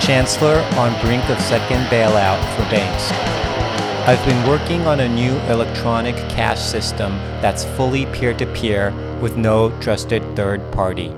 [0.00, 3.12] Chancellor on brink of second bailout for banks.
[4.08, 9.36] I've been working on a new electronic cash system that's fully peer to peer with
[9.36, 11.08] no trusted third party.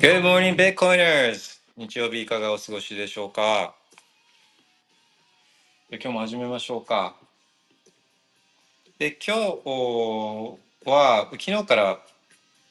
[0.00, 1.56] Good morning, Bitcoiners!
[1.76, 3.74] 日曜日いかがお過ごしでしょうか
[5.90, 7.16] で今日も始めましょうか。
[8.98, 12.00] で、今日は、昨日から、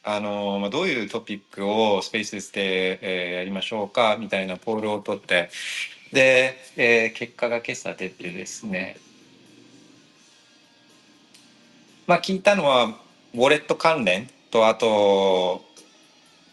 [0.03, 5.51] あの、まあ、どういうトピックをスペースで、えーやりましょうかみたいなポールを取って、
[6.13, 8.97] で、えー結果が今朝出てですね、
[12.07, 12.97] まあ、聞いたのは、
[13.35, 15.65] ウォレット関連と、あと、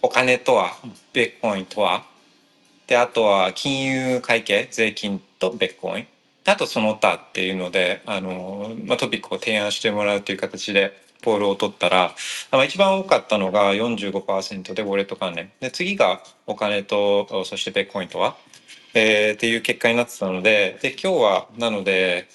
[0.02, 0.78] お金とは、
[1.14, 2.06] ビットコインとは、
[2.86, 6.08] で、あとは金融会計、税金とビットコイン。
[6.44, 12.16] であとその他っていうので、あの、まあ、トピックを提案してもらうという形で、ポールを取ったら、
[12.52, 15.52] まあ、一番多かったのが45%でウォレット関連。
[15.60, 18.38] で、次がお金と、そしてビッコインとは、
[18.94, 22.28] えーっていう結果になってたので、で、今日は、なので、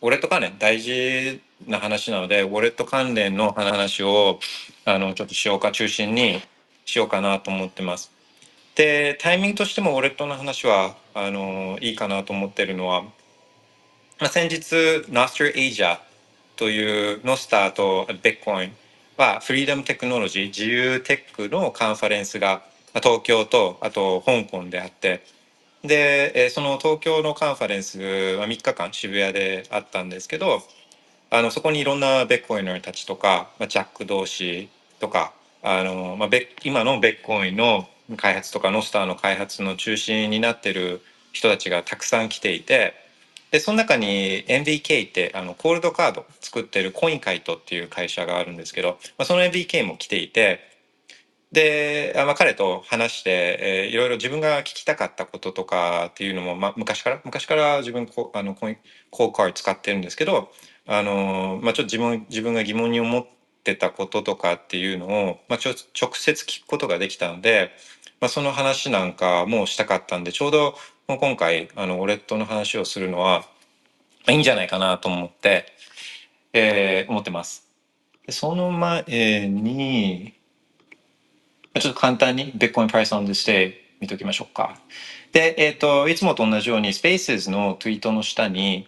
[0.00, 4.38] ウォレット関連大事な話なので、ウォレット関連の話を、
[4.84, 6.40] あの、ちょっとしようか、中心に
[6.84, 8.12] しようかなと思ってます。
[8.76, 13.02] で、タイミングとしてもウォレットの話は、あの、いいかなと思ってるのは、
[14.20, 14.74] まあ、先日、
[15.10, 15.98] Nostr Asia
[16.58, 18.72] というノスターとビッコイン
[19.16, 22.62] は、フリーダムテクノロジー、自由テックのカンファレンスが、
[22.94, 25.24] 東京と、あと香港であって、
[25.84, 30.60] で、その東京のカンファレンスは3日間渋谷であったんですけど、
[31.30, 35.32] あの、そこにいろんなベッコイナーたちとか、まあ、ジャック同士とか、
[35.62, 36.28] あの、まあ、
[36.64, 42.94] 今のベッコインの開発とか、ノスターの開発の中心になってる人たちがたくさん来ていて、
[43.50, 50.60] で、その中に NVK って、あの、コールドカード作ってるコインカイトっていう会社があるんですけど、まあ、その NVK も来ていて、
[51.50, 58.76] で、あまあ、彼と話して、えーいろいろ自分が聞きたかったこととかっていうのも、まあ、昔から、昔から自分こあのコイン、
[59.10, 60.50] コーカー使ってるんですけど、
[60.86, 63.26] あの、まあ、ちょっと自分、自分が疑問に思っ
[63.64, 67.70] てたこととかっていうのを、まあ、ちょ直接聞くことができたので、
[68.20, 70.74] まあ、その話なんかもしたかったんで、ちょうど
[71.16, 73.46] 今回、あの、ウォレットの話をするのは、
[74.28, 75.64] いいんじゃないかなと思って、
[76.52, 77.66] えー思ってます。
[78.26, 80.34] でその前に、
[81.80, 84.78] ちょっと簡単に Bitcoin Price on this day 見ときましょうか。
[85.32, 88.86] で、えっ、と、いつもと同じように Spaces のツイートの下に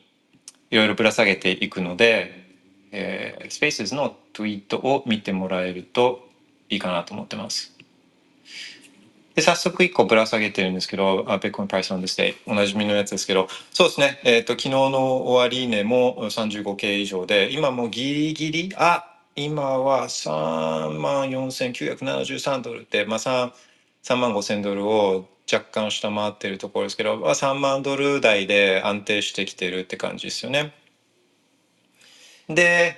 [0.71, 2.45] いろいろぶら下げていくので、
[2.93, 6.29] えー、Spaces のツイートを見てもらえると
[6.69, 7.80] いいかなと思ってます。
[9.35, 23.53] で、早速一個ぶら下げてるんですけど、あ Bitcoin Price on this day おなじみのやつですけど、そうですね、えっ、と、昨日の終値も 35K 以上で、今もギリギリ、あ今は3万4973ドルって、まあ3、
[24.03, 30.73] 3万5千ドルを若干下回ってるところですけど、まあ、3万ドル台で安定してきてるって感じですよね。
[32.49, 32.97] で、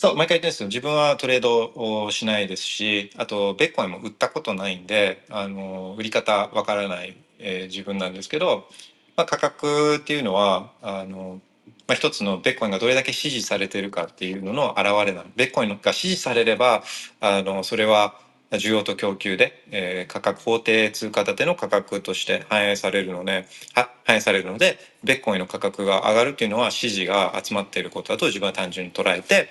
[0.00, 0.68] そう、毎回言ってるんですよ。
[0.68, 8.66] 自分はトレードをしないですし、あと、ベッコインも売ったことないんで、あの、売り方わからない、えー自分なんですけど、
[9.14, 11.42] まあ、価格っていうのは、あの、
[11.86, 15.26] まあ、一つのベッコインがどれだけ支持されてるかっていうのの表れなの。
[15.36, 16.82] ベッコインが支持されれば、
[17.20, 18.14] あの、それは
[18.52, 29.48] 需要と供給で、えー価格、法定通貨建ての価格として反映されるので、は反映されるので、ビットコインの価格が上がるっていうのは支持が集まっていることだと自分は単純に捉えて、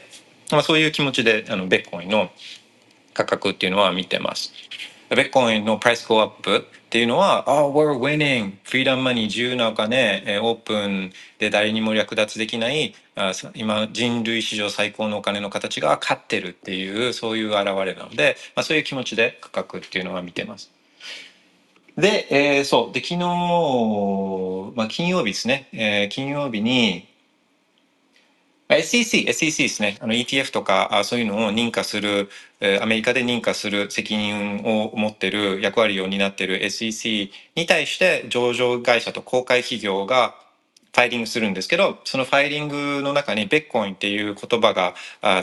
[0.52, 2.30] まあ、そういう気持ちで、あの、ビットコインの
[3.14, 4.54] 価格っていうのは見てます。
[5.10, 8.58] ビットコインの price go up っていうのは、あ、oh, we're winning!
[8.64, 12.94] freedom money 自由なお金、オープンで誰にも略奪できない、
[13.56, 20.72] 今人類史上最高のお金の形が勝ってるっていう、そういう現れなので、まあ、そういう気持ちで価格っていうのは見てます。
[21.98, 22.94] で、えーそう。
[22.94, 23.18] で、昨日、
[24.76, 25.68] まあ、金曜日ですね。
[25.74, 27.09] えー金曜日に、
[28.70, 29.98] SEC、SEC ですね。
[30.00, 32.30] あの ETF とか、そういうのを認可する、
[32.82, 40.36] アメリカで認可する責任を持ってる役割を担ってる SEC に対して上場会社と公開企業が
[40.94, 44.94] ファイリングするんですけど、そのファイリングの中にベッコインっていう言葉が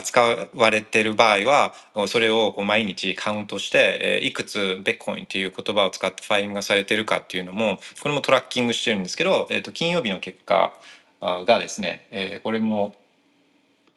[0.03, 0.21] 使
[0.55, 1.73] われてる場合は、
[2.07, 10.71] それを毎日カウントして、いくつベッコインっていう言葉を使ってファイリングがされてるかっていうのも、これもトラッキングしてるんですけど、えっ、と、金曜日の結果
[11.21, 12.95] がですね、えこれも、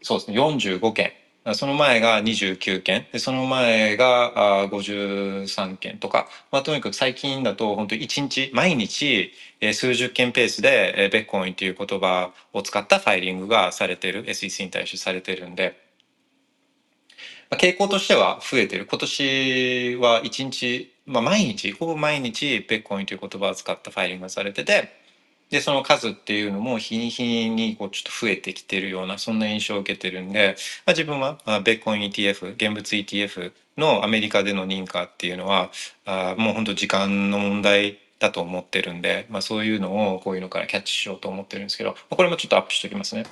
[0.03, 1.13] そうですね、45件。
[1.55, 3.07] その前が29件。
[3.13, 9.33] でその前が53件とか、まあ、とにかく最近だと本当1日毎日
[9.73, 15.77] 数十件ペースでベッコインという言葉を使ったファイリングがされてる SEC に対してされてるんで、
[17.51, 18.87] まあ、傾向としては増えてる。
[18.87, 25.00] 今年は1日、まあ、毎日ほぼ毎日ベッコインという言葉を使ったファイリングがされてて
[25.51, 30.57] で、その数っていうのも日に日にこうちょっと増えてきてるような、そんな印象を受けてるんで、
[30.87, 35.71] まあ、自分はベッコン ETF、現物 ETF のアメリカでの認可っていうのは、
[36.07, 43.25] あもうほんと時間の問題だと思ってるんで、まあ、そういうのをこういうのからキャッチしようと思ってるんですけど、これもちょっとアップしておきますね。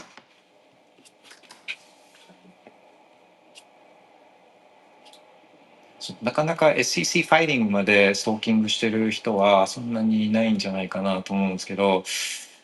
[6.23, 12.05] なかなか SEC ファイリングまでストーキングしてる人はそんなにいないんじゃないかなと思うんですけど、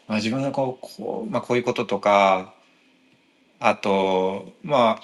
[0.09, 2.55] まあ、自分がこうこう,、まあ、こういうこととか
[3.61, 5.01] あとまあ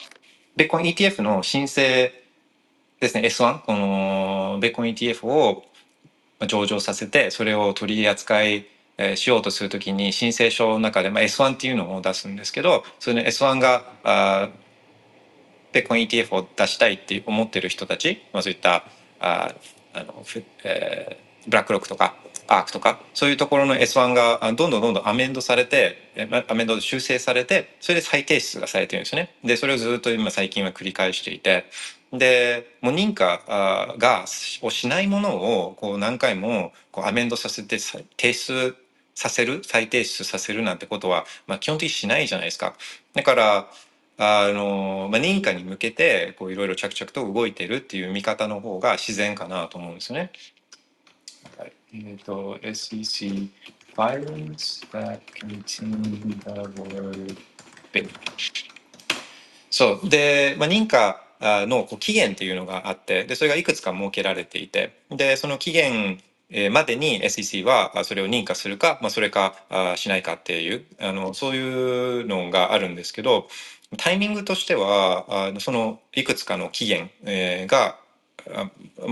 [0.56, 2.12] ベッコン ETF の申請
[3.00, 3.22] ですね。
[3.22, 5.64] S1 このベッコン ETF を
[6.46, 8.66] 上場させてそれを取り扱い
[9.14, 14.50] しようとするときに申請書の中で、まあ、S1 っていうのを出すんですけどそれの S1 があ
[15.72, 18.84] でコイン ETF を出したいって思ってる人たち、まあ、そういった
[19.20, 19.54] あ
[19.92, 20.24] あの、
[20.64, 22.14] えー、ブラックロックとか
[22.50, 26.10] アークとかそういうところの S1 がどんどんどんどんアメンドされて
[26.48, 29.34] アメンド修正されてそれで再提出がされてるんですよね。
[29.44, 31.66] でそれをずっと今最近は繰り返していて
[32.12, 33.40] でもう認可
[33.98, 34.24] が
[34.62, 38.74] をしないものをこう何回もこうアメンドさせて提出
[39.14, 42.74] させる再提出させるなんてことは、まあ、基本的にしないじゃないですか。
[43.14, 43.70] だから
[44.22, 50.30] あの、まあ、認可に向けてこういろいろ着々と動いてるっていう見方の方が自然かなと思うんですよね。
[51.56, 53.48] はい、えっ、ー、と SEC
[53.96, 56.50] filings that contain the
[56.82, 57.36] word
[59.70, 60.08] そう。
[60.08, 66.20] で、まあ、認可のこう期限っていうのがあってでそれがいくつか設けられていてでその期限
[66.70, 69.54] までに SEC はそれを認可するか、まあ、それか
[69.96, 73.48] しないかっていうあのそういうのがあるんですけど
[73.96, 77.98] タイミングとしてはあそのいくつかの期限、えー、が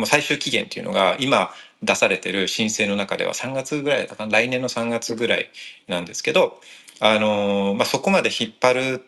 [0.07, 1.51] 最終期限っていうのが今
[1.83, 5.51] 出されてる申請の中では3月ぐらいだか来年の3月ぐらい
[5.87, 6.61] なんですけど
[7.01, 9.05] あの、まあ、そこまで引っ張る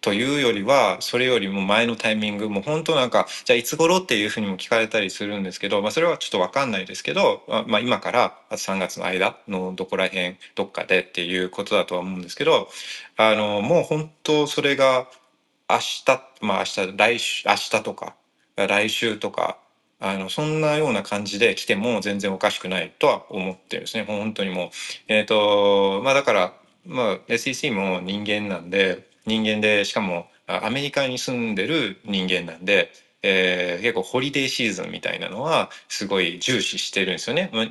[0.00, 12.68] というよりはそれよりも前のタイミングもう本当なんかじゃあいつ頃っていうふうにも聞かれたりするんですけど、まあ、それはちょっと分かんないですけど、まあ、今から3月の間のどこら辺どっかでっていうことだとは思うんですけど
[13.16, 15.06] あのもう本当それが
[15.68, 16.04] 明日
[16.40, 18.14] まあ明日来週明日とか
[18.56, 19.58] 来週とか
[20.00, 24.04] あのそんなような感じで来ても全然おかしくないとは思ってるんですね。
[24.04, 24.68] 本当にもう
[25.08, 26.54] えっ、ー、とまあだから
[26.86, 37.50] まあ SEC も人間なんで人間でしかもアメリカに住んでる人間なんで、えー、結構ホリデーシーズンみたいなのはすごい重視してるんですよね。
[37.52, 37.66] ま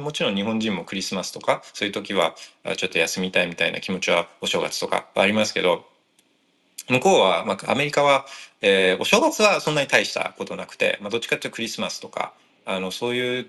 [0.00, 2.34] もちろん日本人もクリスマスとかそういう時は
[2.76, 5.84] ちょっと休みたいみたいな気持ちはお正月とかありますけど
[6.88, 8.26] 向こうは、まあ、アメリカは、
[8.60, 12.34] えー、お正月はそんなに大したことなくて、まあ、どっちかというとクリスマスとか
[12.66, 13.46] あのそういう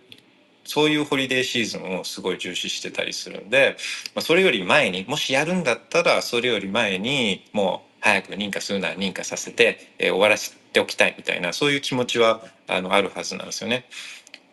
[0.66, 3.78] そういうホリデーシーズンをすごい重視してたりするんで、
[4.16, 13.86] まあ、それより前にもしやるんだったらそれより前にもう早く認可するなら認可させて、えー、終わらせておきたいみたいなそういう気持ちはあのあるはずなんですよね。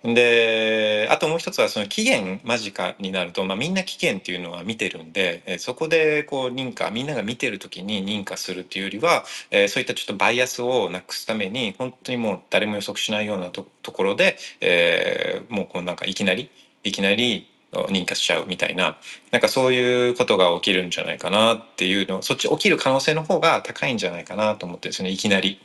[0.05, 16.51] であともう一つはその期限間近になると、まあ、みんな期限っていうのは見てるんで、えそこでこう認可みんなが見てる時に認可するっていうよりは、え、そういったちょっとバイアスをなくすために本当にもう誰も予測しないようなところで、えー、もうこうなんかいきなり
[16.83, 18.97] いきなり認可しちゃうみたいな
[19.31, 25.61] なんかそういうことが起きるんじゃないかなっていうのそっち起きる可能性の方が高いんじゃないかなと思ってですねいきなり。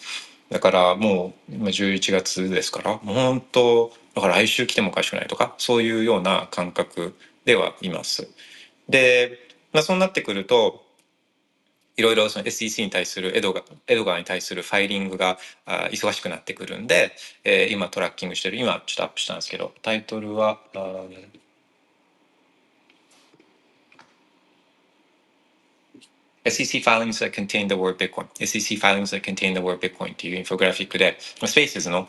[0.49, 7.13] だからもう今11月ですからもう本当だから来週来てもおかしくないとかそういうような感覚
[7.45, 8.27] ではいます。
[8.89, 9.37] で、
[9.73, 10.83] まあ、そうなってくると
[11.97, 17.11] いろいろその SEC に対するエドガエドガーに対するファイリングが忙しくなってくるんで、
[17.43, 21.03] えー、今トラッキングしてる今ちょっとアップしたんですけどタイトルはあ
[26.49, 32.07] SEC filings that contain the word Bitcoin SEC filings that contain the word Bitcoin っていうインフォグラフィックで、スペースの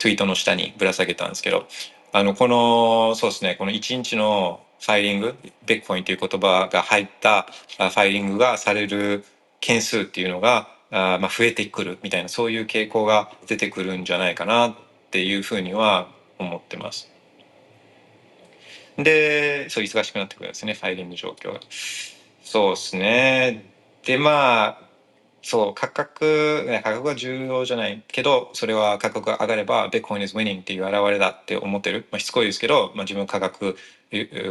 [0.00, 1.68] ツイートの下にぶら下げたんですけど、
[2.12, 9.24] あの、この、そうですね、この1日のファイリングビットコインという言葉が入ったファイリングがされる
[9.60, 14.74] 件数っていうのがあまあ増えてくるみたいなそういう傾向が出てくるんじゃないかなっ
[15.10, 17.10] ていうふうには思ってます。
[18.96, 21.60] でそう忙しくなってくるんですねファイリング状況が。
[22.42, 23.70] そうですね
[24.04, 24.89] でまあ
[25.42, 33.76] そう価格価格が重要じゃないけどそれは価格が上がれば Bitcoin is winning っていう現れだって思ってる、まあ、しつこいですけど、まあ、自分価格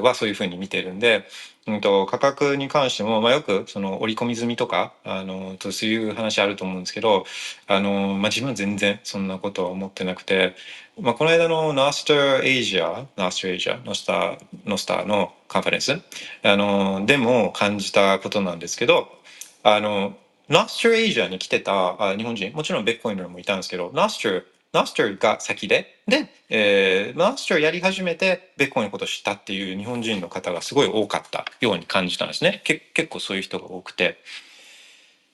[0.02, 1.26] はそういうふうに見てるんで、
[1.68, 7.26] うんと、価格に関しても、まあ、よくその織り込み済みとかあのそういう話あると思うんですけど
[7.68, 10.56] あの、まあ、自分は全然そんなことは思ってなくて、
[11.00, 16.02] まあ、この間の Nostr Asia Nostr Asia Nostr Nostr のカンファレンス
[16.44, 19.10] あのでも感じたことなんですけど
[19.64, 20.16] あの
[20.50, 22.52] Nostr Asia に来てた日本人。
[22.54, 26.02] もちろんビットコイナーもいたんですけど Nostr Nostr が先で。
[26.08, 32.62] で、えー、 Nostr やり始めてビットコインのことを知ったっていう日本人の方がすごい多かったように感じたんですね。
[32.64, 34.18] け結構そういう人が多くて。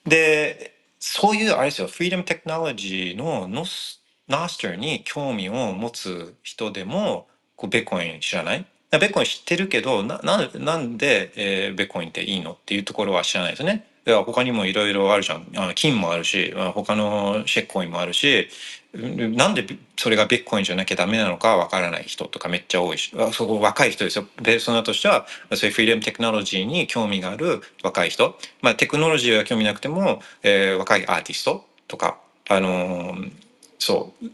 [0.06, 1.88] でそういうあれですよ。
[1.88, 8.66] フリーダムテクノロジーのノスナスターに興味を持つ人でもこうベッコイン知らない？
[8.92, 12.52] ベッコイン知ってるけどななんで、えー、ベッコインっていいの？
[12.52, 13.86] っていうところは知らないですね。
[14.06, 15.46] いや他にもいろいろあるじゃん。
[15.56, 18.48] あの金もあるし他のシェッコインもあるし
[18.94, 23.12] なんでそれがビットコインじゃなきゃダメなのかわからない人とかめっちゃ多いし。
[23.32, 24.26] そこ若い人ですよ。
[24.42, 28.38] ペルソナとしてはそういうフリーダムテクノロジーに興味がある若い人。
[28.62, 33.32] まあテクノロジーは興味なくても、えー、若いアーティストとかあのー、
[33.78, 34.26] そう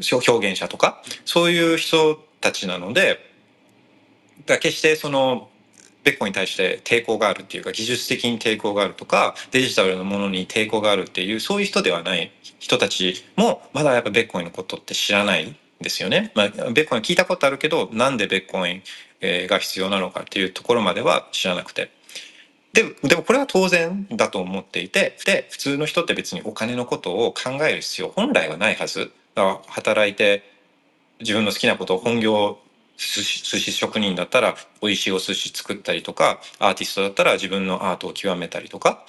[0.00, 3.18] 表現者とかそういう人たちなので
[4.46, 5.48] だ決してその
[6.04, 16.32] ベッコに対して抵抗があるっていうか技術的に抵抗があるとかデジタルのものに抵抗があるっていうそういう人ではない人たちもまだやっぱベッコインのことって知らないんですよね。
[16.34, 18.82] まあ、ベッコイン聞いたことあるけどなんでベッコイン
[19.46, 21.90] が必要なのかっていうところまでは知らなくて。
[22.72, 29.10] ででもこれは当然だと思っていてで普通の人って別にお金のことを考える必要本来はないはず。
[29.34, 30.42] だから働いて
[31.20, 32.58] 自分の好きなことを本業
[32.98, 39.04] 寿司職人だったら美味しいお寿司作ったりとかアーティストだったら自分のアートを極めたりとか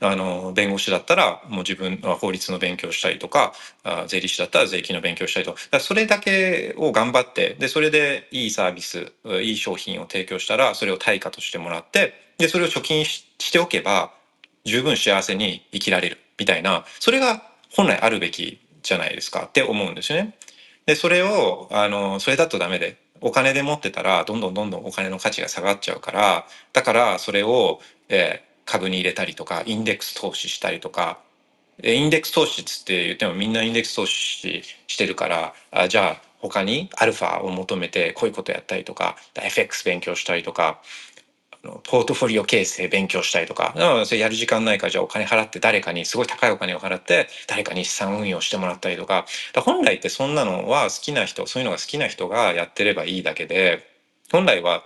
[0.00, 3.52] あの弁護士だったらもう自分は法律の勉強したりとか
[4.06, 14.12] 税理士だったら税金の勉強したりとかそれだけを頑張ってでそれでいいサービスいい商品を提供したらそれを対価としてもらってでそれを貯金しておけば
[14.64, 20.36] 十分幸せに生きられるみたいなそれが本来あるべきじゃないですかって思うんですよね。
[20.86, 31.18] でそれをあのそれだとダメでお金で持ってたらどんどんどんどんお金の価値が下がっちゃうからだからそれを、えー、株に入れたりとかインデックス投資したりとか。
[31.82, 40.80] インデックス投資つって言ってもみんなインデックス投資してるからあじゃあ他にアルファを求めてこういうことやったりとか FX 勉強したりとか。
[41.62, 43.72] ポートフォリオ形成勉強したいとか、
[44.04, 53.86] それやる時間ないからじゃあお金払って誰かにすごい高いお金を払って誰かに資産運用してもらったりとか、か本来ってそんなのは好きな人、そういうのが好きな人がやってればいいだけで、
[54.32, 54.82] 本来は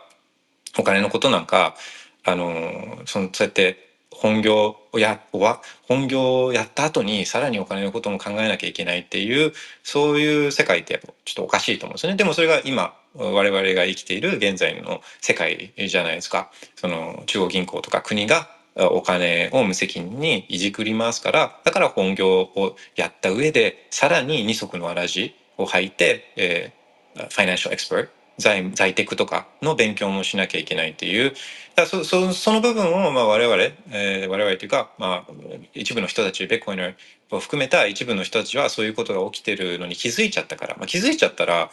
[0.79, 1.77] お金のことなんか、
[2.25, 3.86] あの、そのそうやって
[4.19, 12.15] 本業をやは本業をやった後にさらにお金のことも考えなきゃいけないっていうそういう世界ってやっぱちょっとおかしいと思うんですね。
[12.17, 16.51] でもそれが今我々が生きている現在の世界じゃないですか。
[16.77, 31.35] その中央銀行とか国がお金を無責任にいじくりますからだから本業をやった上でさらに二足のわらじを履いて、えー、ファイナンシャルエクスパート在在テクとかの勉強もしなきゃいけないっていう。
[31.75, 35.33] だそそその部分をまあ我々、えー、我々というか、まあ、
[35.75, 36.95] 一部の人たちベッコイナー
[37.31, 41.71] を含めた一部の人たちはそういうことが起きてるのに気づいちゃったから、まあ、気づいちゃったら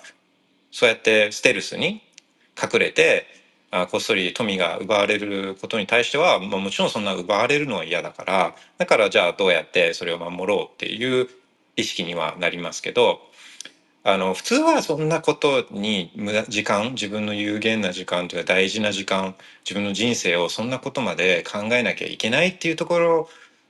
[0.71, 2.01] そうやってステルスに
[2.61, 3.25] 隠れて
[3.71, 8.55] あこっそり富が奪われることに対しては、まあ、もちろんそんな奪われるのは嫌だから。
[8.77, 11.27] だからじゃあどうやってそれを守ろうっていう
[11.75, 13.32] 意識にはなりますけど。
[14.05, 23.29] あの普通はそんなことに無駄時間自分の有限な時間というか大事な時間自分の人生をそんなことまで考えなきゃいけないっていうところ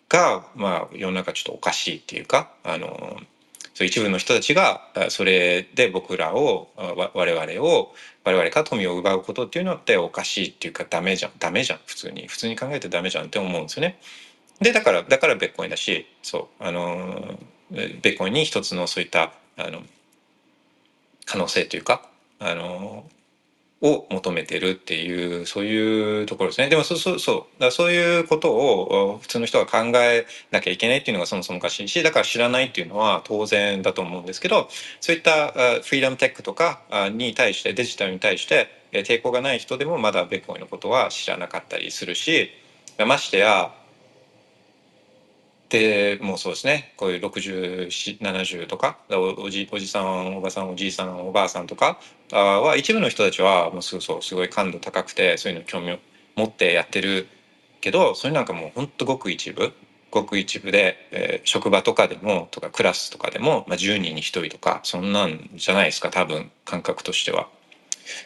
[0.09, 3.19] が、まあ、世の中ちょっとおかしいっていうかあの
[3.75, 13.99] そう一部の人たちがそれで僕らを我々を我々から富を奪うことっていうのっておかしいっていうかダメじゃんダメじゃん普通に普通に考えてダメじゃんって思うんですよね。
[14.61, 17.37] でだからだからベッコインだしそうあの
[17.71, 19.81] ベッコインに一つのそういったあの
[21.33, 22.03] 可能性というか
[22.39, 23.05] あの
[23.81, 26.69] を求めてるっていうそういうところですね。
[26.69, 27.61] でもそうそうそう。
[27.61, 34.69] だそういうことを普通の人が考えなきゃいけないっていうのがそもそもおかしいしだから知らないっていうのは当然だと思うんですけど
[35.01, 35.47] そういった
[35.81, 42.51] フリーダムテックとかに対してデジタルに対して抵抗がない人でもまだベッコイのことは知らなかったりするし
[43.05, 43.73] ましてや
[45.73, 51.99] でもうそうですねこういう6070とかおじおじさんおばさんおじいさんおばあさんとか
[52.31, 55.97] は一部の人たちはもうすそうすごい感度高くてそういうの興味を
[56.35, 57.27] 持ってやってる
[57.81, 59.73] けどそれなんかもうほんとごく一部
[60.11, 67.49] ごく一部で、えー職場とかでもとかクラスとかでも、まあ、10人に1人とかそんなんじゃないですか多分感覚としては。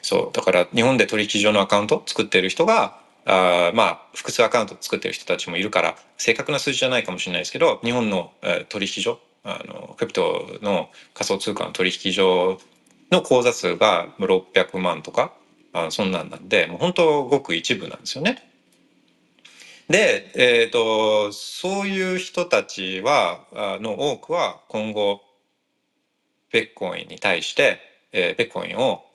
[0.02, 12.60] そうだから日本で取引所のアカウント作ってる人があまあ複数アカウント作ってる人たちもいるから正確な数字じゃないかもしれないですけど日本の、えー取引所あのクリプトの仮想通貨の取引所
[13.12, 15.34] の口座数が600万とか
[15.74, 18.44] あそんなんなんでもう本当ごく一部なんですよね。
[19.90, 25.22] で、えー、とそういう人たちはあの多くは今後
[26.52, 27.80] ベッコインに対して、
[28.12, 29.06] えーベッコインを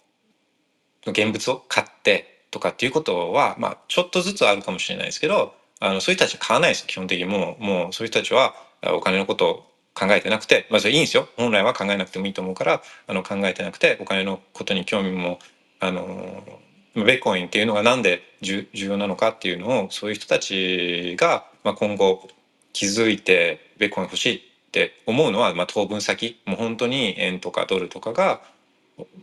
[1.07, 7.25] 現物を買ってとかっていうことは、まあ、ちょっとずつあるかもしれないですけどあのそういう人たちは買わないです基本的に。
[7.25, 8.54] もうもうそういう人たちは
[8.94, 9.54] お金のことを
[9.94, 11.28] 考えてなくてまあそれいいんですよ。
[11.37, 15.40] 本来は考えなくてもいいと思うからあの考えてなくてお金のことに興味も
[15.80, 16.61] あの
[16.94, 22.28] ベッコインっていうのがなんで重要なのかっていうのをそういう人たちが、まあ、今後
[22.73, 24.40] 気づいてベッコイン欲しいっ
[24.71, 26.40] て思うのは、まあ、当分先。
[26.47, 28.40] もう本当に円とかドルとかが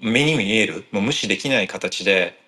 [0.02, 0.86] 目に見える。
[0.92, 2.40] もう無視できない形で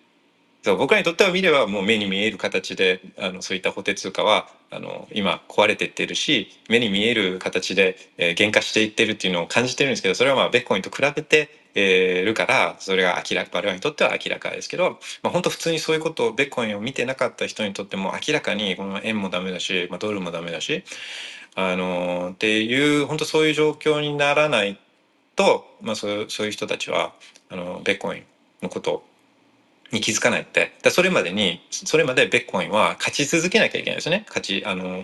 [0.63, 20.83] そう僕らにとっては見ればもう目に見える形であのそういった法定通貨はあの今壊れていってるし目に見える形で、えー減価していってるっていうのを感じてるんですけどそれはまあベッコインと比べて、えーるからそれが明らか我々にとっては明らかですけど、まあ、本当普通にそういうことをベッコインを見てなかった人にとっても明らかにこの円もダメだし、まあ、ドルもダメだし
[21.55, 24.79] あのっていう本当そういう状況にならない
[25.35, 27.13] と、まあ、そういうそういう人たちは
[27.49, 28.23] あのベッコイン
[28.61, 29.03] のこと
[29.91, 30.73] に気づかないって。
[30.81, 34.25] だそれまでにそれまでベッコインは勝ち続けなきゃいけないですね。
[34.27, 35.03] 勝ちあの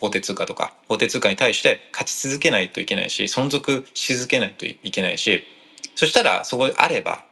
[0.00, 0.74] 法定通貨とか。
[0.88, 5.44] 法定通貨に対して勝ち続けないといけないし存続し続けないといけないし
[5.94, 7.24] そしたらそこであれば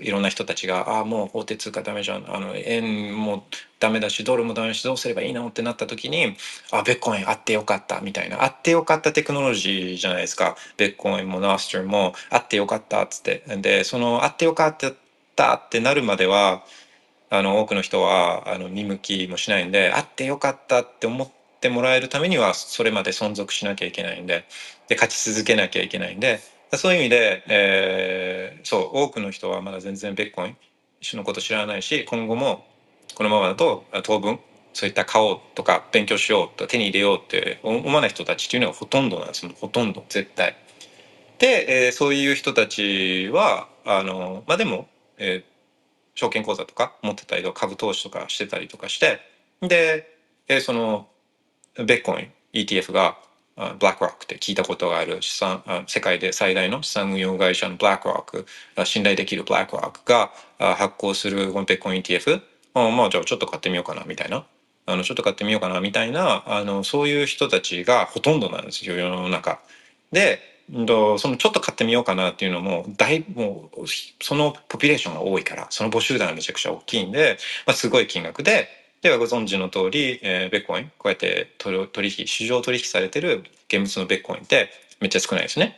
[0.00, 2.24] いろんな人たちが「ああもう法定通貨ダメじゃん。
[2.28, 3.46] あの円も
[3.78, 6.36] ダメだしドルもダメだしどうすればいいの?」ってなった時に
[6.72, 10.56] 「あベッコインあってよかった」みたいな「あってよかったテクノロジーじゃないですか。
[10.76, 13.42] ベッコインもナースターもあってよかった」っつって。
[13.46, 14.90] でその「あってよかった」
[15.54, 16.64] ってなるまでは
[17.30, 24.44] あの多くの人はあの見向きもしないんであってよかったって思ってもらえるためにはそれまで存続しなきゃいけないんで
[24.88, 26.40] で勝ち続けなきゃいけないんで
[26.74, 30.56] そういう意味で、えーそう多くの人はまだ全然ベッコイン
[31.16, 32.66] のこと知らないし今後も
[33.14, 34.40] このままだと当分
[34.72, 40.56] そういった買おうとか勉強しようと手に入れようって思わない人たちっていうのがほとんどなんですよほとんど絶対。
[41.38, 45.56] で、えーそういう人たちはあのまあでも、えー
[46.18, 49.20] 証券口座とか持ってたりとか株投資とかしてたりとかして
[49.60, 50.16] で、
[50.48, 51.08] えーその
[51.76, 53.18] ベッコイン ETF が
[53.56, 58.46] ブラックロックって聞いたことがある資産世界で最大の資産運用会社のブラックロック
[58.86, 62.42] 信頼できるブラックロックが発行するこのベッコイン ETF
[62.74, 64.46] あまあじゃあちょっと買ってみようかなみたいな
[64.86, 69.60] あのちょっと買ってみようかなみたいなあのそういう人たちがほとんどなんですよ世の中。
[70.12, 73.84] でうそのちょっと買ってみようかなっていうのもだいぶもう
[74.20, 78.68] そのポピュレーションが多いからその母集団がめちゃくちゃ大きいんで、まあ、すごい金額で
[79.02, 81.78] ではご存知の通り、えーベッコインこうやって取
[82.18, 85.76] 引市場取引されてる現物のベッコインってめっちゃ少ないですね。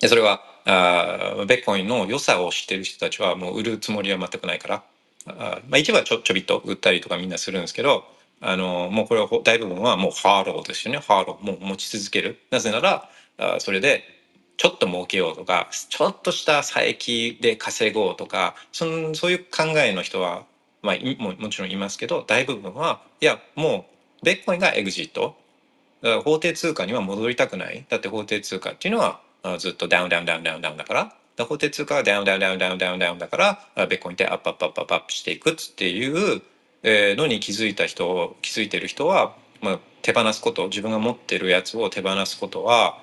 [0.00, 4.82] でそれはあベッコインの良さを知ってる人たちはもう売るつもりは全くないから。
[5.26, 8.04] あまあ、一部はちょちょびっと売ったりとかみんなするんですけど
[8.40, 11.00] あのもうこれは大部分はもうハーローですよね。
[11.00, 12.38] ハーローもう持ち続ける。
[12.50, 14.04] なぜならあそれで
[14.56, 20.44] ちょっと儲けようとかちょっとした差益で稼ごうとかそんそういう考えの人は、
[20.82, 23.86] まあ、ももちろんいますけど大部分はいやも
[24.22, 25.36] うビットコインが exit。
[26.24, 27.84] 法定通貨には戻りたくない。
[27.88, 29.20] だって法定通貨っていうのは
[29.58, 31.14] ずっと down down down down down だから。
[31.44, 36.42] 法定通貨は down down down down down ダウンだからベッコインってアップアップアップアップアップしていくっていう
[37.16, 42.98] のに気づいた人気づいてる人は、まあ、手放すこと自分が持ってるやつを手放すことは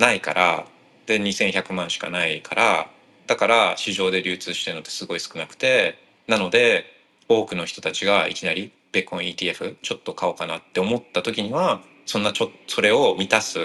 [0.00, 0.66] ないから
[1.06, 2.90] で2100万しかないから
[3.26, 6.84] だから市場で流通してるのってすごい少なくてなので
[7.28, 13.60] 多くの人たちがいきなりベッコン ETF ちょっと買おうかなって思った時にはそんなちょそれを満たす、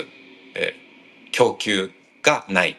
[0.56, 0.86] えー
[1.32, 1.92] 供給
[2.24, 2.76] がないっ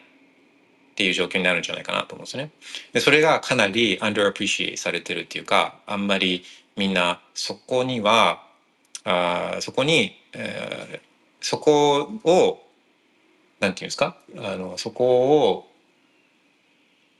[0.95, 2.49] ていう状況になるんじゃないかなと思うんですね。
[2.91, 6.43] でそれがかなり underappreciate されてるっていうかあんまり
[6.75, 8.41] みんなそこには
[9.03, 11.07] あそこに、えー
[11.39, 12.66] そこを
[13.59, 14.17] なんていうんですか？
[14.37, 15.67] あのそこを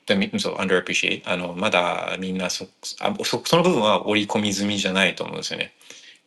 [0.05, 2.67] でそう underappreciate あのまだみんなそ
[3.01, 5.73] あそその部分は織り込み済みじゃないと思うんですよね。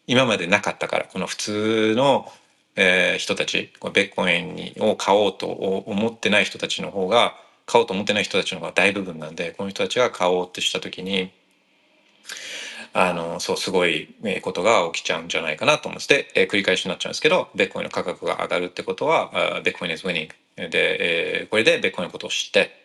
[0.06, 2.30] 今までなかったからこの普通の、
[2.76, 7.34] えー人たちこのベッコインにを買おうと思ってない人たちの方が
[7.66, 11.32] 買おうと思ってない人たちの方が大部分なんでこの人たちが買おうってした時に
[12.92, 22.80] あのそうすごいことが起きちゃうんじゃないかなと思うんですで、え繰り返しになっちゃうんですけどベッコインの価格が上がるってことはベッコイン is winning で、えこれでベッコインのことを知って。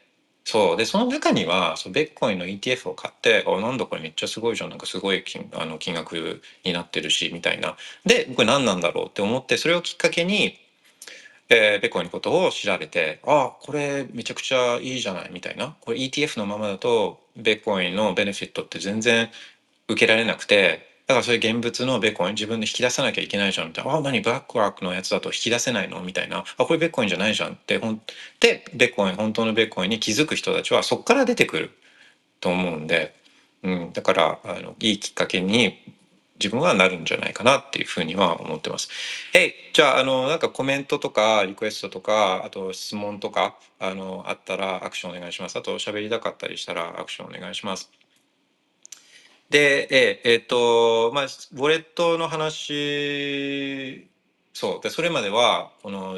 [0.46, 0.78] そう。
[0.78, 4.70] でその中にはそうベッコインの ETF を買ってあなんだこれめっちゃすごいじゃん。
[4.70, 7.76] なんかすごい金あの金額になってるしみたいな。
[8.06, 10.60] でこれ何なんだろうって思ってそれをきっかけに、
[11.50, 15.76] えーベッコインのことを調べてあこれめちゃくちゃいいじゃないみたいな。
[15.82, 19.30] これ ETF のままだとベッコインのベネフィットって全然
[19.88, 26.02] 受けられなくてだからそういう現物のベッコイン自分で引き出さなきゃいけないじゃんみたいなあ何ブラックワークのやつだと引き出せないの？
[26.02, 28.02] みたいなあこれベッコインじゃないじゃんってほん
[28.40, 31.72] でベッコイン本当のベッコインに気づく人たちはそこから出てくる
[32.42, 33.14] と思うんで、
[33.62, 35.78] うん、だからあのいいきっかけに
[36.40, 38.90] 自分はなるんじゃないかなっていうふうには思ってます。
[39.34, 45.58] えじゃああのなんかコメントとかリクエストとかあと質問とかあのあったらアクションお願いします。
[45.58, 47.92] あと喋りたかったりしたらアクションお願いします。
[49.50, 54.08] で、えええっと、まあ、ウォレットの話、
[54.54, 54.82] そう。
[54.82, 56.16] で、それまでは、この、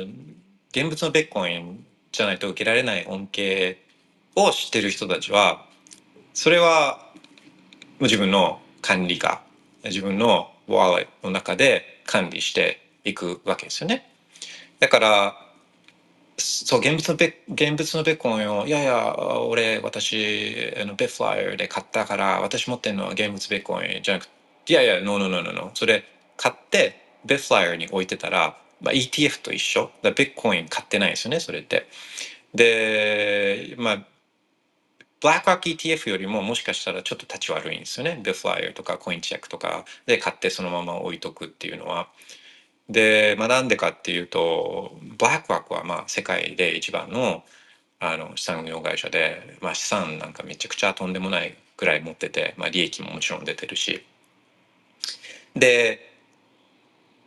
[0.71, 3.83] 現物のベッコンじゃないと受けられない恩恵
[4.35, 5.65] を知ってる人たちは、
[6.33, 7.11] それは、
[7.99, 9.41] 自分の管理下、
[9.83, 14.09] 自分のワーレットの中で管理していくわけですよね。
[14.79, 15.46] だから、
[16.37, 25.71] そう、現物のベ現物のベッコンを、いやいや、俺、私、あのベフライヤーで買ったから、私持ってるのは現物ベッコンじゃなくて、いやいや、ノーノーノーノーノー。
[25.73, 26.03] それ、
[26.37, 29.89] 買って、ベフライヤーに置いてたら、まあ、ETF と一緒。
[30.03, 31.87] だベッコイン買ってないですよね、それって。
[32.53, 34.05] で、まあ、
[35.19, 38.19] ブラックロック ETF よりももしかしたらちょっと立ち悪いんですよね。
[38.23, 42.07] ベフライヤーとかコインチェックとかで買ってそのまま置いとくっていうのは。
[42.89, 47.43] で、まあ、なんでかっていうと、ブラックロックはまあ世界で一番の
[47.99, 54.03] あの資産運用会社で、まあ、資産なんかめちゃくちゃとんでもないぐらい持ってて、まあ、利益ももちろん出てるし。
[55.55, 56.07] で、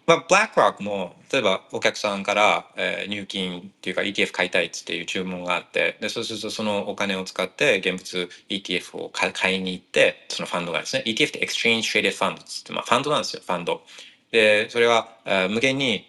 [0.06, 13.82] まあ、ブラックロックも例えばお客さんから、えー入金っていうか ETF 買いたいっていう注文があってでそうするとそのお金を使って現物 ETF を買いに行ってそのファンドがですね ETF って Exchange Traded Fund っつって、まあ、ファンドなんですよファンド
[14.30, 15.08] でそれは、
[15.50, 16.06] 無限に、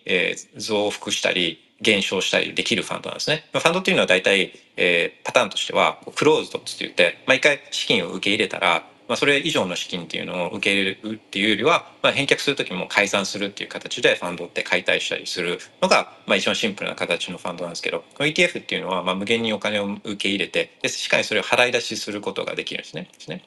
[0.58, 3.46] 増幅したり減少したりできるファンドなんですね。
[3.52, 23.10] ファンドっていうのは大体、えーパターンとしてはクローズドって言って、まあ、回資金を受け入れたら、まあ、それ以上の資金っていうのを受け入れるっていうよりは、まあ、返却する時も解散するっていう形でファンドって解体したりするのが、まあ、一番シンプルな形のファンドなんですけど ETF っていうのは、まあ、無限にお金を受け入れてでしかもそれを払い出しすることができるんですね。
[23.12, 23.44] ですね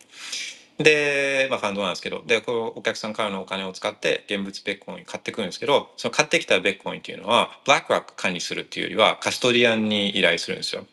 [0.78, 10.84] で、まあ、ファンドなんですけど、で、このお客さんからのお金を使って現物ベッコイン買ってくるんですけど、その買ってきたベッコインっていうのは、ブラックロック管理するっていうよりは、カストリアンに依頼するんですよ。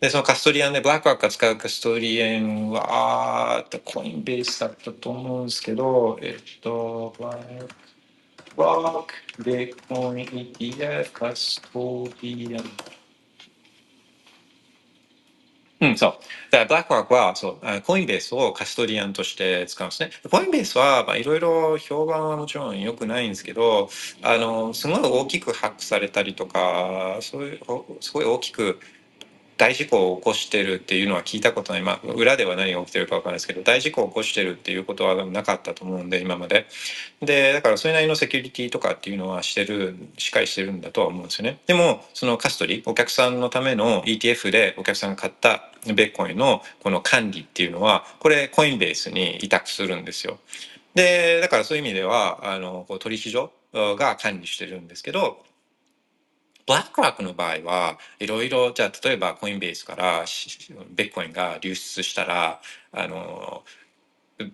[0.00, 7.66] で、そのカストリアンで、ブラックロックが使うカストリアンは、あー、コインベースだったと思うんですけど、えっと、ブラック
[8.56, 12.95] ロック、ベッコイン ETF、カストリアン。
[15.80, 16.10] うん、そう。
[16.50, 20.10] だから、ブラックワークは、そう、コインベースをカストリアンとして使うんですね。
[20.30, 23.90] コインベースは、まあ、いろいろ評判はもちろん良くないんですけど、
[24.22, 27.60] あの、すごい大きくハックされたりとか、そういう、
[28.00, 28.80] すごい大きく
[29.56, 31.82] 大事故を起こしてるっていうのは聞いたことない。
[31.82, 36.66] まあ、裏では何が起きてるかわからないですけど、大事故を起こしてるっていうことはなかったと思うんで、今まで。
[37.20, 41.58] で、だからそれなりのセキュリティとかっていうのはしてる、しっかりしてるんだとは思うんですよね。
[41.66, 50.38] でも、そのカストリー、お客さんのための ETF でお客さんが買ったベッコインのこの管理っていうのは、これコインベースに委託するんですよ。
[50.94, 55.44] で、だからそういう意味では、あの、こう取引所が管理してるんですけど、
[56.66, 60.24] ブラックロックの場合はいろいろじゃあ例えばコインベースから
[60.90, 62.60] ビットコインが流出したら
[62.92, 63.62] あの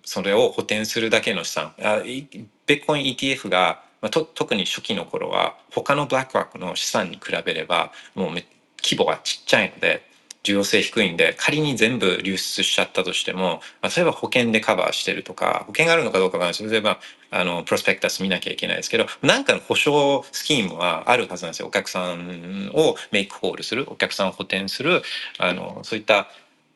[0.04, 1.74] それを補填するだけの資産。
[1.82, 2.28] あい
[2.66, 8.34] ベッコイン ETF が、まあ、と特に初期の頃は他のブラックロックの資産に比べればもう
[8.82, 10.06] 規模がちっちゃいので
[10.42, 16.98] 重要性低いんで仮に全部流出しちゃったとしても、まあ、例えば保険でカバーしてるとか保険があるのかどうかわからないです例えば
[17.30, 21.68] あのプロスペクタス見なきゃいけないですけど何かの保証スキームはあるはずなんですよ。
[21.68, 25.02] お客さんをメイクホールするお客さんを補填する
[25.38, 26.28] あのそういった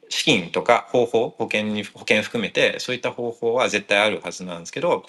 [0.09, 5.05] 資金とか方法保険に保険含めてそういった方法は絶対あるはずなんですけど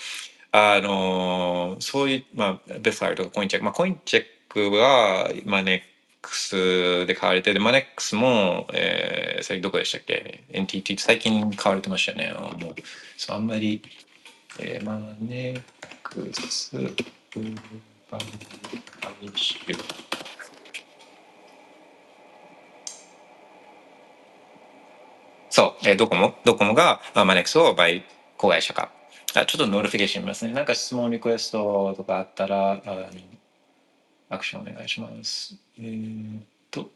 [0.52, 5.84] あのそういう、まあ、ベフライルとかコインチェック、まあ、コインチェックは、まあね、
[6.22, 12.34] クスで買われてでマネックスも、えー、それどこでしたっけ？NTT って最近買われてましたよね。
[12.34, 12.76] もう
[13.18, 13.82] そうあんまり、
[14.60, 15.62] えー、マネッ
[16.04, 18.22] クスバン
[19.02, 19.56] 回収
[25.50, 26.36] そう、えー、ドコモ？
[26.46, 28.04] ドコモが、マネックスを倍
[28.38, 28.92] 子会社化
[29.36, 30.54] あちょっとノーリフィケーション見ますね。
[30.54, 33.10] なんか質問リクエストとかあったらあ
[34.30, 35.56] アクションお願いします。
[35.80, 36.92] えー、っと。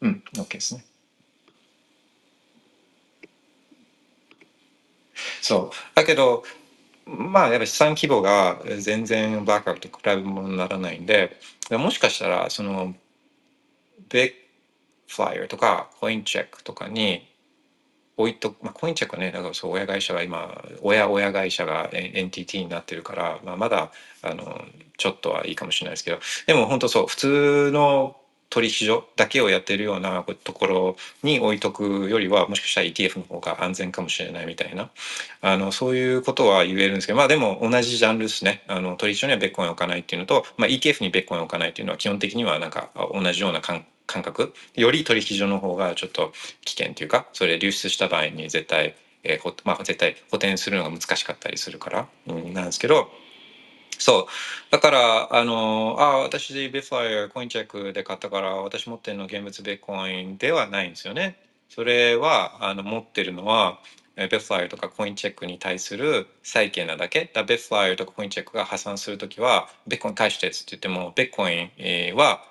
[0.00, 0.84] うん、OK ですね。
[5.40, 5.96] そう。
[5.96, 6.44] だけど、
[7.04, 11.36] まあ、やっぱり資産規模が全然バックアップと比べ物にならないんで、
[11.70, 12.94] もしかしたら、その、
[14.08, 14.34] ベック
[15.08, 17.28] フライヤーとかコインチェックとかに
[18.16, 19.30] 置いと、まあ、コインチェックはね。
[19.30, 23.90] だからそう親会社が今親親会社が NTT になってるから、まあ、まだ
[24.22, 24.62] あの
[24.98, 26.20] ちょっとはいいかもしれないですけど。
[26.46, 28.16] でも本当そう普通の
[28.52, 34.90] 取引所だけをやってるようなところに置いとくよりはもしかしたら ETF の方が安全かもしれないみたいな。
[35.40, 38.62] あのそういうことは言えるんですけどまあでも同じジャンルですね。
[38.68, 46.32] あの取引所にはベッコインを置かないっていうのと、まあ、ETF にベッコインを置かないっていうのは基本的にはなんか同じような感感覚より取引所の方がちょっと
[46.64, 48.94] 危険というかそれ流出した場合に絶対、
[49.24, 53.08] えーまあ、絶対補填するのが難しかったりするから、うん、なんですけど
[53.98, 54.26] そう
[54.70, 61.36] だからあのあ私ビッファイアコインチェックで買ったから私持ってるの現物ベッコインではないんですよね。
[61.68, 63.78] それはあの持ってるのは
[64.16, 71.70] ベッファイアとかコインチェックに対する債権なだけだベッファイアとかコインチェックが破産するときはベッコイン返してって言ってもベッコイ
[72.12, 72.44] ンは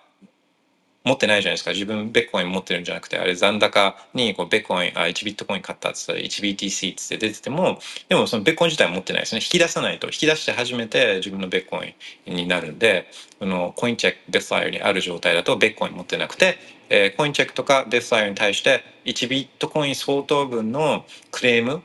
[1.03, 1.71] 持ってないじゃないですか。
[1.71, 9.41] 自分ベッコイン持ってるんじゃなくて、あれ残高にこうベッコイン、あ、1ビットコイン買ったって言ったら 1BTC って出てても、でもそのベッコイン自体持ってないですね。
[9.41, 11.95] 引き出さないと、引き出して初めて自分のベッコイ
[12.31, 13.07] ンになるんで、
[13.39, 16.59] このコインチェック、ベッファイアにある状態だとベッコイン持ってなくて、
[16.89, 21.81] えー、コインチェックとかベッファイアに対して1ビットコイン相当分のクレーム、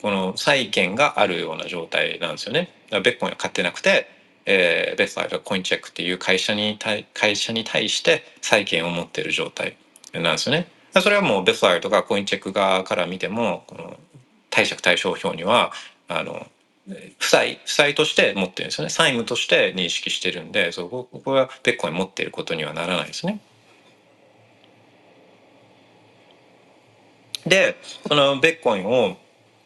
[0.00, 2.70] この債権があるような状態なんですよね。
[2.86, 4.08] だからベッコインは買ってなくて、
[4.46, 9.76] えー、ベストアイルコインチェックっていう会社に対会社に対して債権を持っている状態
[10.12, 10.68] なんですよね。
[11.00, 13.96] それはもうベストアイルとかコインチェック側から見てもこの
[14.50, 15.72] 貸借対照表には
[16.06, 16.46] あの
[17.18, 23.40] 負債負債として持ってるんですよね債務として認識してるんでそこここはベッコイン持っていることにはならないですね。
[27.46, 27.76] で
[28.08, 29.16] そのベッコインを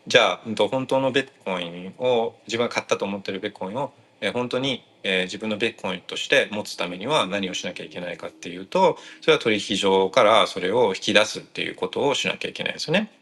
[0.06, 13.12] じゃあ本当のベッコインを自分が買ったと思ってるベッコインをえ本当に、え、自分のベッコインとして持つためには何をしなきゃいけないかっていうとそれは取引所からそれを引き出すっていうことをしなきゃいけないですよね。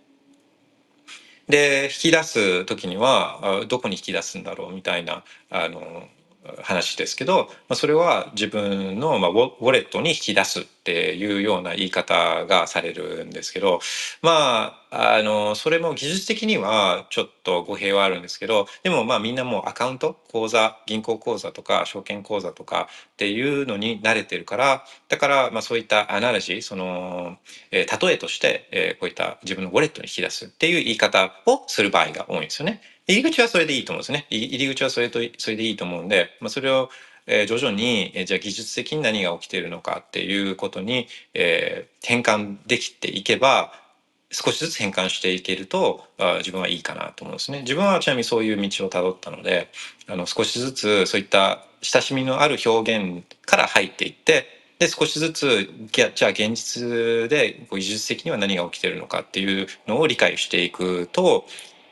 [1.48, 6.08] で引き出す時にはどこに引き出すんだろうみたいなあの
[6.62, 13.80] 話ですけど、まあ、それは自分の、まあ、ウォレットに引き出すっていうような言い方がされるんですけど
[14.22, 27.36] まああのそれも技術的にはちょっと語弊はあるんですけどでもまあみんなもうアカウント口座銀行口座とか証券口座とかっていうのに慣れてるからだからまあそういったアナロジーその、
[27.72, 32.80] えー、例えとして、えー、こういった自分のウォレットに引き出すっていう言い方をする場合が多いんですよね。
[33.08, 34.26] 入り口はそれでいいと思うんですね。
[34.30, 36.90] 入り口はそれとそれでいいと思うんで、まあ、それを
[37.26, 43.72] えー、徐々に、えー、じゃあ技術的に何が起きているのかっていうことに、えー、変換できていけば
[44.30, 47.60] 少しずつ変換していけるとあ自分はいいかなと思うんですね。
[47.60, 49.70] 自分はちなみにそういう道をたどったので
[50.08, 54.46] あの少しずつそういった親しみのある表現から入っていって
[54.78, 61.46] で少しずつじゃあ現実で技術的には何が起きているのかっていうのを理解していくと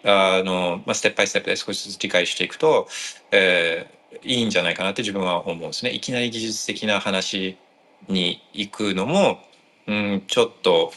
[0.04, 2.88] あの、まあ、ステップバイステップで少しずつ理解していくと、
[3.32, 5.92] えー、いいんじゃないかなって自分は思うんですね。
[5.92, 7.56] いきなり技術的な話
[8.08, 9.38] に行くのも、
[9.86, 10.92] うん、ちょっと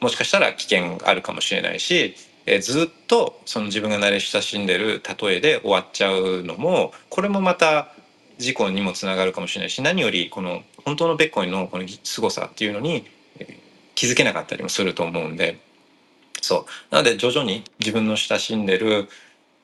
[0.00, 2.14] もしかしたら危険あるかもしれないし、
[2.46, 7.92] えー、ずっとその自分が慣れ親しんでる例えで終わっちゃうのもこれもまた
[8.38, 13.04] 事故にもつながるかもしれないし何よりこの本当のビットコインのこの凄さっていうのに
[13.94, 15.58] 気づけなかったりもすると思うんで。
[16.40, 19.08] そうなので徐々に自分の親しんでる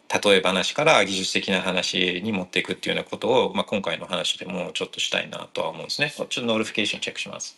[0.08, 6.12] 例え話から技術的な話に持っていくっていうようなことを、まあ、今回の話でもちょっとしたいなとは思うんですね。
[6.16, 7.56] ちょっと notification チェックします。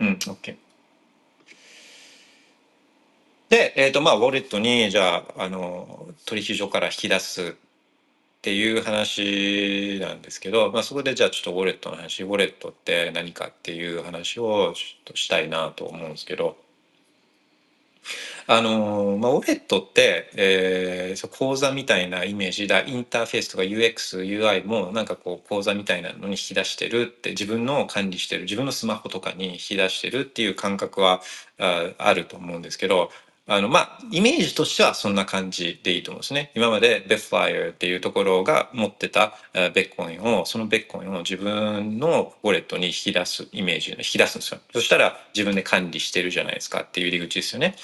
[0.00, 0.56] うん、OK。
[3.48, 7.56] で、えっ、ー、と、まあ、ウォレットに、じゃあ、あの、取引所から引き出す
[8.40, 16.56] っていう話なんですけど、まあ、そこでじゃあちょっとウォレットの話ウォレットって何かっていう話をちょっとしたいなと思うんですけど
[18.46, 22.80] あのまあ、オレットって、えー、講座みたいなイメージだ。
[22.80, 31.20] インターフェースとか UXUI もなんかこう講座みたいなのに引き出してるって自分の管理してる自分のスマホとかに引き出してるっていう感覚は
[31.58, 33.10] あると思うんですけど
[33.52, 36.52] あのまあイメージとしてはそんな感じでいいと思うんですね。
[36.54, 44.60] 今までベッフライヤーっていうところが持ってたベッコインをそのベッコインを自分のウォレットに引き出すイメージ引き出すんですよ。
[44.72, 47.74] そしたら自分で管理してるじゃないですかっていう入り口ですよね。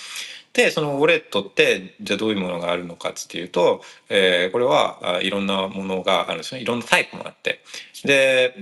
[0.52, 7.60] でそのウォレットってじゃあどういうものがあるのかっていうと、えー、これはいろんなものがあるんですねいろんなタイプもあって
[8.04, 8.54] で、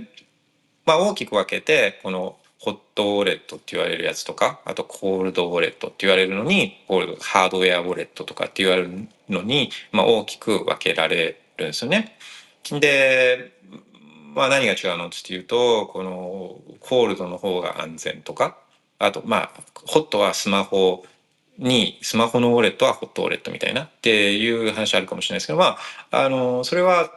[0.87, 12.17] まあ、大きく分けてこのホットウォレットって言われるやつとか、あとコールドウォレットって言われるのに、コールド、ハードウェアウォレットとかって言われるのに、まあ大きく分けられるんですよね。
[12.71, 13.53] で、
[14.35, 15.09] まあ何が違うの？
[15.09, 18.57] っていうと、このコールドの方が安全とか、
[18.99, 19.51] あとまあ、
[19.87, 21.05] ホットはスマホ
[21.59, 25.77] に、スマホのウォレットはホットウォレットみたいなっていう話あるかもしれないですけど、ま
[26.11, 27.11] あ、あの、それは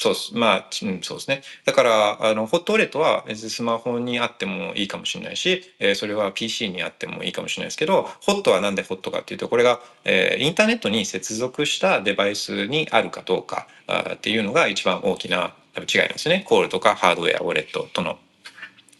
[0.00, 0.34] そうです。
[0.34, 1.42] まあ、うん、そうですね。
[1.66, 16.46] だから、あの、ホットウォレットはスマホにあってもいいかもしれないし、えー、それは PC にあってもいいかもしれないですけど、ホットはなんでホットかっていうと、これが、えー、インターネットに接続したデバイスにあるかどうかあっていうのが一番大きな違いなんですね。
[16.48, 18.18] コールドかハードウェアウォレットとの。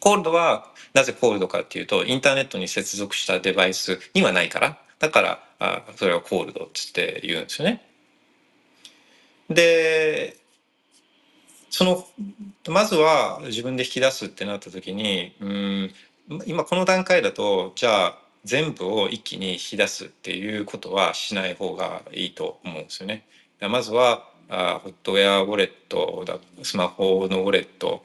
[0.00, 7.86] コールドは、なぜコールドかっていうと、インターネットに接続したデバイスにはないから、だから、あそれはコールドっつって言うんですよね。
[9.48, 10.39] で、
[11.70, 12.04] その
[12.68, 15.94] まずは自分で引き出すってなった時にうん
[16.46, 23.26] 今この段階だとじゃあ全部を一気に引き出すっていうことはしない方がいいと思うんですよね。
[23.60, 28.02] まずはあホットウェアウォレットだスマホのウォレット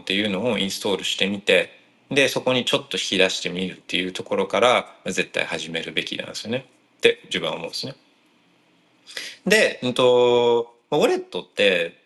[0.00, 1.78] っていうのをインストールしてみて
[2.10, 6.66] でそこにちょっと引き出してみるっていうところから絶対始めるべきなんですよね
[6.98, 7.94] って自分は思うんですね。
[9.46, 12.01] で、うんと、ウォレットって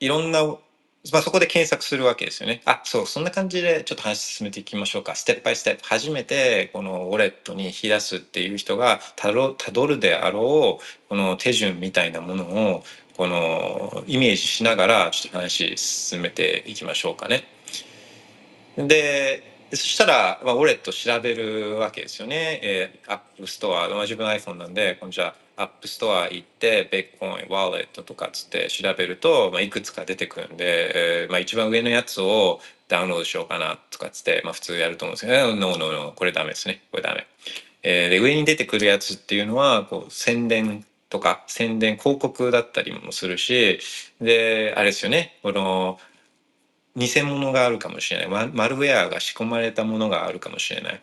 [0.00, 2.62] いろんな、まあ、そこで検索するわけですよね。
[2.64, 5.14] あ、そう、そんな感じでちょっと話進めていきましょうか。
[5.14, 5.84] ステップバイステップ。
[5.84, 12.84] 初めてこのウォレットに引き出すっていう人がたどたどるであろう、この手順みたいなものを、
[13.16, 17.44] このイメージしながらちょっと話進めていきましょうかね。
[18.76, 22.60] で、そしたら、まあ、ウォレット調べるわけですよね。
[22.62, 36.82] えー、 App Store、まあ、自分 iPhone なんで、じゃあ、 App Store 行って、 Bitcoin wallet とかっつって調べると、まあ、いくつか出てくるんで、えー、まあ、一番上のやつをダウンロードしようかなとかっつって、まあ、普通やると思うんですけど、 no no no、これダメですね。
[36.90, 37.26] これダメ。
[37.82, 43.80] えー、で、上に出てくるやつっていうのは、こう、宣伝とか、宣伝、広告だったりもするし、
[44.20, 45.98] で、あれですよね、この、
[46.96, 51.00] 偽物があるかもしれないマルウェアが仕込まれたものがあるかもしれない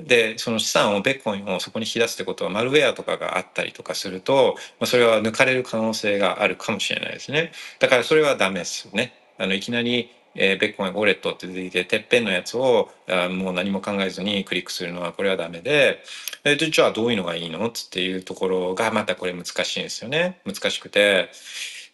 [0.00, 7.52] でその資産をベッコンをそこに引き出すってことはマルウェアとかがあったりとかすると、まあ、それは抜かれる可能性があるかもしれないですね。
[7.78, 9.14] だからそれはダメですよね。
[9.38, 16.04] あのいきなりえー、ベッコインウォレットって出てきててっぺんのやつをあもう何も考えずにクリックするのはこれはダメで、
[16.44, 17.66] えー、じゃあどういうのがいいの？
[17.66, 20.38] っていうところがまたこれ難しいんですよね。
[20.46, 21.30] 難しくて。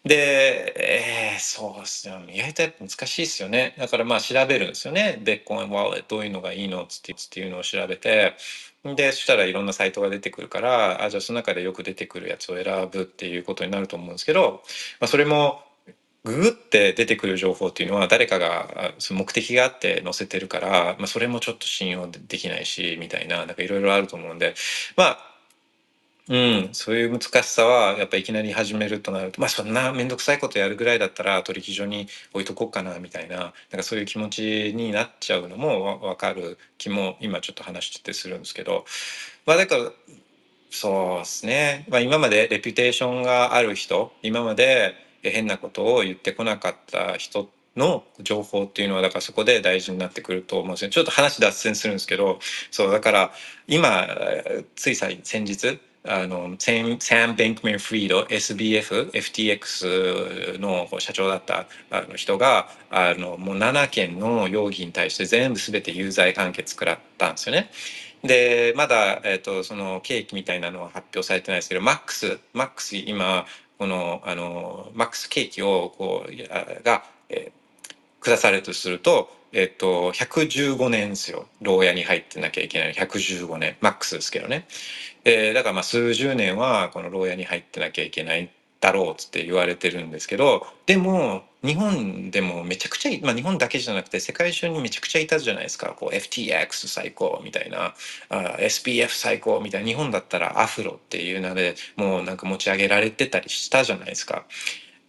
[0.07, 2.33] で、えー、そうですね。
[2.33, 3.75] 意外とやっぱ難しいですよね。
[3.77, 5.19] だからまあ調べるんですよね。
[5.21, 8.35] ベッコンワーレどういうのがいいのつってっていうのを調べて、
[8.95, 14.63] で、そしたらいろんなサイトが出てくるから、あ、じゃあその中でよく出てくるやつを選ぶっていうことになると思うんですけど、
[14.99, 15.63] まあ、それも
[16.23, 24.53] ググって出てくる情報っていうのは誰かがその目的があって載せてるから、まあ、それもちょっと信用できないしみたいななんかいろいろあると思うんで
[24.97, 25.26] まあ
[26.29, 38.83] うん、そういう難しさはやっぱいきなり始めるとなるとまあそんな面倒くさいことやるぐらいだったら取引所に置いとこうかなみたいななんかそういう気持ちになっちゃうのも分かる気も今ちょっと話しててするんですけど
[39.45, 39.91] まあだから
[40.69, 50.89] そうですね、まあ、今までレピュテーションがある人今まで変なことを言ってこなかった人の情報っていうのはだからそこで大事になってくると思うんですね。
[50.89, 52.39] ちょっと話脱線するんですけど
[52.71, 53.31] そうだから
[53.67, 54.07] 今
[54.75, 56.71] つい先日あのサ
[57.27, 67.69] ム・ベンクメン・フリード SBF FTX の社長だったあの人があのもう7件の容疑に対して全部全て有罪判決食らったんですよね。
[68.23, 73.45] でまだ、えーと、その刑期みたいなのは発表されてないですけどマックスマックス今
[73.77, 77.66] このあのマックス刑期をこうが、えー、
[78.21, 81.47] 下されるとするとえっと、115年ですよ。
[81.61, 83.77] 牢屋に入ってなきゃいけない115年。
[83.81, 84.67] マックスですけどね。
[85.23, 88.51] えー、だからまあ数十年はこの牢屋に入ってなきゃいけない
[88.81, 97.95] だろうって言われてるんですけど、でも日本でもめちゃくちゃ、まあ、日本だけじゃなくて世界中にめちゃくちゃいたじゃないですかこう FTX 最高みたいな
[98.29, 104.45] あ SPF 最高みたいな日本だったらアフロっていう名でもうなんか持ち上げられてたりしたじゃないですか。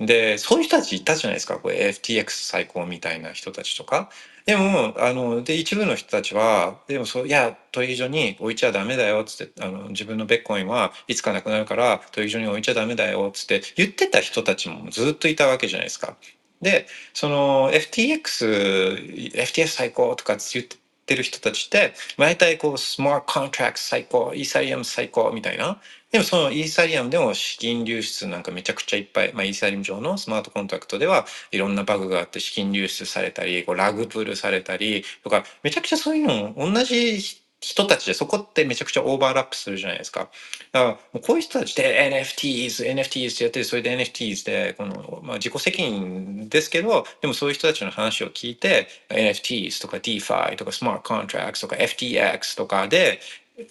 [0.01, 4.11] でそういう人たちいたじゃないですかこれ FTX 最高みたいな人たちとか。
[4.47, 16.17] でもあので一部の人たちはでもそういや取引所に置いちゃダメだよっつってあの自分のベッコインはいつかなくなるから取引所に置いちゃダメだよっつって言ってた人たちもずっといたわけじゃないですか。
[16.63, 20.67] でその FTX FTX 最高とか言っ
[21.05, 25.79] てる人たちって大体こうスマートコントラクト最高イーサリアム最高みたいな
[26.11, 40.31] でもそのイーサリアムでも資金流出なんかめちゃくちゃいっぱい、まあ、イーサリアム上のスマートコントラクトではいろんなバグがあって資金流出されたりこう rug pull されたりとかめちゃくちゃそういうの同じ人たちでそこってめちゃくちゃオーバーラップするじゃないですか。
[40.73, 53.19] だからもうこういう人たちで NFTs、NFTs ってやってそれで NFTs でこの、まあ、自己責任ですけどでもそういう人たちの話を聞いて NFTs とか DeFi とかスマートコントラクトとか FTX とかで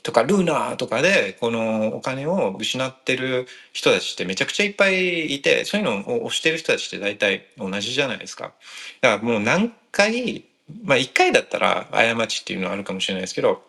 [0.03, 8.53] とかルーナーとかでこのお金を失ってる人たちってめちゃくちゃいっぱいいてそういうのを推してる人たちって大体同じじゃないですか。
[9.01, 10.43] だからもう何回
[10.83, 13.61] まあ1回だったら過ちっていうのはあるかもしれないですけど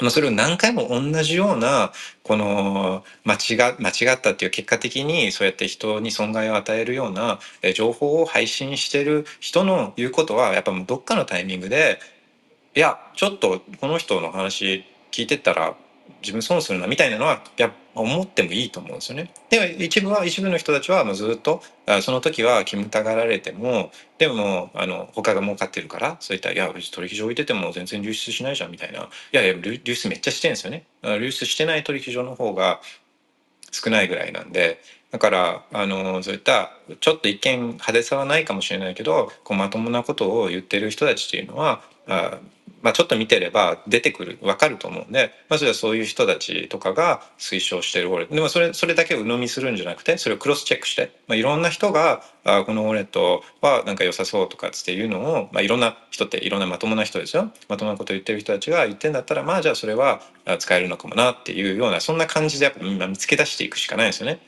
[0.00, 1.92] まあ、それを何回も同じような
[2.24, 7.38] この間違間違ったっていう結果的にそうやって人に損害を与えるような
[7.74, 12.00] 情報を配信してる人の言うことはやっぱどっかのタイミングで
[12.74, 14.84] いやちょっとこの人の話
[15.14, 15.76] 聞いてたら
[16.22, 19.30] 自分損するなみたいなのはや思ってもいいと思うんですよね。
[19.48, 21.62] で一部は一部の人たちはもうずっと
[22.02, 29.02] その時は煙たがられてもでもあの他が儲かってるからそういった「いや取引所置いてても全然流出しないじゃん」みたいな
[29.32, 32.80] 「いやいや流出めっちゃしてんですよね」流出してない取引所の方が
[33.70, 34.80] 少ないぐらいなんで。
[35.12, 42.40] だからあのそういったちょっと一見派手さはないかもしれないけどこうまともなことを言ってる人たちっていうのはあ
[42.84, 60.20] まあ、ちょっと見てれば出てくる分かると思うんでまずはそういう人たちとかが推奨してるウォレットでもそれそれだけ鵜呑みするんじゃなくてそれをクロスチェックして、まあ、いろんな人があこのウォレットはなんか良さそうとかっていうのを、まあ、いろんな人っていろんなまともな人ですよまともなこと言ってる人たちが言ってんだったらまあじゃあそれは
[60.58, 64.40] 使えるのかもなっていうようなそんな感じでやっぱ見つけ出していくしかないですよね。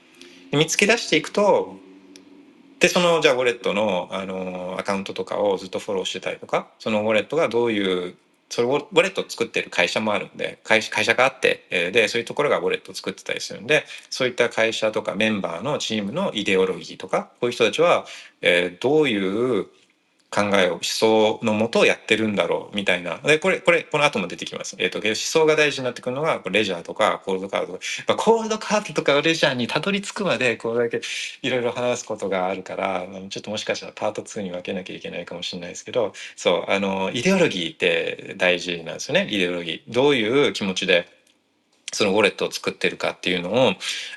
[0.53, 1.77] 見つけ出していくと
[2.79, 8.15] でそのじゃあウォレットのあのアカウントとかをずっとフォローしてたりとかそのウォレットがどういう
[8.49, 18.07] それウォレットを作ってる会社もあるんで会会社があってでそういうところがウォレットを作ってたりするんでそういった会社とかメンバーのチームのイデオロギーとかこういう人たちは、
[18.43, 19.67] えー、どういう
[20.37, 23.17] 考えを思想のもとをやってるんだろうみたいな。
[23.25, 27.67] でこれこれこの後も出てきます、えーと、思想が大事になってくるのがレジャーとかコールドカード。
[27.67, 31.01] とか、ま、コールドカードとかレジャーにたどり着くまでこれだけ
[31.41, 39.29] いろいろ話すことがあるからちょっともしかしたらパート2に分けなきゃいけないかもしれないですけどそうあのイデオロギーって大事なんですよね。
[39.31, 39.93] イデオロギー。
[39.93, 41.09] どういう気持ちで
[41.93, 43.73] そのウォレットを作ってるかっていうのを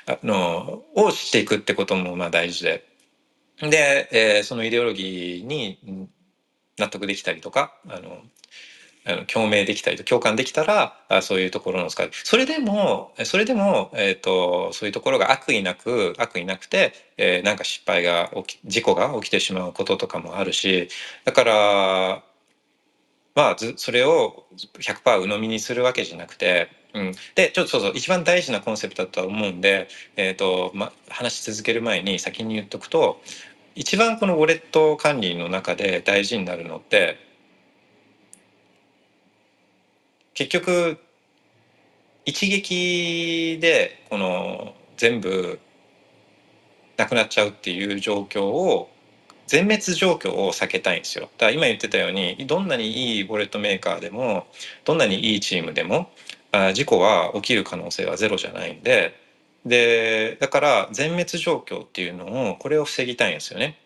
[0.06, 2.89] あのを知っていくってこともまあ大事で。
[3.62, 6.08] で、えー、そのイデオロギーに
[6.78, 8.18] 納得できたりとかあの
[9.06, 20.88] あの共鳴できたりと共感できたらあそういうところの使いそれでもそれでも、えーと、そういうところが悪意なく悪意なくて、えー、なんか失敗が起き事故が起きてしまうこととかもあるし
[21.24, 22.22] だから
[23.34, 24.44] まあそれを
[24.78, 33.20] 100%鵜呑みにするわけじゃなくてうん、でちょっとそうそう一番大事なコンセプトだとは思うんで、えーとま、話し続ける前に先に言っとくと
[33.80, 37.16] 一番このウォレット管理の中で大事になるのって
[40.34, 40.98] 結局
[42.26, 45.58] 一撃でこの全部
[46.98, 48.90] なくなっちゃうっていう状況を
[49.46, 51.30] 全滅状況を避けたいんですよ。
[51.38, 54.46] だから今言ってたようにどんなにいいウォレットメーカーでも
[54.84, 56.10] どんなにいいチームでも
[56.74, 59.18] 事故は起きる可能性はゼロじゃないんで
[59.66, 63.78] でだから全滅状況っていうのをこれを防ぎたいんですよね。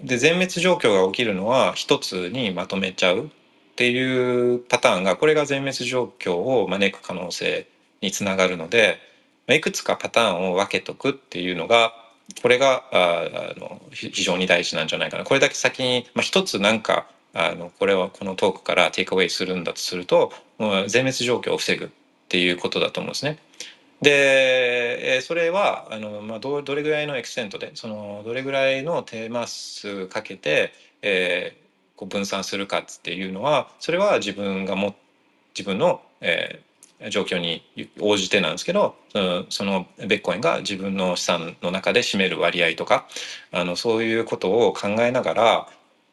[0.00, 3.28] で全滅状況が起きるのは一つにまとめちゃうっ
[3.76, 7.66] ていうパターンがこれが全滅状況を招く可能性
[8.00, 8.98] につながるので
[9.48, 11.92] いくつかパターンを分けとくっていうのが
[12.40, 15.24] これがあの非常に大事なんじゃないかな。
[15.24, 21.88] これだけ先に、まあ、一つなんかあのこれはこのトークからテイクアウェイするんだとすると全滅状況を防ぐっ
[22.28, 23.38] ていうことだと思うんですね。
[24.04, 34.94] でえそれはあの、まあ、どどれぐらいのエクセントでそのどれぐらいのテーマ数かけて、えー、こう分散するかっていうのはそれは自分がも
[35.54, 36.74] 自分の、えー
[37.10, 37.62] 状況に
[38.00, 38.94] 応じてなんですけど
[39.50, 43.06] そのベッコインが自分の資産の中で占める割合とか
[43.52, 45.68] あのそういうことを考えながら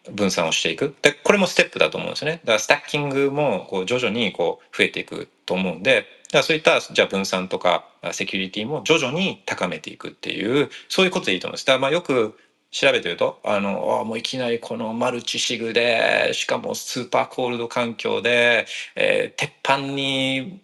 [0.10, 11.66] 分散をしていくでこれもステップだと思うんですねだからスタッキングもこう徐々にこう増えていくと思うんでだからそういったじゃあ分散とかセキュリティも徐々に高めていくっていうそういうことでいいと思います。
[11.66, 12.38] だからまあよく
[12.72, 20.62] 調べてるとあのあもういきなりこのマルチシグでしかもスーパーコールド環境で、えー、鉄板に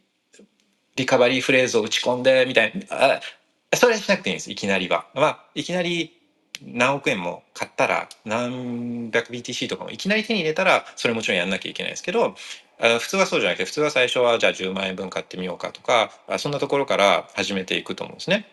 [0.95, 3.21] リカバリーフレーズを打ち込んでみたいなあ
[3.75, 5.07] それしなくていいんですいきなりは。
[5.13, 6.16] まあ、いきなり
[6.63, 12.35] 何億円も買ったら何百 BTC とかもいきなり手に入れたらそれもちろんやんなきゃいけないですけど
[12.99, 18.47] 普通はそうじゃなくて普通は最初はじゃあ10万円分買ってみようかとかそんなところから始めていくと思うんですね。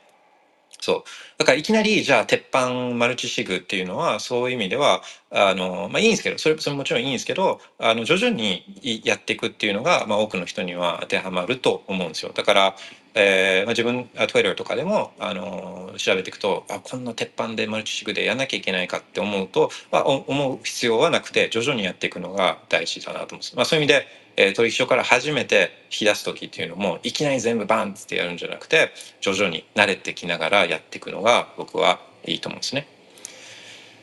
[0.81, 1.05] そう
[1.39, 8.65] だからいきなりじゃあ鉄板マルチシグっていうのはそういう意味ではあの、まあ、いいんですけどそれそれもちろんいいんですけどあの徐々に
[9.05, 12.77] やっていくっていうのが、まあ、多くの人には当てはまると思うんですよだから
[13.17, 23.57] えーまあ、自分 Twitter とかでも、あの、調べていくとあこんな鉄板でマルチシグでやんなきゃいけないかって思うと、まあ、思う必要はなくて徐々にやっていくのが大事だなと思うんです。
[23.57, 24.07] まあ、そういう意味で、
[24.37, 32.89] えー、取引所から初めて引き出す時っていうのもいきなり全部バンってやるんじゃなくて徐々に慣れてきながらやっていくのが僕はいいと思うんですね。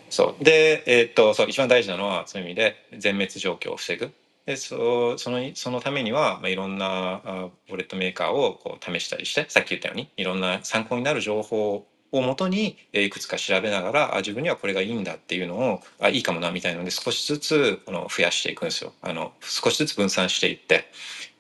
[0.10, 4.12] そうで、えー、っとそう一番大事なのはそういう意味で全滅状況を防ぐ
[4.46, 18.94] でそそのそのためには、まあ、いろんなあウォレットメーカーをこう試したりしてさっき言ったようにいろんな参考になる情報をもとにいくつか調べながらあ自分にはこれがいいんだっていうのをあいいかもなみたいなので少しずつこの増やしていくんですよ。
[19.02, 20.92] あの少しずつ分散していって。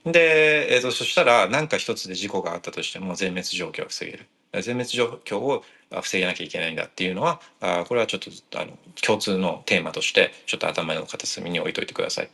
[0.05, 4.25] で、えーと、そしたら何か一つで事故があったとしても全滅状況を防げる。
[4.53, 5.63] 全滅状況を
[6.01, 12.29] 防げなきゃいけないんだっていうのはあこれはちょっとあの共通のテーマとしてちょっと頭の片隅に置いといてください。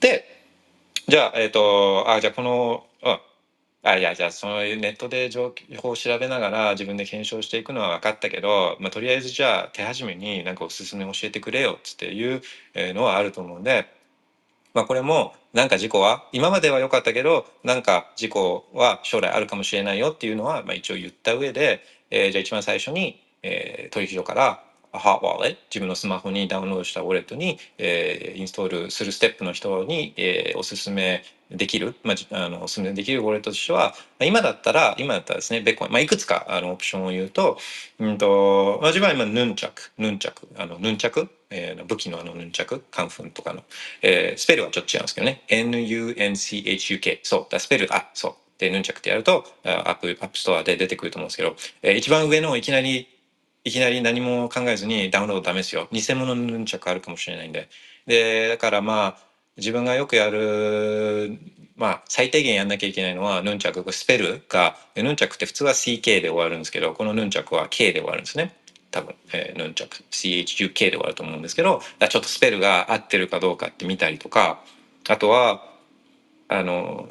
[0.00, 0.24] で
[1.06, 3.18] じゃあえっ、ー、とあじゃあこのうん
[3.86, 12.42] あいやじゃあそのネットで情報を調べながら自分で検証していくのは分かったけど、まあ、とりあえずじゃあ手始めになんかおすすめ教えてくれよっつっていう
[12.74, 13.88] のはあると思うんで
[14.74, 21.80] まあ、これもなんか事故は今までは良かったけどなんか事故は将来あるかもしれないよっていうのは、まあ、一応言った上で、
[22.10, 24.62] えー、じゃあ一番最初に、えー、取引所から
[24.98, 37.58] hot wallet 自分のスマホにダウンロードしたウォレットに、えー、インストールするステップの人に、えー、おすすめできる、まあ、あのおすすめできるウォレットとしては今だったら今だったらですねビットコイン、まあ、いくつかあのオプションを言うと,、
[37.98, 43.62] うんとまあ、自分は今 Nunchuk Nunchuk あのヌンチャク、えー、武器のあのヌンチャクカンフーとかの、
[44.02, 45.42] えー、スペルはちょっと違うんですけどね。
[45.48, 47.46] NUNCHUK そう。
[47.50, 48.34] だスペルあそう。
[48.58, 53.06] でヌンチャクってやるとアップアップストアで出てくると思うんですけど、えー、一番上のいきなり
[53.66, 55.88] いきなり何も考えずにダウンロードダメですよ。
[55.90, 57.68] 偽物のヌンチャクあるかもしれないんで。
[58.06, 59.18] で、だからまあ、
[59.56, 61.36] 自分がよくやる、
[61.74, 68.54] まあ、最低限やんなきゃいけないのは、ヌンチャク、スペルが、ヌンチャクって普通は CK で終わるんですけど、このヌンチャクは K で終わるんですね。
[68.92, 74.60] 多分、えー、ヌンチャク、CHUK で終わると思うんですけど、ちょっとスペルが合ってるかどうかって見たりとか、
[75.08, 75.64] あとは、
[76.46, 77.08] あの、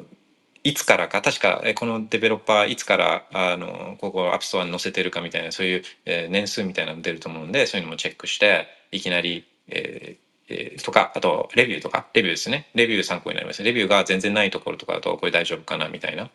[0.66, 16.30] いつからか確かこのデベロッパーいつからあのここ App Store に載せてるかみたいなそういう、え年数みたいなの出ると思うんでそういうのもチェックしていきなり、えーえー、とかあとレビューとかレビューですねレビュー参考になりますレビューが全然ないところとかだとこれ大丈夫かなみたいな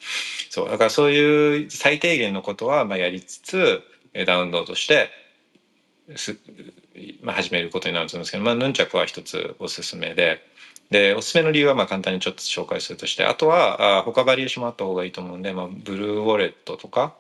[0.49, 3.81] そうだからそういう最低限のことはまあやりつつ
[4.25, 5.09] ダウンロードして
[6.15, 6.37] す、
[7.21, 10.49] まあ、始めることになると思うんですけど、まあ、ヌンチャクは一つおすすめで。
[10.91, 17.15] でおすすめの理由はまあ簡単にちょっと紹介するとしてあとはあ他バリエーションもあった方がいいと思うんで、まあ、ブルーウォレットとか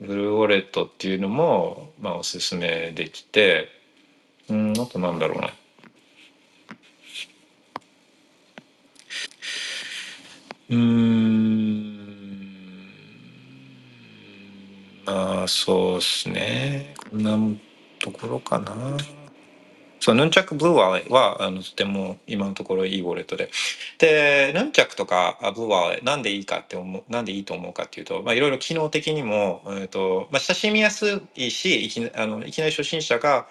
[0.00, 3.68] ブルーウォレットっていうのもまあおすすめできて
[4.48, 5.50] うんあとなんだろうな。
[10.70, 11.98] うん。
[15.06, 16.94] まあそうっすね。
[17.10, 17.38] こんな
[17.98, 18.74] ところかな。
[20.08, 23.50] そう Nunchuk BlueWallet はあのとても今のところいいウォレットで
[23.98, 33.48] でヌンチャクとか BlueWallet なんでいいかって思うなんでいいと思うかっていうと、まあ、いろいろ機能的にも、えーとまあ、親しみやすいしいきあのいきなり初心者が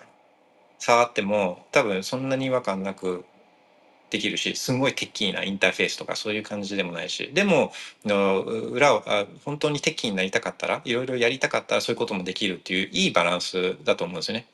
[0.79, 3.23] 触っても多分そんなに違和感なく
[4.09, 7.71] できるしすごい techy なインターフェースとかそういう感じでもないしでも
[8.03, 14.47] 裏をあ本当に techy になりたかったらいろいろやりたかったらそういうこともできるっていういいバランスだと思うんですよね。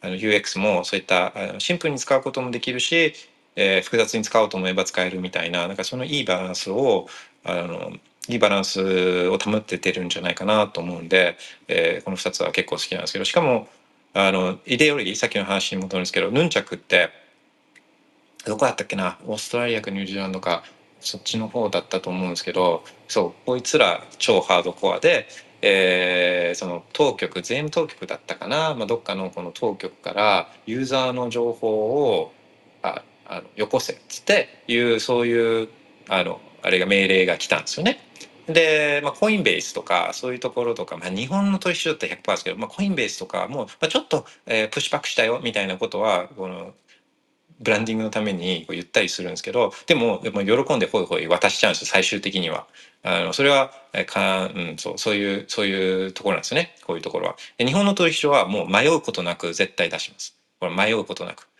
[0.00, 3.14] あの UX もそういったあのシンプルに使うこともできるし、
[3.56, 7.06] えー、複雑に使おうと思えば使えるみたいななんかそのいいバランスを
[7.44, 7.92] あの
[8.28, 11.36] いいバランスを保っててるんじゃないかなと思うんで、
[11.68, 13.68] えー、この2つは結構好きなんですけどしかも
[14.14, 17.10] あのイデオロギーさっきの話に戻るんですけどヌンチャクって
[18.44, 19.18] どこだったっけな？
[19.26, 20.64] オーストラリアかニュージーランドか
[21.00, 25.28] そっちの方だったと思うんですけどそうこいつら超ハードコアで、
[25.62, 32.32] えー、その当局税務当局だったかな、まあ、どっかのこの当局からユーザーの情報を
[32.82, 35.68] ああのよこせっつっていうそういう
[36.08, 38.00] あのあれが命令が来たんですよね。
[38.46, 46.74] で、まあ、コインベースとかそういうところとか、まあ、日本の取引所って100%ですけど、まあ、コインベースとかも、まあ、ちょっと、えー、プッシュバックしたよみたいなことはこの
[47.60, 52.66] ブランディングのためにこう言ったりするんですけどでもでも喜んでほいほい渡しちゃうんです最終的には。
[53.02, 53.72] あのそれは
[54.06, 57.36] か、うん、そうそういうそういうところなんですねこういうところは。
[57.58, 60.36] 日本の取引所はもう迷うことなく絶対出します。
[60.58, 61.50] これ迷うことなく。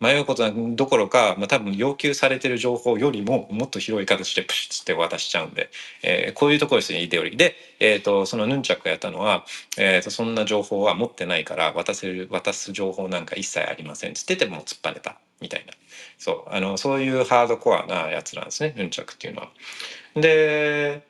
[0.00, 5.70] 迷うことどころか、まあ、多分要求されてる情報よりももっと広い形でプシッって渡しちゃうんで、
[6.02, 9.46] えー、こういうところですねイデオリーで、えーと、そのヌンチャクやったのは、
[9.78, 15.72] えーと、そんな情報は持ってないから渡せる渡す情報なんか一切ありませんっつってても突っぱねたみたいな
[16.18, 19.50] そうあのそういうハードコアなやつなんですねヌンチャクっていうのは。
[20.16, 21.02] で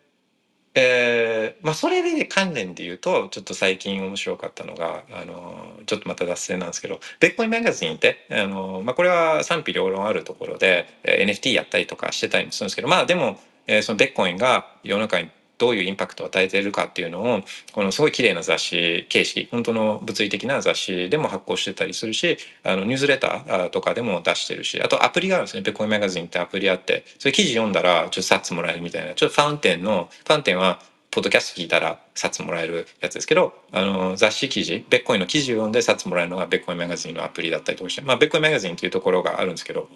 [0.77, 15.31] えー、まあそれで関連で言うとちょっと最近面白かったのがあのちょっとまた脱線なんですけどベッコインマガジンってあの、まあ、これは賛否両論あるところで NFT やったりとかしてたりもするんですけどまあでも、えー、そのベッコインが世の中に
[15.65, 17.41] どういうインパクトを与えているかっていうのを
[17.73, 25.63] このすごい綺麗な雑誌形式本当の物理的な雑誌でも発行してたりするしあのニュースレターとかでも出してるしあとアプリがあるんですね。
[25.63, 27.05] Bitcoin Magazine ってアプリあって。
[27.19, 39.89] それ記事読んだらちょっと sats もらえるみたいなちょっと Fountain の Fountain はポッドキャスト聞いたら札もらえるやつですけど、あの、雑誌記事、ビットコインの記事を読んで札もらえるのが Bitcoin Magazine のアプリだったりとかして、まあ、 Bitcoin Magazine っていうところがあるんですけど、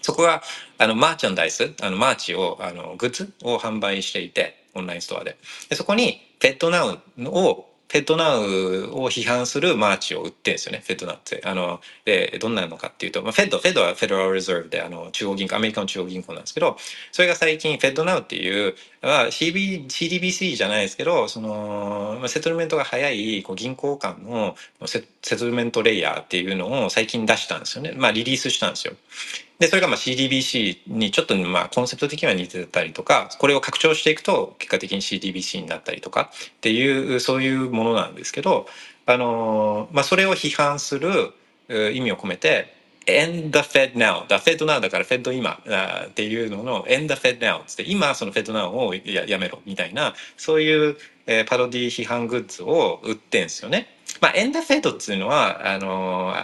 [0.00, 0.42] そこが、
[0.78, 5.36] あの、 merchandise、あの、 merch を、あの、グッズを販売していて、オンラインストアで。
[5.68, 11.40] でそこに、 FedNowを FedNow を批判する merch を売ってんですよね、 FedNow って。
[11.44, 16.76] あの、で、どんなのかっていうと、まあ、 Fed、Fed は Federal Reserve で、あの、中央銀行、アメリカの中央銀行なんですけど、
[17.12, 24.54] それが最近、 FedNow っていう、まあ、CB、CDBC じゃないですけど、その、まあ、 settlement が早いこう銀行間の
[24.84, 27.94] セ settlement layer っていうのを最近出したんですよね。
[27.96, 28.94] まあ、リリースしたんですよ。
[29.58, 38.66] で、それがまあ CDBC にちょっとまあコンセプト的には似てたりとか、これを拡張していくと結果的に CDBC になったりとかっていう、そういうものなんですけど、
[39.06, 41.32] あの、まあそれを批判する
[41.92, 42.74] 意味を込めて、
[43.06, 44.26] end the Fed now.
[44.28, 45.58] the Fed now だから Fed 今
[46.06, 50.96] っていうのの end the Fed now つって今その Fed now をやめろみたいなそういう、
[51.46, 53.88] パロディ批判グッズを売ってんですよね。
[54.20, 56.34] まあ end the Fed っていうのはあの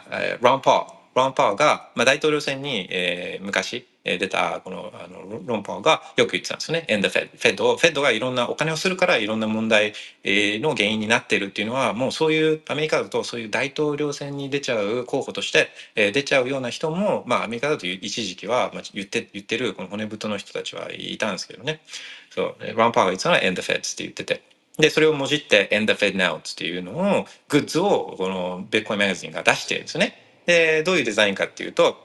[0.40, 6.84] ロン・パーロン・パワーが、まあ、大統領選に、えー、昔出たこのあのロン・パワーがよく言ってたんですよね。
[6.88, 9.94] エンドフェフェッドフェッドがいろんなお金をするからいろんな問題
[10.24, 21.80] の原因になっているっていうのはもうそういうアメリカだとそういう大統領選に出ちゃう候補として出ちゃうような人も、まあ、アメリカだと一時期は言って言ってるこの骨太の人たちはいたんですけどね。
[22.30, 24.42] そうロン・パワーが言ってたのはエンドフェッドって言ってて。
[24.78, 30.23] で、それをもじって End the Fed Now っていうのを、グッズをこのベッコイマガジンが出してるんですよね。
[30.46, 32.04] で、どういうデザインかっていうと、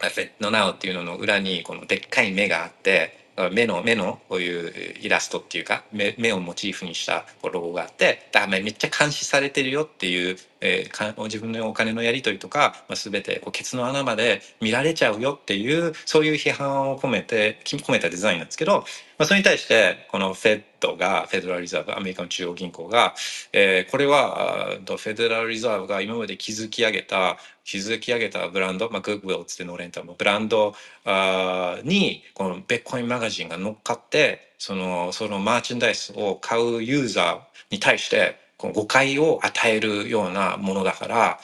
[0.00, 3.20] フェットナウっていうのの裏にこのでっかい目があって、
[3.52, 18.84] 目の目のこういうイラストっていうか目目をモチーフにしたロゴがあってだめっちゃ監視されてるよっていう、えー、自分のお金のやり取りとか、まあ、全てこうケツの穴まで見られちゃうよっていうそういう批判を込めて込めたデザインなんですけど、ま
[19.20, 23.14] あ、それに対してこのフェットがフェデラルリザーブアメリカの中央銀行が、
[23.52, 37.40] えー、これはフェデラルリザーブが今まで築き上げた築き上げたブランド、まあ、グッグウィルつってのレンタのブランドあにこのベッコインマガジンが乗っかってそのそのマーチンダイスを買うユーザー
[37.70, 41.40] に対して誤解を与えるようなものだから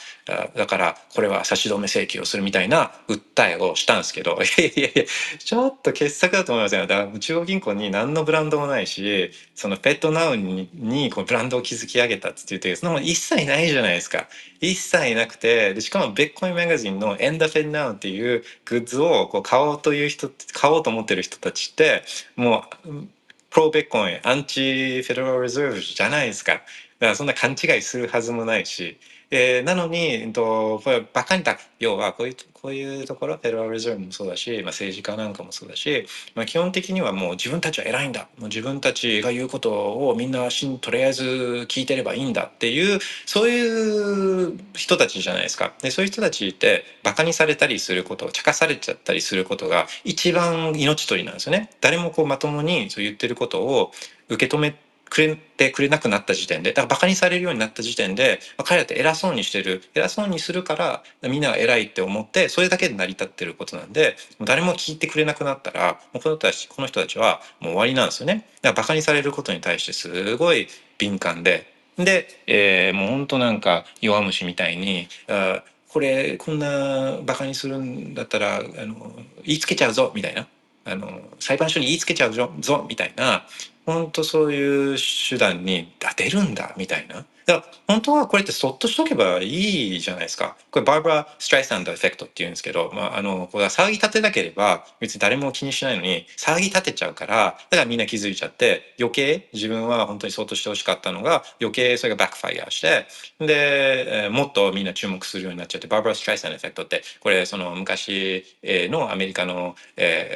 [0.54, 5.04] だからこれは差し止め請求をするみたいな訴えをしたんですけど いやいやいや
[5.38, 6.86] ちょっと傑作だと思いますよ。
[6.86, 14.28] だから中央銀行に何のブランドもないしそのペットナウににこうブランドを築き上げたって言ってその一切ないじゃないですか。
[14.60, 22.02] 一切なくてでしかもベッコインマガジンの「エンダフェンナウン」っていうグッズをこう買おうという人買おうと思ってる人たちって
[22.36, 23.06] もう
[23.50, 26.62] プロベッコインアンチフェデラルリザーブじゃないですか。
[26.98, 28.98] だからそんな勘違いするはずもないし、
[29.30, 38.28] えー、なのに、えっと、これバカにた要はこういうこういうところフェデラルリザーブもそうだし、まあ、政治家なんかもそうだし、まあ、基本的にはもう自分たちは偉いんだ。
[38.38, 39.70] もう自分たちが言うこと
[40.08, 41.24] をみんなしとりあえず
[41.68, 45.72] 聞いてればいいんだっていうそういう人たちじゃないですか。
[45.82, 51.70] でそういう人たちってバカにされたりすること茶化されちゃったりすることが一番命取りなんですよね。
[51.80, 53.92] 誰もこうまともにそう言ってることを
[54.28, 54.74] 受け止め
[55.08, 59.82] くれてくれなくなった時点でだからバカにされるようになった時点で、まあ、彼らって偉そうにしてる。
[59.94, 68.46] 偉そうにするからみんなが偉いって思ってそれだけで成り立ってることなんで誰も聞いてくれなくなったらもうこの人たちこの人たちはもう終わりなんですよね。
[68.62, 71.72] だからバカにされることに対してすごい敏感で。
[71.96, 80.46] で、えー、もうほんとなんか弱虫みたいにあこれこんなバカにするんだったらあの言いつけちゃうぞみたいな。
[80.86, 83.44] あの裁判所に言いつけちゃうぞみたいな
[83.84, 84.96] 本当そういう
[85.28, 87.24] 手段に立てるんだみたいな。
[87.46, 90.56] だから本当はこれってそっとしとけばいいじゃないですか。
[90.72, 103.06] これバーバラ・ストライサンドエフェクトって言うんですけど、まあ、あの、これは騒ぎ立てなければ別に誰も気にしないのに騒ぎ立てちゃうから、だからみんな気づいちゃって余計自分は本当にそっとしてほしかったのが余計それがバックファイアして、
[103.38, 109.76] で、もっとみんな注目するようになっちゃって、バーバラ・ストライサンドエフェクトってこれその昔のアメリカの、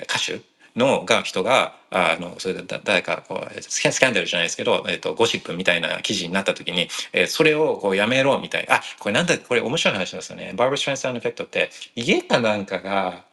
[0.04, 0.40] 歌手
[0.76, 8.76] のが人があのそれで誰かこうスキャンダルじゃないですけど、えーと、ゴシップみたいな記事になった時に、えー、それをこうやめろみたいな。
[8.76, 10.52] あこれなんだこれ面白い話なんですよね。
[10.56, 13.24] バーバー・ストランスタンエフェクトって家かなんかが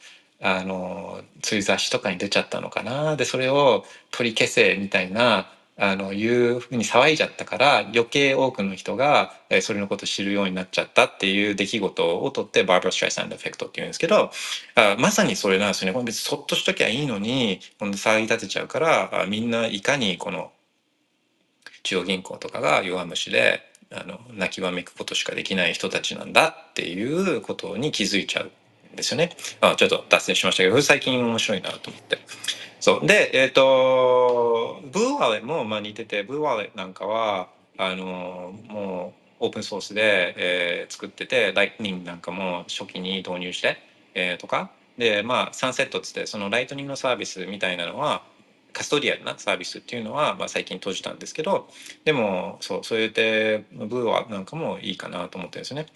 [0.41, 3.15] あのそうい雑誌とかに出ちゃったのかな。
[3.15, 5.49] でそれを取り消せみたいな
[5.79, 14.31] あのいうふうに騒いじゃったから余計多くの人がえそれのことを知るようになっちゃったっていう出来事をとってバーバラ・ストライサンドエフェクトっていうんですけど
[14.75, 20.51] あまさにそれなんですよねこれ別にそっとしときゃいいのに今度騒ぎ立てちゃうからみんないかにこの
[21.83, 23.61] 中央銀行とかが弱虫で
[23.91, 28.51] あの泣きわめくことしかできない人たちなんだっていうことに気づいちゃう
[28.93, 29.29] んですよね。
[29.61, 32.17] あちょっと脱線しましたけど最近面白いなと思って。
[32.79, 43.77] そうでえっ、ー、とブーワレもまあ似ててブーワレなんかはあのもうオープンソースで、えー、作っててライトニングなんかも初期に導入して、
[44.15, 48.23] えー、とかでまあサンセットっつってそのライトニングのサービスみたいなのは
[48.73, 51.67] カストリアルなサービスっていうのは、まあ、最近閉じたんですけど
[52.05, 55.87] でもそうそう言ってブーワなんかもいいかなと思ってるんですよね。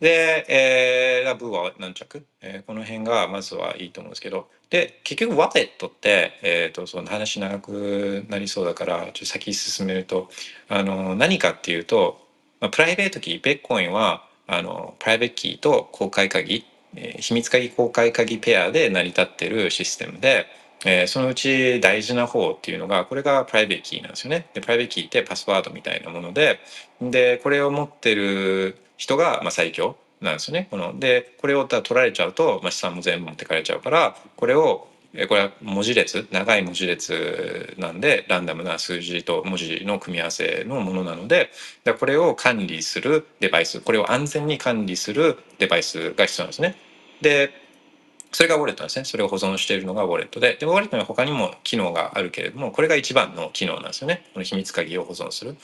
[0.00, 4.48] で、えー、ラブは何着、えー、この辺がまずはいいと思うんですけど。
[4.70, 10.30] で結局ワレットって、えーと、その話長くなりそうだからちょっと先進めると
[10.68, 12.20] あの何かっていうと、
[12.60, 20.46] まあ、 private key ビットコインはあの private key と公開鍵、えー、秘密鍵公開鍵ペアで成り立ってるシステムで、
[20.84, 24.46] えー、そのうち大事な方っていうのがこれが private key なんですよね。
[24.54, 26.60] で private key ってパスワードみたいなもので
[27.00, 30.68] でこれを持ってる人がまあ最強なんですよね。
[30.70, 34.88] このでこれを取られちゃうと、まあ、資産も全部持ってかれちゃうからこれを
[35.28, 41.50] これは文字列長い文字列なんでランダムな数字と文字の組み合わせのものなので
[41.98, 46.76] これを管理するデバイスこれを安全に管理するデバイスが必要なんですね。
[47.20, 47.52] で
[48.32, 49.04] それがウォレットなんですね。
[49.04, 50.56] それを保存しているのがウォレットで。
[50.58, 54.24] で、ウォレットには他にも機能があるけれども、これが一番の機能なんですよね。
[54.34, 55.56] この秘密鍵を保存する。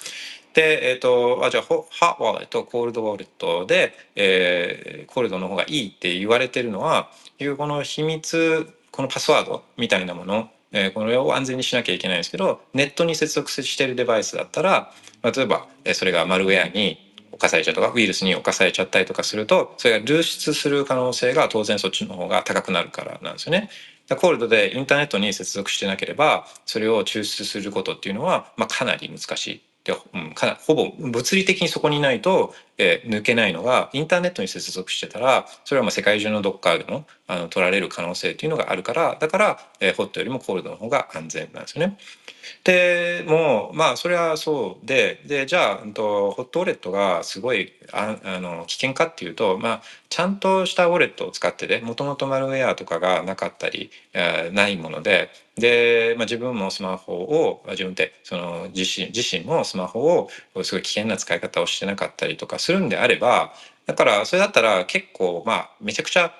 [0.52, 14.92] で、えっ、ー、と、あ、じゃあ、ハウォレット、コールドウォレットで、えー、コールドの方がいいって言われてるのは、いうこの秘密、このパスワードみたいなもの、えー、これを安全にしなきゃいけないんですけど、ネットに接続しているデバイスだったら、
[15.22, 17.05] 例えば、それがマルウェアに
[17.38, 23.70] 侵されちゃうとかウイルスに侵されちゃったりとかするとそれが流出する可能性が当然そっちの方が高くなるからなんですよね。
[24.08, 29.62] コールドでインターネットに接続してなければそれを抽出することっていうのは、まあ、かなり難しい。
[29.86, 41.96] で、うん、かなほぼ物理的にそこにないと、えー、抜けないのがインターネットに接続してたらそれはまあ世界中のどっかでもあの取られる可能性っていうのがあるからだから、えー、ホットよりもコールドの方が安全なんですよね。
[42.64, 60.00] でもまあそれはそうででじゃあ、うん、とホットウォレットがすごいああの危険かっていうと、まあ、ちゃんとしたウォレットを使ってでもともとマルウェアとかがなかったり、えー、ないものでで、まあ、自分もスマホを自分でその自身自身もスマホ
[60.54, 63.52] をすごい危険な使い方をしてなかったりとかするんであれば
[63.86, 66.32] だからそれだったら結構まあめちゃくちゃ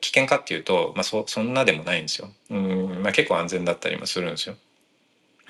[0.00, 2.28] 危険かっていうと、まあそ、そんなでもないんですよ。
[2.50, 4.56] うんまあ、結構安全だったりもするんですよ。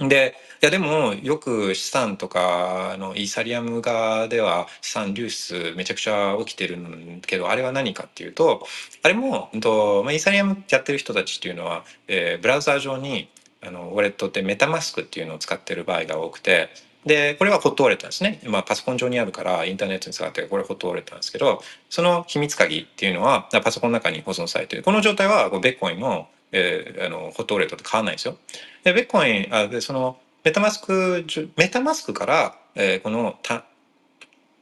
[0.08, 8.66] でいやでもよく資産とかのイーサリアム側では資産流出めちゃくちゃ起きてるんけどあれは何かっていうと
[9.02, 13.28] あれも、とまあ、イーサリアムやってる人たちっていうのは、えー、ブラウザー上に
[13.62, 16.70] あのウォレットってメタマスクっていうのを使ってる場合が多くて
[17.04, 24.82] でこれはホットウォレットですね、まあ、パソコン上にあるからインターネットに使ってこれホットウォレットなんですけどその秘密鍵っていうのはパソコンの中に保存されてる。
[24.82, 28.36] この状態はベッコインのえー、あのホットウォレットと変わらないんですよ。
[28.84, 31.24] でビットコインあでその MetaMask
[31.56, 33.64] MetaMask から、えー、このた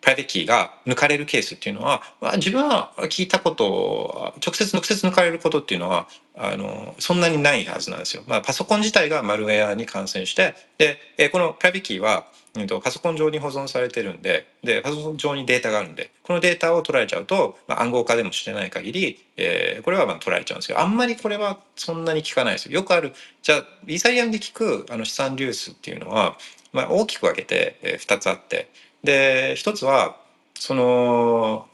[0.00, 8.22] private key が抜かれるケースっていうのは、まあ、自分は聞いたこと直接直接抜かれることっていうのはあのそんなにないはずなんですよ。
[8.26, 12.26] まあ、パソコン自体がマルウェアに感染してで、えこの private key は
[12.56, 22.72] うんと、パソコン上に保存されてるんででパソコン上にデータがあるんでこのデータを取られちゃうと、まあ、暗号化でもしてない限り、えー、これはまあ取られちゃうんですけどあんまりこれはそんなに聞かないですよ。
[22.72, 26.36] よくあるじゃあイーサリアムで効くあの資産流出っていうのは、
[26.72, 28.70] まあ、大きく分けて、えー、2つあって
[29.04, 30.16] で1つは
[30.54, 31.68] その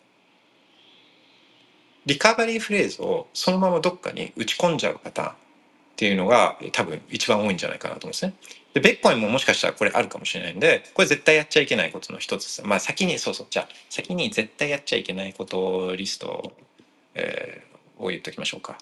[2.07, 5.35] リカバリーフレーズをそのままどっかに打ち込んじゃうパターンっ
[5.97, 8.35] ていうのが多分一番多いんじゃないかなと思うんですね。
[8.75, 12.63] で、ベッコインももしかしたらこれあるかもしれないんで、これ絶対やっちゃいけないことの一つです。
[12.67, 16.53] まあ先に、そうそう、じゃあ先に絶対やっちゃいけないことリスト、
[17.15, 18.77] えー、を言っておきましょうか。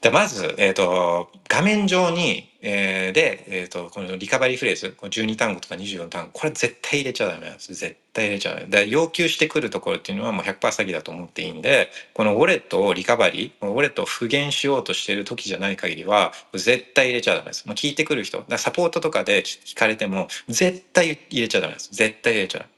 [0.00, 7.74] でまず、えーと、画面上に、えー、で、えーと、このリカバリーフレーズこの12単語とか24単語これ絶対入れちゃダメなんです。
[7.74, 8.66] 絶対入れちゃダメ。
[8.66, 18.44] で要求してくるところっていうのはもう100%詐欺だと思っていいんでこのウォレットをリカバリーウォレットを復元しようとしてる時じゃない限りは絶対入れちゃダメです、まあ、聞いてくる人。
[18.48, 21.90] だサポートとかで聞かれても絶対入れちゃダメです。
[21.92, 22.75] 絶対入れちゃダメ。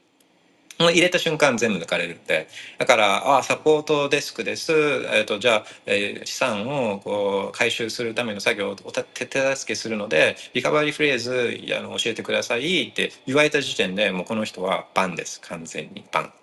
[0.79, 2.47] 入れた瞬間全部抜かれるって。
[2.77, 4.71] だから「ああサポートデスクです」
[5.13, 15.41] えーと、じゃあ、えー、資産をこう回収するための作業を手助けするのでリカバリーフレーズあの教えてくださいって言われた時点でもうこの人はバンです。
[15.41, 16.33] 完全にバン。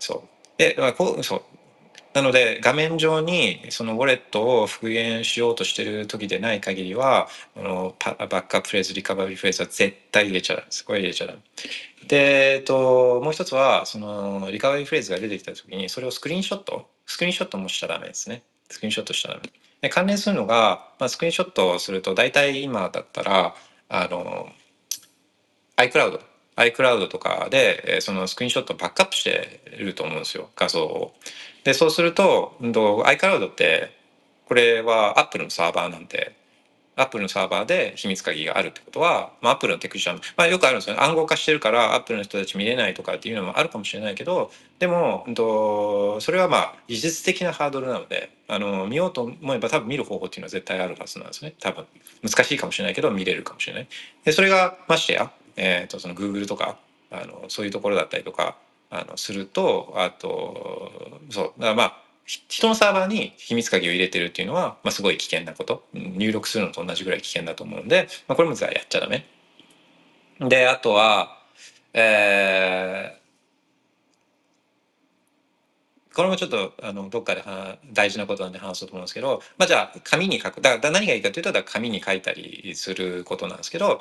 [0.00, 0.58] そう。
[0.58, 1.55] で、ま、こうそう。
[2.16, 11.40] なので画面上にそのウォレットを復元しようとしてる時でない限りはあのバックアップフレーズリカバリーフレーズは絶対入れちゃダメですこれ入れちゃダメ。
[12.08, 19.42] で、えっと、もう一つはそのリカバリーフレーズが出てきた時にそれをスクリーンショットスクリーンショットもしちゃダメですねスクリーンショットしちゃダメ
[19.82, 23.54] で関連するのが、まあ、スクリーンショットをすると大体今だったら
[23.90, 24.48] あの
[25.76, 26.20] iCloud
[26.56, 31.12] iCloud とかでそのスクリーンショットをバックアップしてると思うんですよ画像を。
[31.66, 33.90] でそうすると iCloud って
[34.46, 36.36] これは Apple のサーバーなんで
[36.94, 40.94] アップルのサーバーで秘密鍵があるってことは、まあ、アップルのテクニシャン、まあ、よくあるんですよ。
[40.94, 45.26] ね暗号化してるからアップルの人たち見れないとかっていうのもあるかもしれないけどでも、
[46.20, 51.52] それはまあ技術的なハードルなのであの見ようと思えば多分見る方法っていうのは絶対あるはずなんですね。
[51.60, 51.84] 多分。
[52.22, 53.88] 難しいかもしれないけど見れるかもしれない。
[54.24, 56.78] でそれがましてや、えーと、その Google とか
[57.10, 58.56] あのそういうところだったりとか
[58.90, 69.26] あのするとあとそうだまあ人のサーバーに秘密鍵を入れてるっていうのは、まあ、すごい危険なこと入力するのと同じぐらい危険だと思うんで、まあ、これもじゃあやっちゃダメ。
[70.40, 71.36] であとは
[71.98, 73.25] えー、
[76.16, 77.44] これもちょっとあのどっかで
[77.92, 84.00] 大事なことなんで話そうと思うんですけど、まあ、じゃあ紙に書くだから何がいいかというと紙に書いたりすることなんですけど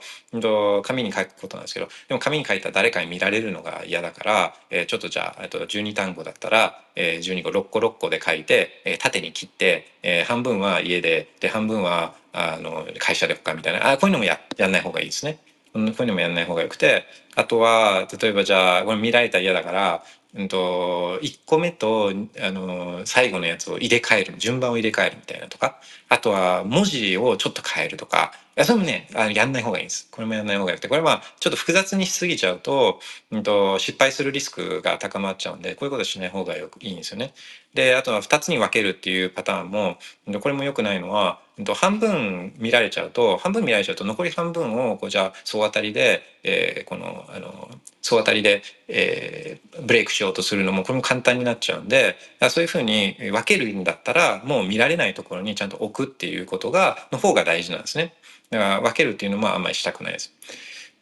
[0.84, 15.40] 紙に書くことなんですけどでも紙に書いたら誰かに見られるのが嫌だから、えー、ちょっとじゃあと12単語だったら、えー、12個6個6個で書いて、えー、縦に切って、えー、半分は家でで半分はあの会社で他みたいなあこういうのもややんない方がいいですね。
[15.74, 17.04] こういうのもやんない方がよくて
[17.36, 20.04] あとは例えばじゃあこれ見られたら嫌だから
[20.36, 22.12] うんと、1個目と
[22.42, 25.80] あの最後のやつを入れ替える順番を入れ替えるみたいなとか
[26.10, 33.00] あとは文字をちょっと変えるとかいやそれもねあのやんない方がいいんですこれもやんない方がよくてこれはちょっと複雑にしすぎちゃうと,、
[33.32, 37.34] うんと、失敗するリスクが高まっちゃうんでこういうことしない方がよくいいんですよね。
[37.74, 39.98] であとは2つに分けるっていうパターンも
[40.40, 41.40] これもよくないのは
[41.76, 47.70] 半分見られちゃうと半分見られちゃうと残り半分をこうじゃあ総当たりで、えー、このあの
[48.06, 52.18] 総当たりで、えー、ブレイクしようとするのもこれも簡単になっちゃうんで
[52.52, 58.14] そういうふうに分けるんだったらもう見られないところにちゃんと置くっていうことがの方が大事なんですね。
[58.52, 60.34] だから分けるっていうのもあんまりしたくないです。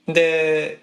[0.08, 0.80] で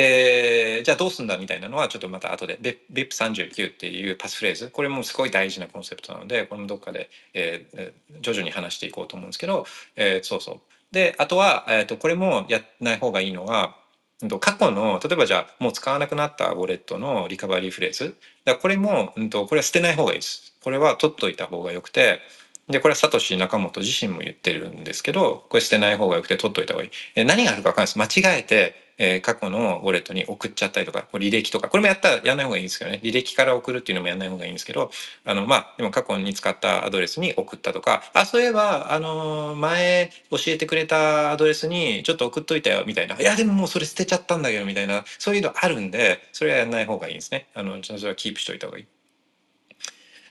[0.00, 2.58] えー、じゃあどうすんだみたいなのはちょっとまた後で
[2.92, 9.66] VIP39 っていうパスフレーズこれもすごい大事なコンセプトなのでこれもどっかで、えー、徐々に話していこうと思うんですけど、
[9.96, 10.60] えー、そうそう
[10.92, 13.76] であとは、えーと、これもやらない方がいいのは
[14.40, 18.16] 過去の例えばじゃあもう使わなくなったウォレットのリカバリーフレーズ。
[18.44, 20.54] だこれも、うんと、これは捨てない方がいいです。
[20.62, 22.20] これは取っといた方がよくて。
[22.68, 26.90] でこれはサトシ中本自身も言ってるんですけどこれ捨てない方がよくて取っといた方がいい。
[27.14, 28.22] え何があるかわかんないです。
[28.22, 34.90] 間違えてえ、過去のウォレットに送っちゃったりとか、履歴とか、これもやったらやんない方がいいんですけどね、履歴から送るっていうのもやんない方がいいんですけど、
[35.24, 43.16] あの、まあ、でも過去に使ったアドレスに送ったとか、あ、そういえば、あの、前教えてくれたアドレスにちょっと送っといたよ、みたいな。
[43.16, 47.46] いや、でももうそれ捨てちゃったんだけど、みたいな、そういうのあるんで、それはやんない方がいいんですね。
[47.54, 48.97] あの、それはキープしといた方がいい。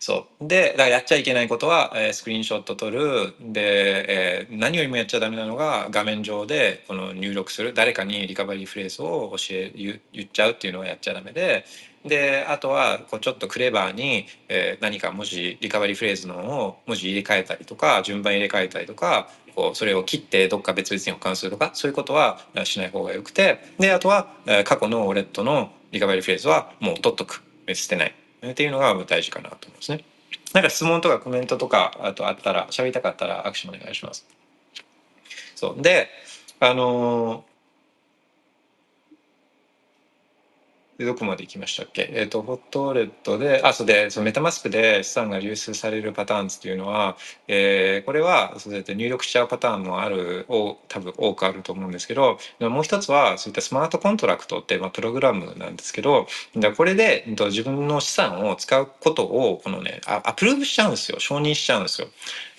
[0.07, 0.47] そう。
[0.47, 3.33] でだからやっちゃいけないことは、えースクリーンショット撮る。
[3.41, 7.73] で、えー何よりもやっちゃダメなのが画面上でこの入力する。
[7.73, 11.65] 誰かにリカバリーフレーズを教え言言っちゃうっていうのはやっちゃダメで。
[12.05, 23.59] であとはこうちょっとクレバーに、えー何か文字リカバリーフレーズのを文字入れ替えたりとか順番入れ替えたりとかこうそれを切ってどっか別々に保管するとかそういうことはしない方がよくて。
[23.77, 27.43] であとは、えー過去のウォレットのリカバリーフレーズはもう取っとく。
[27.73, 28.15] 捨てない。
[28.45, 30.03] っていうのが大事かなと思うんですね。
[30.53, 34.25] なんか質問とかコメントとかあとあったら喋りたかったらアクションお願いします。
[35.55, 36.09] そうで
[36.59, 37.47] あのー
[40.97, 42.09] でどこまで行きましたっけ？
[42.13, 47.17] えっ、とホットウォレットであそうでそのメタマスクで資産が流出されるパターンっていうのは、
[47.47, 56.27] えーこれはそうやって入力しちゃうパターンもある多分多くあると思うんですけどもう一つはそういったスマートコントラクトって、まあ、プログラムなんですけど
[56.75, 62.07] これでうんと自分の資産を使うことをこのねあアプローブしちゃうんですよ承認しちゃうんですよ。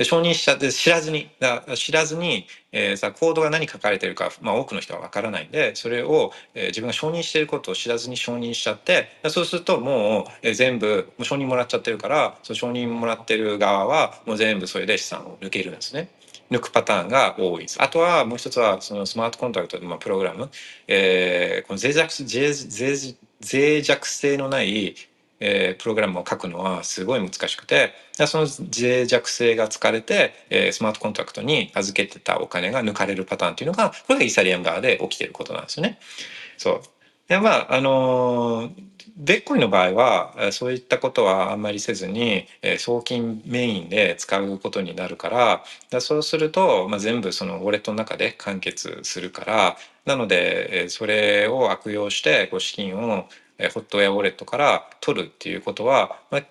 [0.03, 1.28] 承認しちゃって知らずに
[1.74, 16.11] 知らずに、えーさコードが何書かれてるか、まあ、多くの人は分からないんでそれを、えー自分が承認していることを知らずに承認しちゃってそうするともう、えー全部もう承認もらっちゃってるからその承認もらってる側はもう全部それで資産を抜けるんですね。
[16.51, 17.83] 抜くパターンが多いです。
[17.83, 20.49] あとはもう一つはそのスマートコントラクト、まあ、プログラム、
[20.87, 24.95] えーこの脆弱脆脆脆弱性のない、
[25.41, 35.99] えープログラムを書くのはすごい難しくてでその脆弱性が突かれて、えースマートコントラクトに預けてたお金が抜かれるパターンっていうのがこれがイーサリアム側で起きてることなんですよね。
[36.57, 36.80] そう
[37.28, 38.89] でまああのー
[39.20, 49.76] ビットコインの場合はそういったことはあんまりせずに、えー送金メインで使うことになるからだからそうすると、まあ、全部そのウォレットの中で完結するから
[50.07, 53.28] なので、えーそれを悪用してこう資金を、
[53.75, 56.43] ホットウェアウォレットから取るっていうことは、まあ、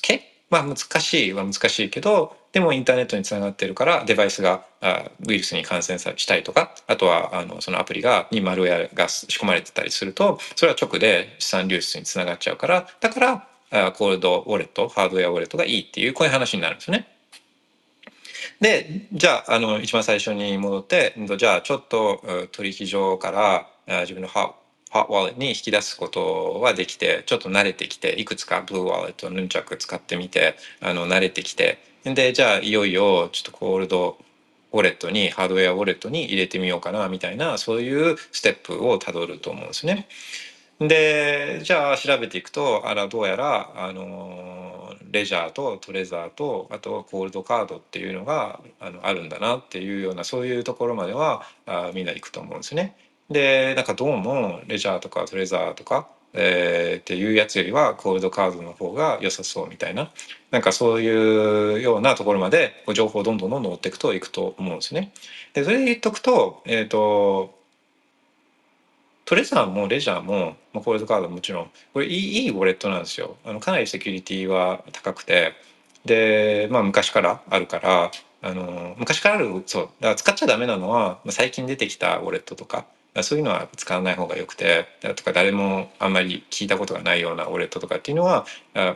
[0.00, 17.08] けまあ難しいは難しいけどでもインターネットにつながってるからデバイスがあウイルスに感染したりとかあとはあのそのアプリがにマルウェアが仕込まれてたりするとそれは直で資産流出につながっちゃうからだからコールドウォレットハードウェアウォレットがいいっていうこういう話になるんですよね。
[18.60, 23.66] でじゃああの一番最初に戻ってじゃあちょっと取引所から
[24.02, 24.54] 自分のハ
[24.92, 34.18] ハワレットに引き出すことはできてちょっと慣れてきていくつかブルーワレットヌンチャク使ってみてあの慣れてきてでじゃあいよいよちょっとコールド
[34.70, 40.08] ウォレットにハードウェアウォレットに入れてみようかなみたいなそういうステップをたどると思うんですね。
[40.78, 52.96] でじゃあ調べていくとあらどうやらあのレジャーとトレザーとあとコールドカードっていうのがあのあるんだなっていうようなそういうところまではあみんな行くと思うんですね。
[53.30, 60.10] でなんかどうもレジャーとかトレザーとか、えーっていうやつよりはコールドカードの方が良さそうみたいな
[60.50, 65.12] なんかそういうようなところまで情報をどんどんどんどん追っていくといくと思うんですね。
[65.54, 67.54] でそれで言っとくと,、えー、と
[69.24, 73.36] トレザーもレジャーも、まあ、コールドカードももちろんこれいいいいウォレットなんですよ。
[73.44, 75.54] あのかなりセキュリティは高くて
[76.04, 78.10] で、まあ、昔からあるから
[78.42, 82.86] あの昔からあるそうだから使っちゃダメなのは最近出てきたウォレットとか
[83.20, 88.46] そういうのは使わない方がよくてだとか誰もあんまり聞いたことがないようなウォレットとかっていうのは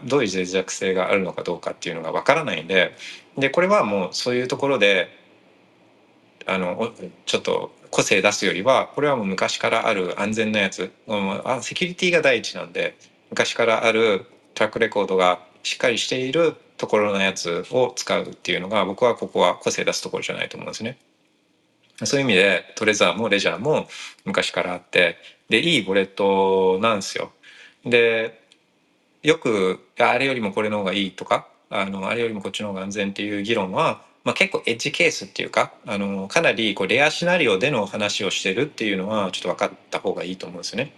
[0.05, 2.95] どういう脆弱性があるのかどうかっていうのがわからないんで
[3.37, 5.09] でこれはもうそういうところで
[6.47, 6.93] あの
[7.27, 10.91] ちょっと個性出すよりはこれはもう昔からある安全なやつ
[11.61, 12.97] セキュリティが第一なんで
[13.31, 20.99] 昔からあるトラックレコードがしっかりしているところのやつを使うっていうのが僕はここは個性出すところじゃないと思うんですね。
[22.05, 23.88] そういう意味でトレザーもレジャーも
[24.24, 25.16] 昔からあって
[25.49, 27.32] でいいウォレットなんですよ。
[27.84, 28.42] で
[29.22, 40.92] よくあれよりもこれの方がいいとかあのあれよりもこっちの方が安全っていう議論は、まあ、結構エッジケースっていうかあのかなりこうレアシナリオでの話をしてるっていうのはちょっと分かった方がいいと思うんですよね。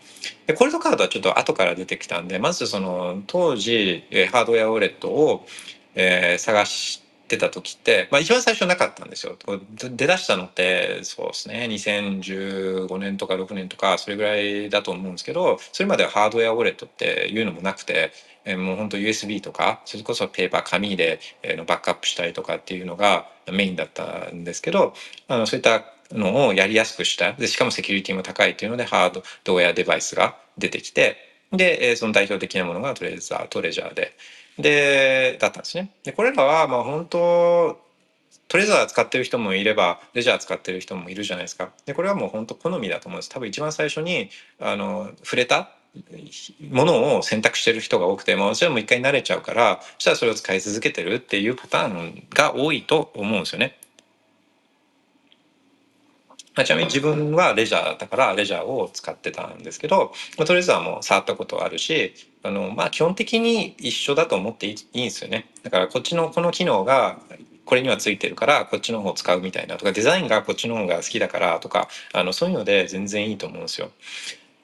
[0.46, 5.46] でコールドカードはちょっと後から出てきたんでまずその当時ハードウェアウォレットを、
[5.94, 9.37] えー探してた時って、まあ、一番最初なかったんですよ。
[9.74, 18.12] 出だしたのってそうですね2015年とか6年とかそれぐらいだと思うんですけどそれまではハードウェアウォレットっていうのもなくて。
[18.45, 24.95] えもう本当 USB とかそれこそペーパー紙で、えバックアップしたりとかっていうのがメインだったんですけど
[25.26, 31.16] あのそういったのをやりやすくしたでしかもセキュリティも高いっていうのでハードウェアデバイスが出てきて
[31.53, 34.12] で、えその代表的なものがトレーザーとレジャーで
[34.59, 35.90] でだったんですね。
[36.04, 37.80] でこれらはまあ本当
[38.48, 41.70] トレザー使ってる人もいればレジャー使ってる人もいるじゃないですか。
[41.86, 43.28] でこれはもう本当好みだと思うんです。
[43.28, 45.70] 多分一番最初にあの触れた
[46.70, 53.78] ものを選択してる人が多くてもそれはもう一回慣れちゃうからそしたらそれを使い続けてるっていうパターンが多いと思うんですよね。
[56.54, 62.14] まあ、ちなみに自分はレジャーだからレジャーを使ってたんですけど、まあ、トレザーも触ったことあるし
[62.49, 65.51] あのまあ基本的に一緒だと思っていいんですよね。
[65.62, 67.18] だからこっちのこの機能が
[67.66, 73.90] これにはついてるからこっちの方を使うみたいなとかデザインがこっちの方が好きだからとかあのそういうので全然いいと思うんですよ。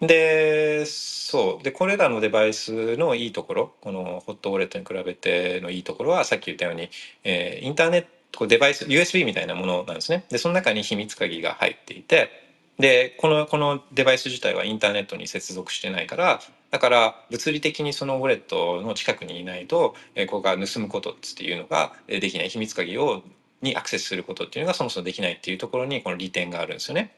[0.00, 1.62] でそう。
[1.62, 6.88] でこれらのデバイスのいいところこのホットウォレットに比べてのいいところはさっき言ったように、
[7.22, 10.24] えー、インターネットデバイス USB みたいなものなんですね。
[10.30, 12.30] でその中に秘密鍵が入っていて
[12.78, 16.40] でこのこのデバイス自体はインターネットに接続してないから
[16.74, 23.22] だから物理的にそのウォレットの近くにいないと、えここが盗むことっていうのができない秘密鍵を
[23.62, 27.14] にアクセスすることっていうのがそもそもできないっていうところにこの利点があるんですよね。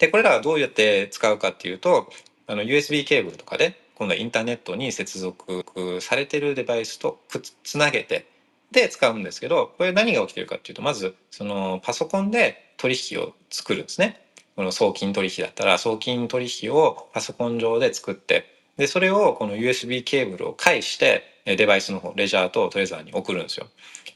[0.00, 2.10] でこれらはどうやって使うかっていうと
[2.48, 8.26] あの USB ケーブルとかで今度はインターネットに接続されてるデバイスとくつなげて
[8.72, 14.20] で使うんですけどこれ何が起きてるかっていうとまずそのパソコンで取引を作るんですね。
[14.56, 23.66] この送金取引だったら送金取引をパソコン上で作ってでそれをこの USB ケーブルを介してデバイスの方レジャーとトレザーに送るんですよ。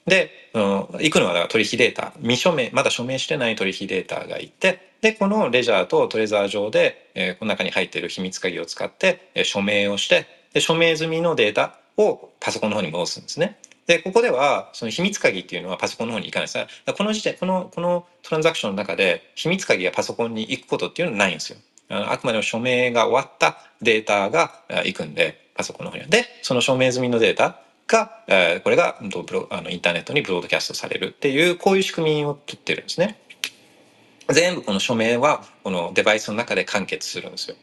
[0.07, 13.59] で、うん、行くのはだから取引データ未署名まだ署名してない取引データがいてでこのレジャーとトレザー上で、えー、この中に入っている秘密鍵を使って、えー、署名をしてで署名済みのデータをパソコンの方に戻すんですね。
[13.87, 21.59] でここではその秘密鍵っていうのはパソコンの方に行かないですこの時点このこのトランザクションの中で秘密鍵がパソコンに行くことっていうのはないんですよ。
[21.89, 26.09] あくまでも署名が終わったデータが行くんでパソコンの方には。
[26.09, 33.21] でその署名済みのデータが、えこれがブロあのインターネットにブロードキャストされるっていうこういう仕組みを取ってるんですね。
[34.31, 37.57] 全部この署名はこのデバイスの中で完結するんですよ。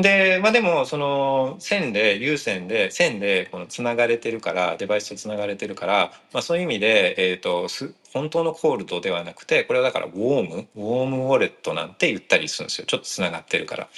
[0.00, 7.66] でまあでもその線で有線で線でこのつながれてるからデバイスとつながれてるから、まあ、そういう意味で、えーと、
[8.12, 10.68] 本当のコールドではなくてこれはだからウォーム？
[10.76, 13.88] ウォームウォレットなんて言ったりするんですよちょっとつながってるから。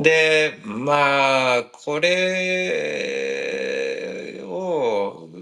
[0.00, 3.89] でまあこれ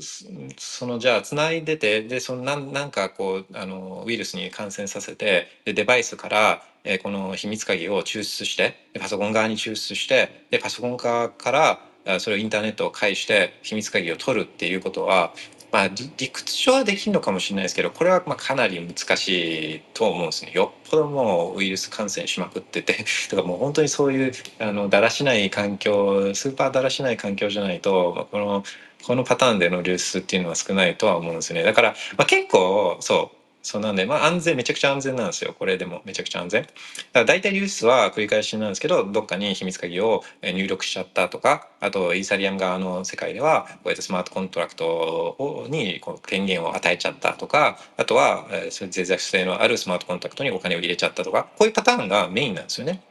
[0.00, 15.32] そのじゃあつないでてでそのなんなんかこうあのウイルスに感染させてでデバイスからえこの秘密鍵を抽出してパソコン側に抽出してでパソコン側からそれをインターネットを介して秘密鍵を取るっていうことは
[15.70, 20.52] まあ理屈上はできるのかもしれないですけどこれはまあかなり難しいと思うんですね。
[20.54, 28.64] よっぽどもうウイルス感染しまくってて とかもう本当にそういうあのだらしない環境スーパーだらしない環境じゃないと、まあ、この
[29.04, 33.38] このパターンでの流出っていうのは少ないとは思うんですねだから、まあ、結構そう
[33.68, 35.54] そうなんで、まあ安全、めちゃくちゃ安全なんですよ。
[35.58, 36.62] これでもめちゃくちゃ安全。
[36.62, 36.74] だか
[37.12, 53.02] ら大体流出は繰り返しなんですけど、どっかに秘密鍵を入力しちゃったとか、あとイーサリアム側の世界では、こうやってスマートコントラクトにこう権限を与えちゃったとか、あとは、それ脆弱性のあるスマートコントラクトにお金を入れちゃったとか、こういうパターンがメインなんですよね。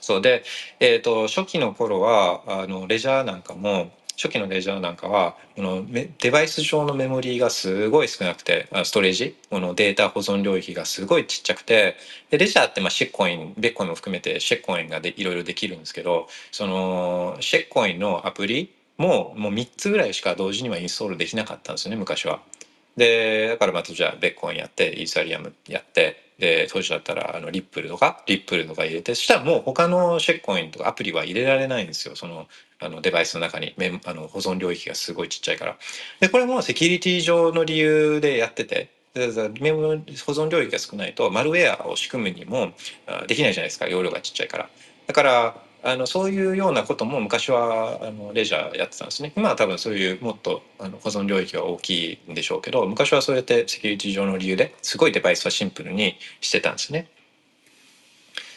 [0.00, 0.44] そうで、
[0.80, 3.90] えっ、ー、と、初期の頃は、あの、レジャーなんかも、
[4.22, 9.34] 初期のレジャーなんかはこのデバイス上のメモリーがすごい少なくてストレージ？
[9.48, 11.96] このデータ保存領域がすごいちっちゃくて。
[12.28, 22.40] でレジャーってまあシェッコインベッコインも含めてシェッコインがでいろいろできるんですけどそのシェッコインのアプリももう3つぐらいしか同時にはインストールできなかったんですよね昔は。
[22.96, 32.16] でだからまたじゃあベッコインやってイーサリアムやってで当時だったらあのリップルとかリップルとか入れてそしたらもう他のシェッコインとかアプリは入れられないんですよ。
[32.16, 32.46] その
[32.80, 33.74] あのデバイスの中に
[34.04, 35.76] あの保存領域がすごいちっちゃいから。
[36.20, 39.94] でこれもセキュリティ上の理由でやっててメモ保
[40.32, 42.72] 存領域が少ないとマルウェアを仕組むにも
[43.26, 44.70] できないじゃないですか容量がちっちゃいから。
[45.06, 57.08] だからあのそういうようなことも昔はあのレジャーやってたんですね今は多分そういうもっとあの保存領域が大きいんでしょうけど昔はそうやってセキュリティ上の理由ですごいデバイスはシンプルにしてたんですね。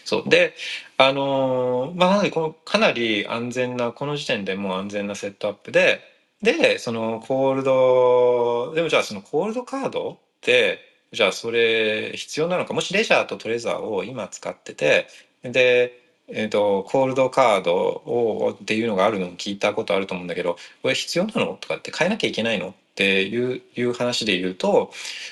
[0.06, 0.54] そうで
[0.98, 6.02] あのまあなのでこのかなり安全なこの時点でもう安全なセットアップで
[6.42, 10.80] でそのコールドでもじゃあそのコールドカードって
[11.12, 15.08] じゃあそれ必要なのかもしレジャーとトレザーを今使ってて
[15.44, 24.92] でえーと、コールドカードをっていうのがあるのを聞いたことあると思うんだけどこれ必要なのとかって変えなきゃいけないのっていういう話で言うと、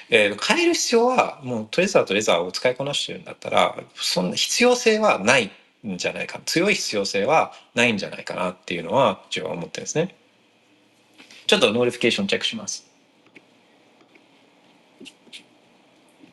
[0.10, 5.50] えー、変える必要はもう Trezor と Ledger を使いこなしてるんだったらそんな必要性はないっ
[5.88, 10.16] んじゃないか強い必要性はないんじゃないかなっていうのは自分は思ってるんですね。
[11.48, 12.86] ちょっと notification チェックします。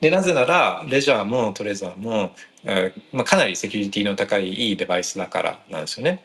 [0.01, 2.35] でなぜなら Ledger も Trezor も
[2.65, 6.25] えーまあ、かなりセキュリティの高いいいデバイスだからなんですよね。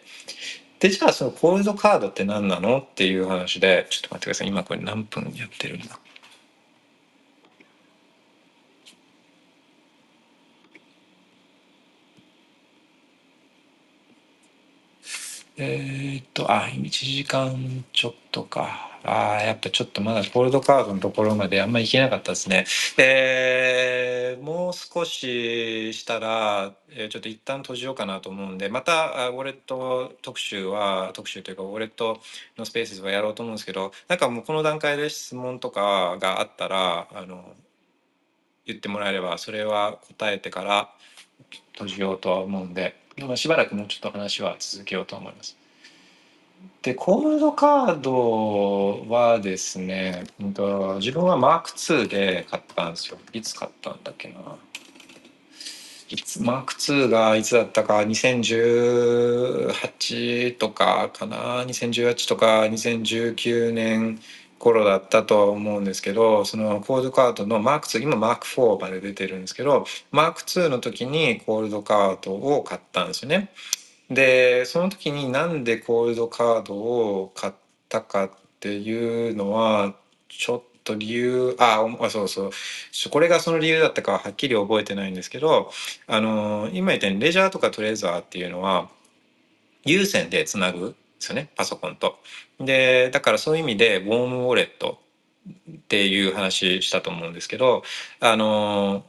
[0.80, 6.00] でじゃあその Coldcard って何なのっていう話でちょっと待ってください今これ何分やってるんだ？
[15.56, 22.66] えー、っとあ1時間ちょっとかああやっぱちょっとまだコールドカードのところまであんまりいけなかったですね
[22.98, 32.20] えー、もう少ししたら、えー、ちょっと一旦閉じようかなと思うんでまたウォレット特集は特集というかウォレット
[32.58, 37.54] のスペースはやろうと思うんですけどなんかもうこの段階で質問とかがあったらあの
[38.66, 40.90] 言ってもらえればそれは答えてから
[41.74, 43.03] 閉じようとは思うんで。
[43.18, 45.58] まあ、しばらくもうちょっと話は続けようと思います。
[46.82, 53.18] でコールドカードはですね、うんと、自分はマーク2で買ったんですよ。
[53.32, 54.36] いつ買ったんだっけな。
[56.10, 64.20] いつマーク2がいつだったか2018とかかな2018とか2019年
[64.64, 73.50] 頃だったとは思うんですけどそのコールドカードのマーク2今マーク4まで出てるんですけどマーク2の時にコールドカードを買ったんですよね。
[74.10, 77.54] でその時になんでコールドカードを買っ
[77.90, 78.30] たかっ
[78.62, 79.96] ていうのは
[80.30, 82.52] ちょっと理由ああそうそう
[83.12, 85.72] これがその理由だったかははっきり覚えてないんですけど
[86.08, 88.88] あの今言ったようにレジャーとかトレーザーっていうのは
[89.84, 92.20] 有線でつなぐですよねパソコンと。
[92.60, 95.00] でだからそういう意味でウォームウォレット
[95.50, 97.84] っていう話したと思うんですけど
[98.20, 99.04] あの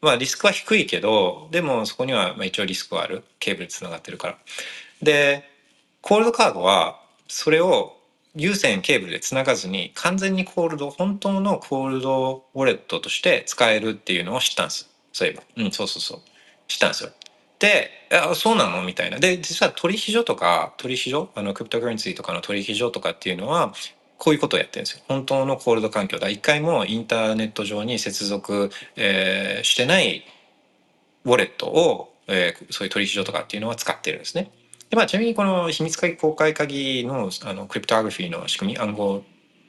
[0.00, 3.24] まあリスクは低いけどでもそこには一応リスクはある。
[3.38, 4.38] ケーブルつながってるから。
[5.02, 5.48] で
[6.00, 7.96] コールドカードはそれを
[8.36, 14.90] 有線ケーブルでつながずに完全にコールド本当のコールドウォレットとして使えるっていうのを知ったんです。
[15.12, 15.42] そういえば。
[15.56, 16.20] うんそうそうそう。
[16.68, 17.10] 知ったんですよ。
[17.58, 18.82] で、あ、そうなの？
[18.82, 19.18] みたいな。
[19.18, 23.72] で、実は取引所とか、取引所、あの、クリプトカレンシーとかの取引所とかっていうのは、
[24.18, 25.02] こういうことをやってるんですよ。
[25.08, 26.28] 本当のコールド環境だ。
[26.28, 30.24] 一回もインターネット上に接続、えー、してない
[31.24, 34.50] ウォレットを、えー、そういう取引所とかっていうのは使ってるんですね。
[34.88, 39.24] でまあ、ちなみにこの秘密鍵公開鍵のあの cryptography の仕組み暗号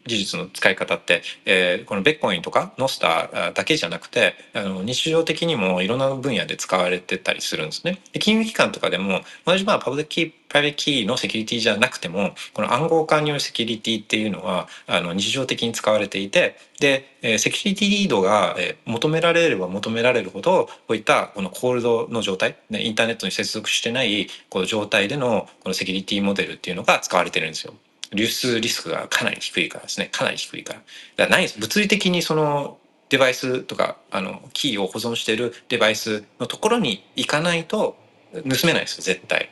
[0.07, 7.99] 技術の使い方って、えー、このビットコインとか Nostr だけじゃなくてあの日常的にもいろんな分野で使われてたりするんですね。
[8.13, 27.73] で金融機関とかでも同じまあ public key private key のセキュリティじゃなくてもこの暗号化によるセキュリティっていうのはあの日常的に使われていてで、えー、セキュリティリードが、えー、求められれば求められるほどこういったこのコールドの状態、ね、インターネットに接続してないこの状態でのこのセキュリティモデルっていうのが使われてるんですよ。
[28.13, 32.77] 流出リスクがかなり低いからですねかなり低いからだからないです物理的にその
[33.09, 37.95] デバイスとかあのキーを保存しているデバイスのところに行かないと
[38.33, 39.49] 盗めないですよ絶対。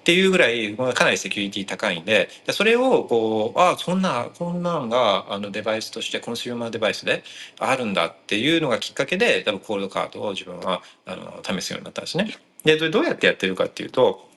[0.00, 7.22] っていうぐらいかなりセキュリティ高いんでそれをこうああそんなこんなんがあのデバイスとしてコンシューマーデバイスで
[7.58, 12.34] あるんだっていうのがきっかけで多分コールドカードを自分はあの試すようになったんですね。
[12.64, 14.29] でどうやってやってるかっていうと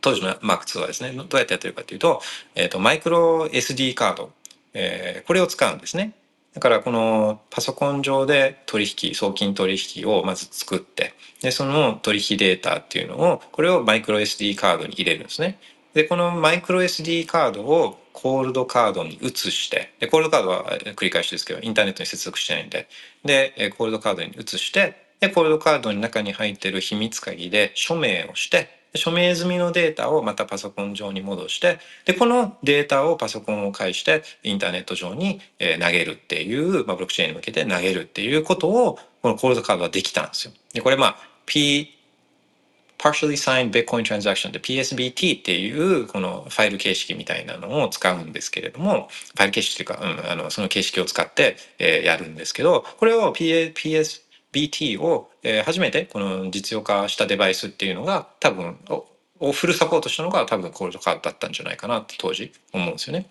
[0.00, 2.20] 当時のマーク2はですねどうやってやってるかというと,、
[2.54, 4.32] えーと、マイクロ SD カード、
[4.74, 6.12] えー、これを使うんですね。
[6.54, 15.58] だからこのパソコン上で取引送金取引をまず作ってでその取引データっていうのをこれをマイクロ SD カードに入れるんですね。
[15.94, 22.88] でこのマイクロ SD カードをコールドカードに移してでコールドカードは繰り返しですけどインターネットに接続してないんで
[23.24, 40.52] でコールドカードに移してでコールドカードの中に入ってる秘密鍵で署名をして署名済みのデータをまたパソコン上に戻してでこのデータをパソコンを介してインターネット上に投げるっていう、まあ、ブロックチェーンに向けて投げるっていうことをこのコールドカードはできたんですよ。
[40.74, 41.16] でこれまあ
[41.46, 41.98] P
[42.98, 58.78] partially signed Bitcoin transaction で PSBT っていうこのファイル形式みたいなのを使うんですけれどもファイル形式というか、うん、あのその形式を使って、えー、やるんですけどこれを PSBT BT を、え、初めてこの実用化したデバイスっていうのが多分
[59.40, 63.28] をフルサポートしたのが多分 Coldcard だったんじゃないかなって当時思うんですよね。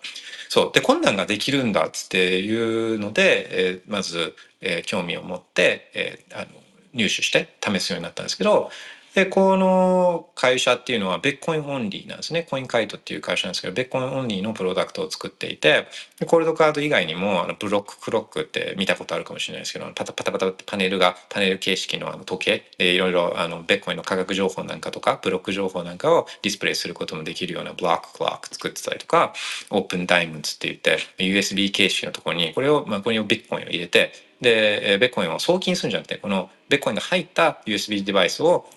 [0.48, 6.46] そうでこんなんができるんだっつっていうので、えー、まず、えー、興味を持って、えー、あの
[6.94, 8.70] 入手して試すようになったんですけど
[9.18, 12.44] でこの会社っていうのはビットコインオンリーなんですね。
[12.44, 15.88] Coinkite っていう会社なんですけどビットコインオンリーのプロダクトを作っていて
[16.26, 29.32] Coldcard 以外にもあの Blockclock って見たことあるかもしれないですけどパタパタパタってパネルがパネル形式のあの時計でいろいろあのビットコインの価格情報なんかとかブロック情報なんかをディスプレイすることもできるような Blockclock 作ってたりとか
[29.70, 38.68] オープンダイヤモンドって言って USB 形式のところにこれを、まあ、これをビットコインを入れてで、えベッコインを送金するんじゃなくてこのベッコインが入った USB デバイスを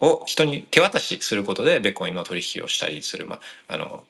[0.00, 4.04] を人に手渡しすることでベッコインの取引をしたりする、まあ、あの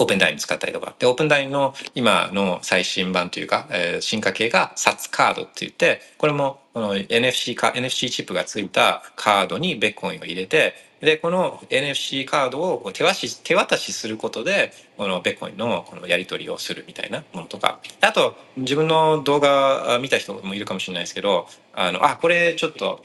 [0.00, 0.94] オープンダイン使ったりとか。
[0.98, 17.80] でオープンダインの今の最新版というか、えー進化系が SATS カードって言ってこれもこの NFC か NFC チップがついたカードにベッコインを入れてでこの NFC カードをこう手渡し手渡しすることでこのベッコインのこのやり取りをするみたいなものとか。
[18.00, 23.04] あと自分の動画見た人もいるかもしれないですけどあのあこれちょっと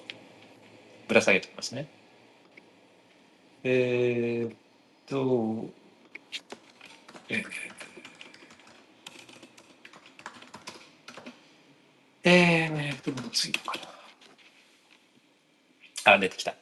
[1.08, 1.88] ぶら下げておきますね。
[3.64, 4.56] えーっ
[5.08, 5.70] と
[12.26, 13.80] えー、どのツイートか
[16.06, 16.14] な。
[16.14, 16.56] あ、出てきた。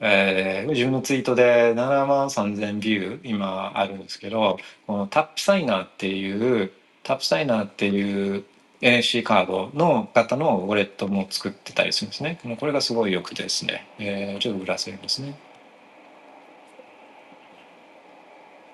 [0.00, 6.72] えー自分のツイートで7万3000ビュー今あるんですけど、このタップサイナーっていう、
[7.02, 8.44] タップサイナーっていう
[8.80, 12.38] NC カードの型のウォレットも作ってたりするんですね。
[12.44, 15.34] もうこれがすごい良くてですね、えーちょっとぶら下げますね。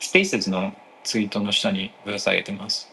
[0.00, 0.74] スペースの
[1.04, 2.90] ツイートの下にぶら下げてます。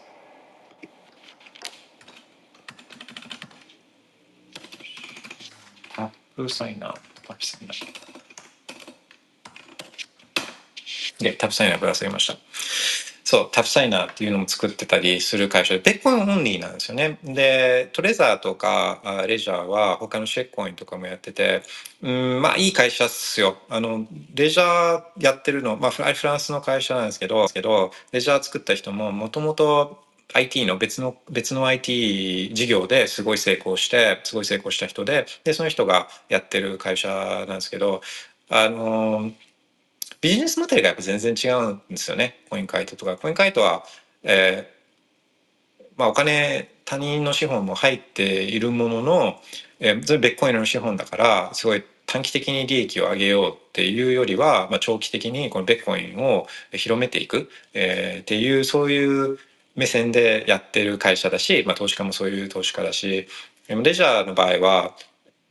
[5.96, 6.92] タップサイナー、
[7.26, 8.00] タップサイナー。
[11.24, 12.38] で、タップサイナーぶら下げました。
[13.30, 17.20] そう、 TAPSIGNER っていうのも作ってたりする会社で、ビットコインオンリーなんですよね。
[17.22, 21.62] で、 Trezor とか Ledger は他のシットコインとかもやってて、
[22.02, 23.56] うん、まあいい会社っすよ。
[23.68, 24.04] あの、
[24.34, 30.02] レジャーやってるの、まあフランスの会社なんですけど、けどレジャー作った人ももともと
[30.34, 38.00] IT の別の別の IT 事業ですごい成功してすごい成功した人ででその人がやってる会社なんですけど
[38.48, 39.30] あの
[40.20, 42.40] ビジネスモデルがやっぱ全然違うんですよね。
[42.50, 43.16] コインカイトとか。
[43.16, 43.84] コインカイトは、
[44.22, 44.80] えー
[45.96, 49.40] まあ、お金他人の資本も入っているものの、
[49.78, 59.38] えー、それベッコインの資本だからすごい短期的に利益を上げようっていうよりは、まあ、長期的にこのベッコインを広めていく、えーっていうそういう
[59.76, 63.28] 目線でやってる会社だし、まあ、投資家もそういう投資家だし。
[63.68, 64.96] でもレジャーの場合は、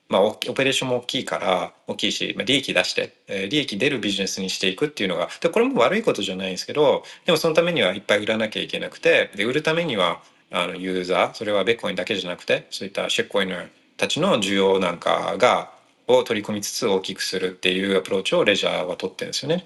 [0.09, 10.21] まあ、オペレーションも大きいから大きいし、まあ、利益出して、えー利益出るビジネスにしていくっていうのがでこれも悪いことじゃないんですけどでもそのためにはいっぱい売らなきゃいけなくてで売るためには
[10.51, 13.53] あのユーザーそれはベッコインだけじゃなくてそういったシェックコイン
[13.97, 15.71] たちの需要なんかが
[16.07, 19.65] を取り込みつつ大きくするっていうアプローチをレジャーは取ってるんですよね。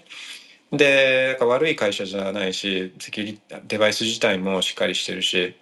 [0.71, 5.55] でか悪い会社じゃないしセキュリデバイス自体もしっかりしてるし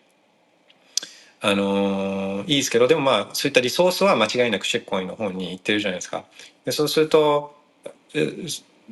[1.44, 6.24] あのいいですけどでもまあそういったリソースは間違いなくシェックコインの方に行ってるじゃないですか。
[6.66, 7.56] でそうすると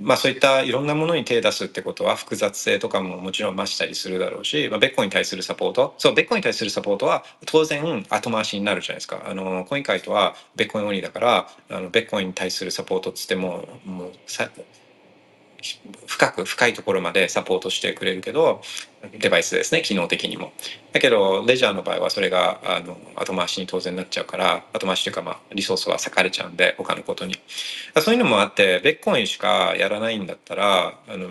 [0.02, 14.12] まあそういったいろんなものに手を出すってことは複雑性とかももちろん増したりするだろうし、まあ、ベッコに対するサポートそうベッコに対するサポートは当然後回しになるじゃないですかあのコインカイトはベッコインオンリーだからあのベッコンに対するサポートっつってももう
[16.06, 18.61] 深く深いところまでサポートしてくれるけど
[19.19, 20.52] デバイスですね機能的にも
[20.91, 27.36] だけどレジャーの場合はそれがあの後回しに当然なっちゃうから後回しというかまあリソースは割かれちゃうんで他のことに
[28.02, 31.30] そういうのもあってベッコインしかやらないんだったらあの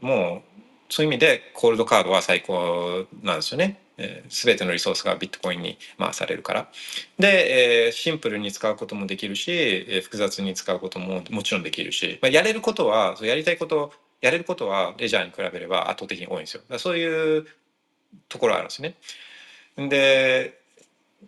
[0.00, 3.83] もうそういう意味でコールドカードは最高なんですよね。
[3.96, 6.68] えー、全てのリソースがビットコインに回されるから。
[7.18, 9.52] で、えシンプルに使うこともできるし、
[9.88, 16.62] え複雑に使うことももちろんできるし、ま、やれることはやりたいことやれることはレジャーに比べれば圧倒的に多いんですよ。
[16.68, 17.46] だそういう
[18.28, 18.94] ところあるんですね。
[19.76, 20.58] で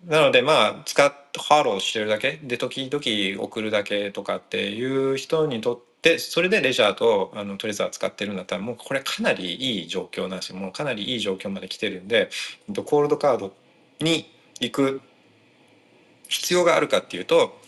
[0.04, 12.30] なのでまあ使っ HODL してるだけで時々送るだけとかっていう人にとってでそれで Ledger とあの Trezor 使ってるんだったらもうこれかなりいい状況なんですよもうかなりいい状況まで来てるんで
[12.68, 13.52] Coldcard
[14.00, 14.30] に
[14.60, 15.00] 行く
[16.28, 17.58] 必要があるかっていうと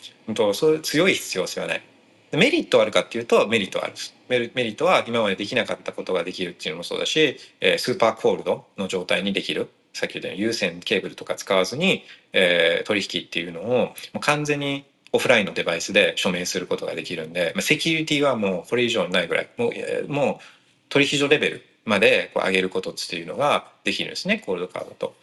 [0.55, 1.82] そういう強い必要性はない。
[2.31, 3.94] メリットあるかっていうとメリットはある
[4.28, 20.44] メリメリットは今までできなかったことができるっていうのもそうだし、えースーパーコールドの状態にできるさっき言ったように有線ケーブルとか使わずに、え取引っていうのをもう完全にオフラインのデバイスで署名することができるんで、まあ、セキュリティはもうこれ以上ないぐらいもう,、もう
[20.89, 25.14] 取引所レベルまでこう上げることっていうのができるんですねコールドカードと。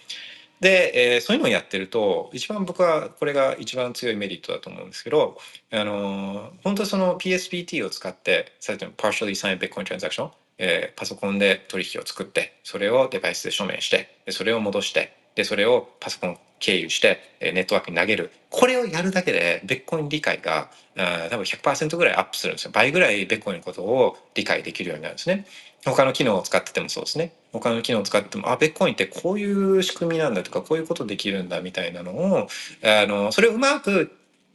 [0.60, 5.38] で、えーそういうのをやってると一番僕はこれが一番強いメリットだと思うんですけど、
[5.72, 18.32] あのー本当その PSPT を使ってさっきの partially signed Bitcoin transaction、えーパソコンで取引を作ってそれをデバイスで署名してそれを戻してでそれをパソコン経由してネットワークに投げる。
[18.50, 22.72] これをやるだけでベッコイン理解があー多分100%ぐらいアップするんですよ。
[22.72, 25.46] 倍ぐらいベッコインのことを理解できるようになるんですね。
[25.86, 27.34] 他の機能を使っててもそうですね。
[27.52, 32.48] 他の機能を使ってもあベッコインってこういう仕組みなんだとかこういうことできるんだみたいなのを
[32.84, 34.12] あのそれをうまく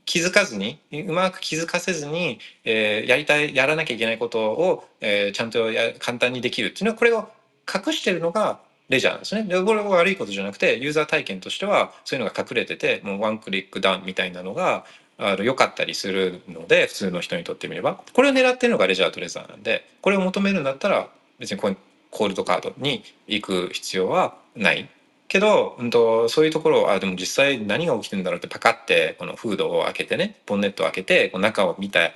[0.07, 7.29] 気づかずにうまく気づかせずに、えー、やりたいやらなきゃいけないことを、えー、ちゃんとや簡単にできるっていうのはこれを
[7.73, 8.59] 隠してるのが
[8.91, 9.45] レジャーなんですね。
[9.45, 14.85] でこれは悪いことじゃなくてユーザー体験としてはそういうのが隠れててもうワンクリックダウンみたいなのが
[15.17, 21.09] あの良かったりするので普通の人にとってみればこれを狙ってるのがレジャーとレザーなんでこれを求めるんだったら
[21.39, 21.77] 別にこう
[22.11, 24.89] コールドカードに行く必要はない
[25.29, 32.11] けど、うんと、そういうところはでも実際何が起きてるんだろうってパカってこのフードを開けてねボンネットを開けてこの中を見た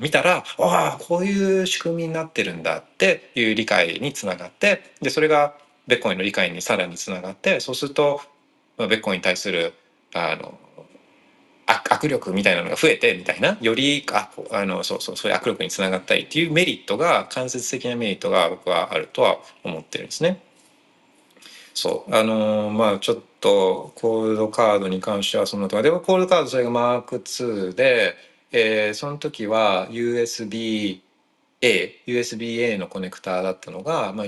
[0.00, 5.54] 見たらああこういう仕組みになってるんだっていう理解につながってでそれが
[5.86, 8.20] ベッコインの理解にさらにつながってそうすると
[8.78, 9.74] ベッコインに対する
[10.14, 10.58] あの
[11.66, 20.42] 握力みたいなのが増えてみたいなよりああのそうそうそういう握力につながったりっていうメリットが間接的なメリットが僕はあるとは思ってるんですね。
[21.74, 28.14] そうあのまあちょっとコールドカードに関してはそのとかでもコールドカードそれがマーク2で、
[28.52, 31.00] えー、その時は USB
[31.62, 34.26] A、USB-A のコネクターだったのが、まあ、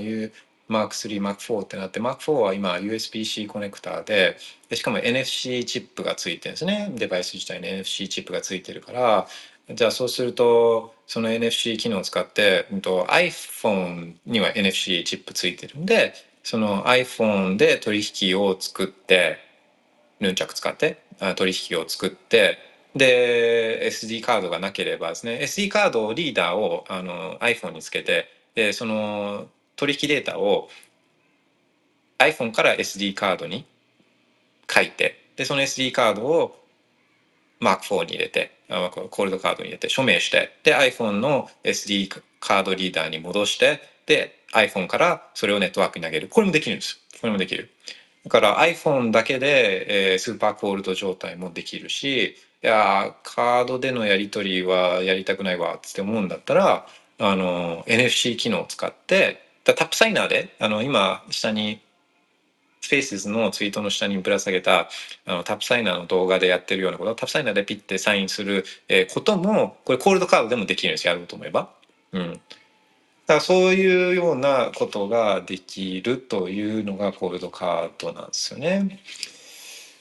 [0.69, 4.37] Mark3、Mark4 ってなって Mark4 は今 USB-C コネクターで
[4.69, 6.91] でしかも NFC チップがついてるんですね。
[6.95, 9.27] デバイス自体に NFC チップがついてるから
[9.73, 16.13] じゃあそうするとその NFC 機能を使って、うん、と iPhone には NFC チップついてるんで
[16.43, 19.37] その iPhone で取引を作って
[20.19, 20.99] ヌンチャク使って
[21.35, 22.59] 取引を作って
[22.95, 30.69] で SD カードがなければですね SD カードをリーダーをあの iPhone につけてでその取引データを
[32.19, 33.65] iPhone から SD カードに
[34.69, 36.63] 書いてでその SD カードを
[37.61, 46.27] Mark4 に入れてコールドカードに入れて署名してで iPhone の SD カードリーダーに戻してで iPhone からそれをネットワークに投げる。
[46.29, 46.99] これもできるんです。
[47.19, 47.69] これもできる。
[48.23, 56.87] だから iPhone だけで、えー、スーパーコールド状態もできるしいやカードでのやり取りはやりたくないわって思うんだったら
[57.19, 61.81] あの NFC 機能を使って TAPSIGNER であの今下に
[62.85, 64.89] スペースのツイートの下にぶら下げた
[65.25, 68.63] あの TAPSIGNER の動画でやってるようなこと TAPSIGNER でピッてサインする、
[69.11, 71.69] こともこれコールドカードでもできるんですやろうと思えば。
[72.11, 72.41] うん、だか
[73.33, 78.99] らそういうようなことができるというのがコールドカードなんですよね。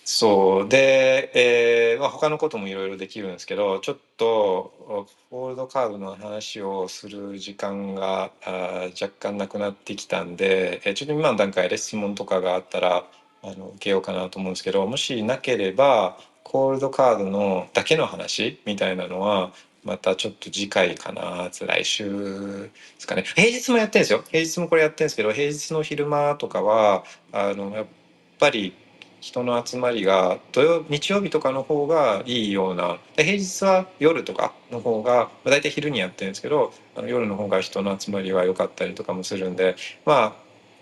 [0.04, 0.68] そう。
[0.68, 13.04] で、えーまあ、他のこともいろいろできるんですけどちょっとホールドカードの話をする時間があ若干なくなってきたんで、えー、ちょっと今の段階で質問とかがあったら
[13.42, 19.52] あの受けようかなと思うんですけどもしなければコールドカードのだけの話みたいなのは
[19.84, 23.24] またちょっと次回かな来週ですかね。
[23.36, 24.24] 平日もやってるんですよ。
[24.30, 27.86] 平日もこれやってるんですけど平日の昼間とかはあのやっ
[28.38, 28.74] ぱり
[29.24, 40.32] 人の集まりが土曜日曜日とかの方がいいような平日は夜とかの方が大体昼にやってるんですけどあの夜の方が人の集まりは良かったりとかもするんでまあ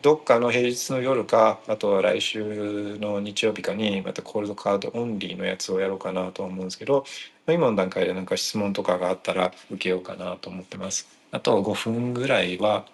[0.03, 7.05] どっかの平日の夜かあとは来週の日曜日かにまたコールドカードオンリーのやつをやろうかなと思うんですけど
[7.47, 11.07] ま今の段階でなんか質問とかがあったら受けようかなと思ってます。
[11.31, 12.87] あと5分ぐらいは、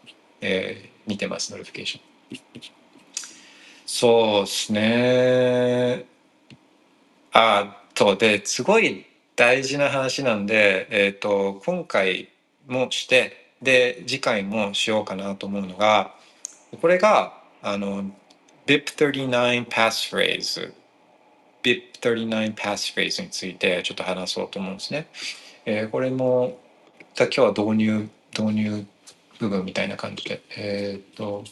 [0.43, 2.78] えー、見てます notification。
[3.91, 6.05] そうですね。
[7.33, 12.29] あとですごい大事な話なんで、えーと、今回
[12.67, 16.15] もしてで次回もしようかなと思うのが
[16.83, 17.33] これが
[17.63, 18.05] あの
[18.67, 20.75] BIP39 passphrase
[21.63, 25.09] BIP39 passphrase についてちょっと話そうと思うんですね。
[25.65, 26.59] えー、これも
[27.17, 28.87] 今日は導入導入
[29.39, 31.45] 部分みたいな感じでえっ、ー、と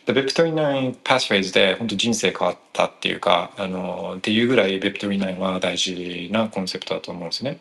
[0.07, 7.59] で Vip39 Passphrase で本当人生変わったっていうかあのっていうぐらい Vip39 は大事なコンセプトだと思うんですね。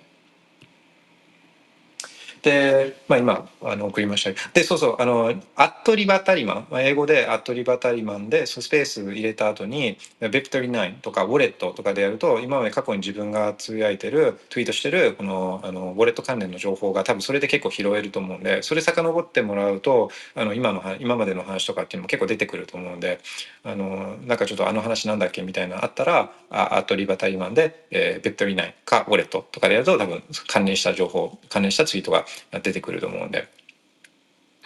[2.47, 4.49] で、まあ、今あの送りました。
[4.51, 23.19] でそうそうあのアットリバタリマン、まあ、英語でアットリバタリマンでスペース入れた後に Web39 とかウォレットとかでやると今まで過去に自分がつぶやいてるツイートしてるこのあのウォレット関連の情報が多分それで結構拾えると思うんでそれ遡ってもらうとあの今の今までの話とかっていうのも結構出てくると思うんで
[23.63, 33.47] あのなんかちょっとあの話なんだっけみたいなあったらあアットリバタリマンで、えー、Web39 かウォレットとかでやると多分関連した情報関連したツイートが出てくると思うんで。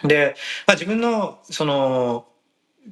[0.04, 0.34] で、
[0.66, 2.26] まあ、自分のその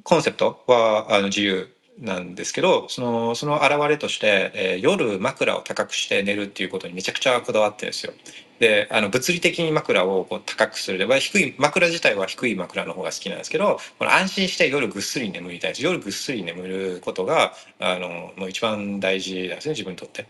[0.04, 8.12] コンセプトはあの自由なんですけどそのその表れとして、えー、夜枕を高くして寝るっていうことにめちゃくちゃこだわってるんですよ。
[8.58, 20.26] であの物理的に枕をこう高くするで、まあ、低い枕自体は低い枕の方が好きなんですけどこの安心して夜ぐっすり眠りたいです夜ぐっすり眠ることがあのもう一番大事なんですね自分にとって。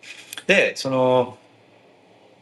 [0.46, 1.38] でその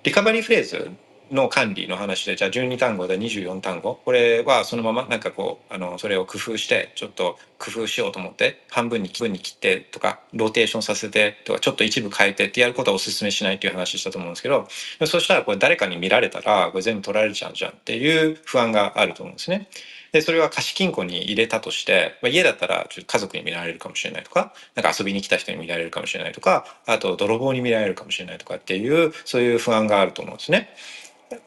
[0.04, 0.90] リカバリーフレーズ
[1.30, 14.68] の管理の話でじゃあ12単語で24単語これはそのままなんかこうあのそれを工夫してちょっと工夫しようと思って半分に分に切ってとかローテーションさせてとかちょっと一部変えてってやることはお勧めしないっていう話したと思うんですけど
[15.06, 19.68] そしたらこれ誰かに見られたらこれ全部取られちゃうじゃんっていう不安があると思うんですね。
[20.12, 30.70] でそれは貸金庫に入れたとして、まあ、家だったらちょっと家族に見られるかもしれないとかなんか遊びに来た人に見られるかもしれないとかあと泥棒に見られるかもしれないとかっていうそういう不安があると思うんですね。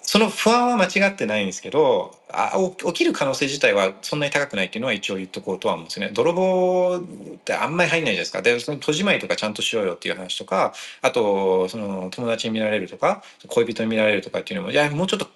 [0.01, 2.53] その不安は間違ってないんですけどあ
[2.85, 6.11] 起きる可能性自体はそんなに高くないっていうのは一応言っとこうとは思うんですね。
[6.13, 7.01] 泥棒っ
[7.39, 8.41] てあんまり入んないじゃないですか。
[8.41, 15.27] でその戸締まりとかちゃんとしようよっていう話とかあとその友達に見られるとか恋人に見られるとかっていうのもいやもうちょっと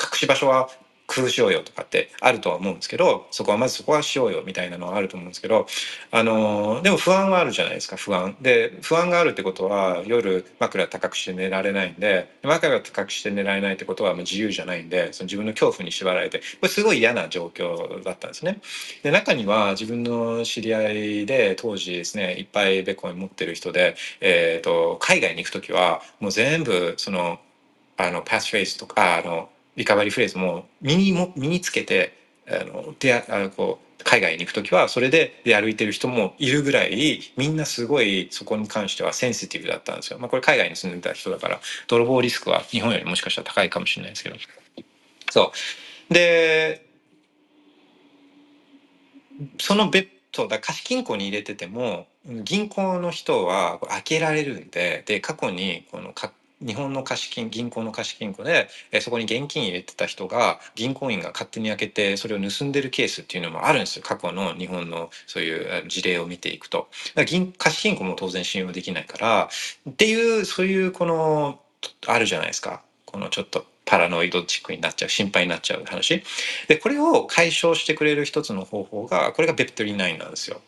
[0.00, 0.70] 隠し場所は
[1.10, 5.66] 工夫しようよとかってあるとは思うんですけどそこはまずそこはしようよみたいなのはあると思うんですけど
[6.12, 8.36] あのでも不安はあるじゃないですか不安。
[8.40, 18.60] で不安があるってことは夜枕高くして寝られないんで枕高くして寝られないってことはもう自由じゃないんでその自分の恐怖に縛られてこれすごい嫌な状況だったんですね。
[19.02, 27.40] で中には自分の知り合いで当時ですねいっぱいベコン持ってる人で、えーと、海外に行く時はもう全部その
[27.96, 32.18] あのパスフェイスとかあのリカバリーフレーズも身にも身につけて
[32.48, 40.18] あのであのこう海外に行く時はそれで出歩いてる人もいるぐらいみんなすごいそこに関してはセンシティブだったんですよ。
[40.18, 44.36] まあ、これ海外に住んでた人だから泥棒リスクは日本よりもしかしたら高いかもしれないですけど。
[45.30, 45.52] そ
[46.10, 46.86] うで
[49.58, 56.12] その別途だ貸金庫に入れてても銀行の人は開けられるんでで過去にこの
[56.60, 64.02] 日本の貸金銀行の貸金庫で、えそこに現金入れてた人が銀行員が勝手に開けてそれを盗んでるケースっていうのもあるんですよ。
[64.04, 66.88] 過去の日本のそういう事例を見ていくと。
[67.26, 69.48] 銀貸金庫も当然信用できないから
[69.90, 71.60] っていうそういうこの
[72.06, 72.82] あるじゃないですか。
[73.06, 76.22] このちょっとパラノイドチックになっちゃう心配になっちゃう話。
[76.68, 80.60] でこれを解消してくれる一つの方法がこれがベプトリ9なんですよ。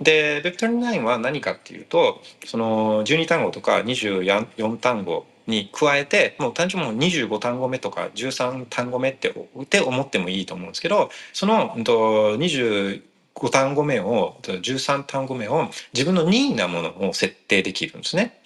[0.00, 13.02] で Web29 は何かっていうとその12単語とか24単語に加えてもう単純にも25単語目とか13単語目ってって思ってもいいと思うんですけどその25
[13.50, 18.38] 単語目を13単語目を自分の任意なものを設定できるんですね。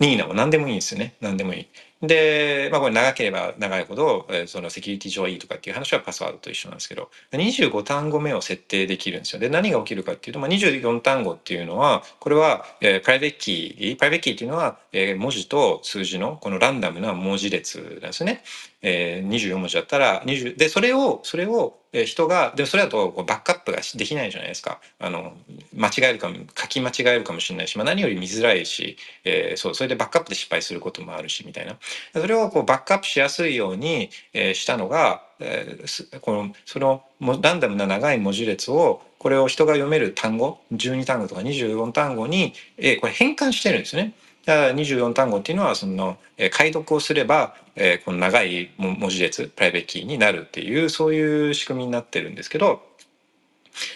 [0.00, 1.68] 任意なもの何でもいいんですよね何でもいい。
[2.06, 18.42] で、まあ、これ長ければ長いほど、え、そのセキュリティ上いいとかっていう話はパスワードと一緒なんですけど25単語目を設定できるんですよで何が起きるかっていうと、まあ、24単語っていうのはこれは、えー、プライベートキープライベートキーっていうのは、え、文字と数字のこのランダムな文字列なんですね。
[18.86, 25.32] えー、24文字だったら20でそれをそれを人がでそれだとこうバックアップができないじゃないですかあの
[25.74, 31.76] 間違えるかも書き間違えるかもしれないし、まあ、何より見づらいし、えー、そうそれでバックアップで失敗することもあるしみたいな
[32.12, 37.04] それをこうバックアップしやすいように、えー、したのが、えー、このその
[37.40, 44.12] ランダムな長い文字列をこれを人が読める単語12単語とか24単語に、えー、これ変換してるんですね。
[44.46, 52.82] だから24単語っていうのはその、え解読をすれば、えこの長い文字列プライベートキーになるっていうそういう仕組みになってるんですけど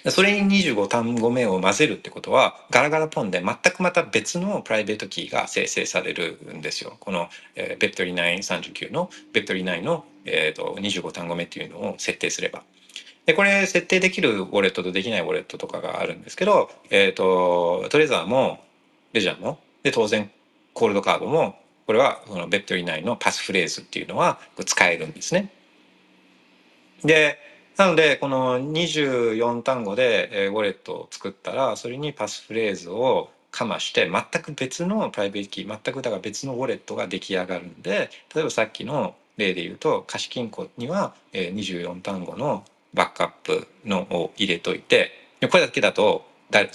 [0.09, 6.97] それに25単語目を混ぜるってことはガラガラポンで全くまた別のプライベートキーが生成されるんですよ。
[6.99, 12.63] この、えー、 BIP39の BIP39の、えー、と25単語目っていうのを設定すれば。
[13.27, 18.65] でこれ設定できるウォレットとできないウォレットとかがあるんですけど、えー、とトレザーも
[19.13, 20.31] レジャーもで当然
[20.79, 21.57] コールドカードも
[21.87, 25.51] これはこの BIP39のパスフレーズっていうのは使えるんですね。
[27.03, 27.37] で
[27.77, 42.65] なのでこの24単語でウォレットを作ったらそれにパスフレーズをかまして全く別のプライベートキー全くだから別のウォレットが出来上がるんで例えばさっきの例で言うと貸金庫には24単語の
[42.95, 45.11] バックアップのを入れといて
[45.51, 46.28] これだけだと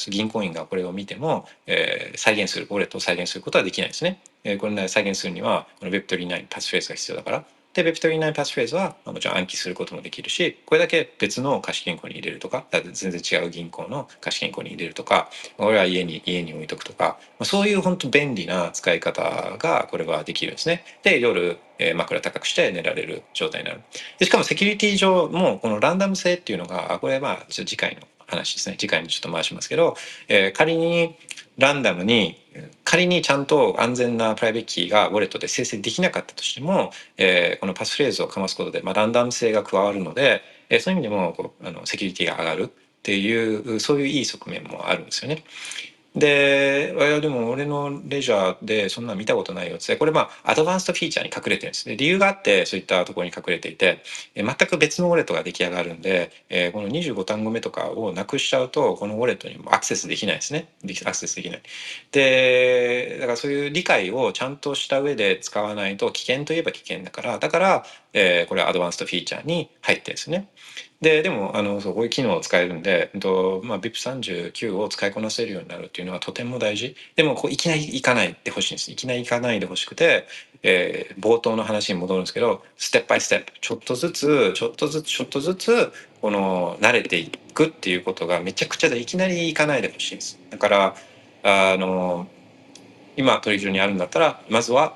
[0.10, 4.22] 銀行員がこれを見ても、えー、再現するウォレットを再現することはできないですね。
[4.44, 20.86] えー、これ、ね、再現するにはこの Web39 パスフレーズが必要だからで、ベプトリナイパスフレーズはもちろん暗記することもできるし、これだけ別の貸金庫に入れるとか、全然違う銀行の貸金庫に入れるとか、俺は家に、家に置いとくとか、まあそういう本当便利な使い方がこれはできるんですね。
[21.02, 23.82] で、夜、えー、枕高くして寝られる状態になる。
[24.20, 28.76] でしかもセキュリティ上もこのランダム性っていうのが、これはまあ次回の話ですね。
[28.78, 29.95] 次回にちょっと回しますけど、
[30.28, 31.16] えー、仮に
[31.58, 32.38] ランダムに
[32.84, 42.68] 仮にちゃんと安全なプライベートキーがウォレットで生成できなかったとしても、えー、このパスフレーズをかますことで、まあ、ランダム性が加わるので、えー、そういう意味でもこうあのセキュリティが上がるっ
[43.02, 45.44] ていうそういういい側面もあるんですよね。
[46.15, 51.95] で、いやでも俺のレジャーでそんな見たことないよってこれまあ advanced feature に隠れてるんですね。
[51.95, 54.03] 理由があってそういったところに隠れていて、
[54.35, 60.68] え全く別のウォレットが出来上がるんで、え、この25単語目とかをなくしちゃうとこのウォレットにもアクセスできないですね。
[61.06, 61.61] アクセスできない。
[62.11, 70.48] で、だからそういう理解をちゃんとした上で使わないと危険といえば危険だから、だから、え、これはアドバンストフィーチャーに入ってるんですね。
[71.03, 76.95] ででもあのそうこういう機能を使えるんで、えっとまあ、VIP39 を使いこなせるようになるっていうのはとても大事。
[77.17, 78.89] でもこういきなり行かないでほしいんです。
[78.89, 80.25] いきなり行かないでほしくて、
[80.63, 83.51] えー、冒頭の話に戻るんですけどステップバイステップ。
[83.59, 90.39] ちょっとずつちょっとずつちょっとずつこの慣れていくっていうことがめちゃくちゃでいきなり行かないでほしいんです。
[90.51, 90.95] だから
[91.43, 92.27] あの
[93.17, 94.95] 今取引所にあるんだったらまずは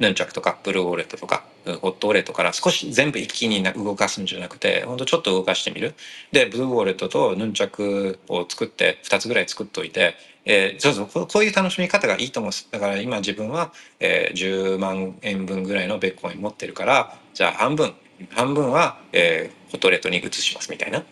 [0.00, 5.94] ヌンチャクとかブルーウォレットとかホットウォレットから少し全部一気に動かすんじゃなくてほんとちょっと動かしてみる。
[6.32, 10.14] でブルーウォレットとヌンチャクを作って2つぐらい作っといて、
[10.44, 12.68] えー、そうそうこういう楽しみ方がいいと思うんです。
[12.70, 17.94] だから今自分は、えー、10万円分ぐらいのビットコイン持ってるからじゃあ半分
[18.30, 21.04] 半分は、えー、ホットウォレットに移しますみたいな。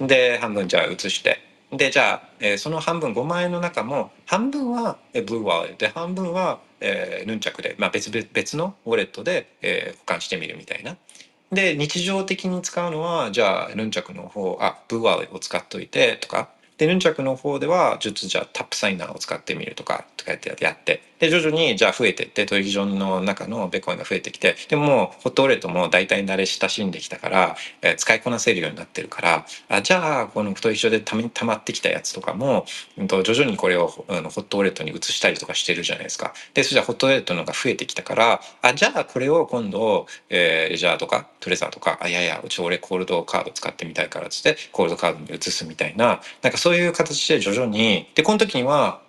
[0.00, 1.42] で半分じゃあ移して。
[1.72, 10.96] でじゃあ、えー、その半分5万円の中も半分はブルーウォレットで半分はえー、ヌンチャクで、まあ、別別のウォレットで、えー、保管してみるみたいな。
[11.52, 16.48] で日常的に使うのはじゃあヌンチャクの方あブーワーを使っといてとか
[16.78, 32.66] でヌンチャクの方ではちょっとじゃあタップサイナーを使ってみるとかとかやってやってで徐々にじゃあ増えてって取引所の中のビットコインが増えてきてでもホットウォレットも大体慣れ親しんできたから、えー、使いこなせるようになってるからあじゃあこの取引所でたたまってきたやつとかも、
[32.98, 36.34] うん、と徐々にこれをあのホットウォレットに移したりとかしてるじゃないですか。
[36.54, 49.00] でそれじゃホットウォレットの方が増えてきたからあじゃあこれを今度、えー、レジャーとかトレザーとかあいやいやうち俺コールドカード使ってみたいからっつってコールドカードに移すみたいななんかそういう形で徐々にでこの時には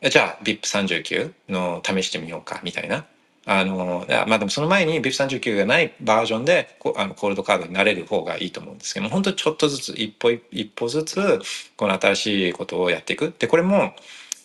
[0.00, 3.04] じゃあ VIP39 の試してみようかみたいな。
[3.46, 11.40] あのまあでもその前に VIP39 がないバージョンでこあのコールドカードになれる方がいいと思うんですけど本当ちょっとずつ一歩一歩ずつ
[11.76, 13.92] この新しいことをやっていくでこれも、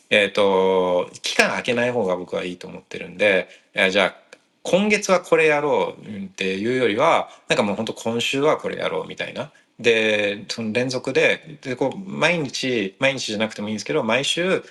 [0.09, 3.47] えーと、期間空けない方が僕はいいと思ってるんで
[3.91, 4.15] じゃあ
[4.63, 14.63] 今月はこれやろうっていうよりはなんかもう本当今週はこれやろうみたいなでその連続ででこう毎日毎日じゃなくてもいいんですけど毎週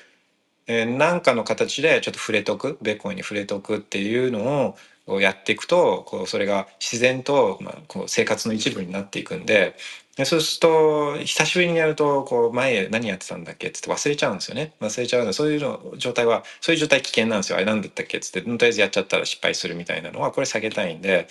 [0.66, 4.74] えー、何かの形でちょっと触れとくベッコインに触れとくっていうの
[5.06, 9.76] をやっていくとこうそれが自然と、まあ、こう生活の一部になっていくんで
[10.24, 13.66] そうすると久しぶりにやるとこう前何やってたんだっけ？
[13.66, 14.72] っつって忘れちゃうんですよね。
[14.80, 17.56] 忘れちゃうのそういうの状態はそういう状態危険なんですよ。
[17.56, 18.16] あれ何だったっけ？
[18.16, 21.26] っつってとりあえずやっちゃったら失敗するみたいなのはこれ下げたいんで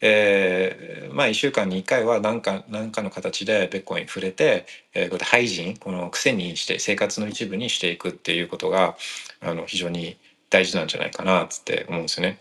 [0.00, 8.96] えー、まあ1週間に1回は何か何かの形でベッコイン触れて、えー、こうやってハイジンこの癖にして生活の一部にしていくっていうことが
[9.40, 10.16] あの非常に
[10.50, 12.38] 大事なんじゃないかなって思うんですよね。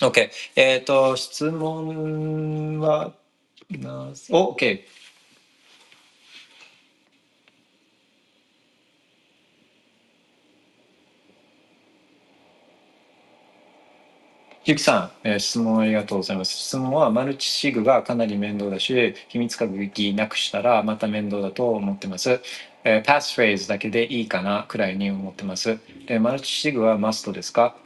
[0.00, 0.30] OK。
[0.56, 3.12] えっ、ー、と質問は
[4.30, 4.80] お OK。
[14.66, 16.50] ゆきさん、えー質問ありがとうございます。
[16.52, 22.40] 質問はマルチシグがかなり面倒だし、秘密鍵なくしたらまた面倒だと思ってます。
[22.82, 25.78] えーパスフレーズだけでいいかなくらいに思ってます。
[26.08, 27.76] でマルチシグはマストですか？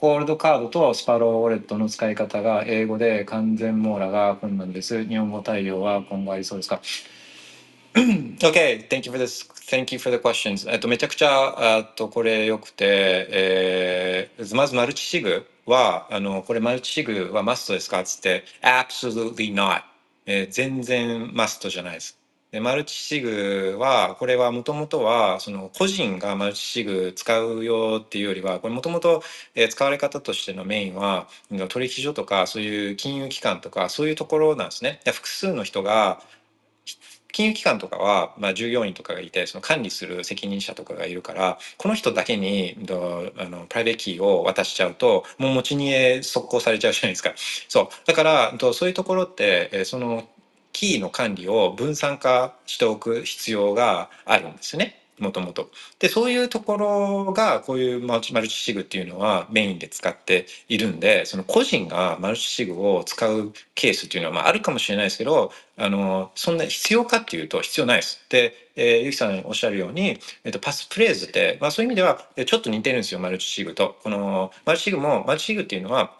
[0.00, 5.04] コールドカードとスパローウォレットの使い方が英語で完全網羅が困難です。
[5.06, 6.80] 日本語対応は今後ありそうですか？
[7.94, 9.48] Okay, thank you for this.
[9.70, 10.68] Thank you for the questions.
[10.68, 18.02] えっと、めちゃくちゃ、えっと、これ良くて、えーまずマルチシグは、あの、これマルチシグはマストですか？
[18.04, 19.82] つって、absolutely not。
[20.26, 22.18] えー全然マストじゃないです。
[22.52, 29.22] で、マルチシグは、これはもともとは、その個人がマルチシグ使うよっていうよりは、これもともと
[29.54, 31.28] え使われ方としてのメインは、
[31.70, 35.00] 取引所とか、そういう金融機関とか、そういうところなんですね。
[35.04, 36.20] で複数の人が、
[37.32, 42.76] 金融機関とかは、まあ、従業員とかがいてその管理する責任者とかがいるからこの人だけに
[43.38, 47.32] あのプライベートキーを渡しちゃうともう持ち逃げ速攻されちゃうじゃないですか。
[47.68, 47.88] そう。
[48.06, 50.28] だからそういうところってその
[50.72, 55.01] キーの管理を分散化しておく必要があるんですね。
[55.22, 55.70] もともと。
[55.98, 68.24] でそういうところがこういうマルチシグっていうのはメインで使っているんでその個人がマルチシグを使うケースっていうのは、まあ、あるかもしれないですけどあのそんな必要かっていうと必要ないです。
[68.28, 73.96] で、えーゆきさんおっしゃるように、えっと、パスフレーズって、まあ、そういう意味ではちょっと似てるんですよマルチシグと。
[74.02, 76.14] このマルチシグもマルチシグっていうのは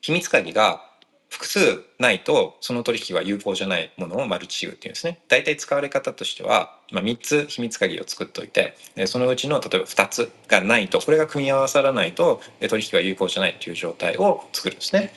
[0.00, 0.87] 秘密鍵が
[1.28, 5.20] 複数ないとその取引は有効じゃないものをマルチシグっていうんですね。
[5.28, 8.76] 大体使われ方としては、まあ、3つ秘密鍵を作っておいて
[9.06, 15.12] そのうちの例えば2つがないとこれが組み合わさらないとえ取引は有効じゃないっていう状態を作るんですね。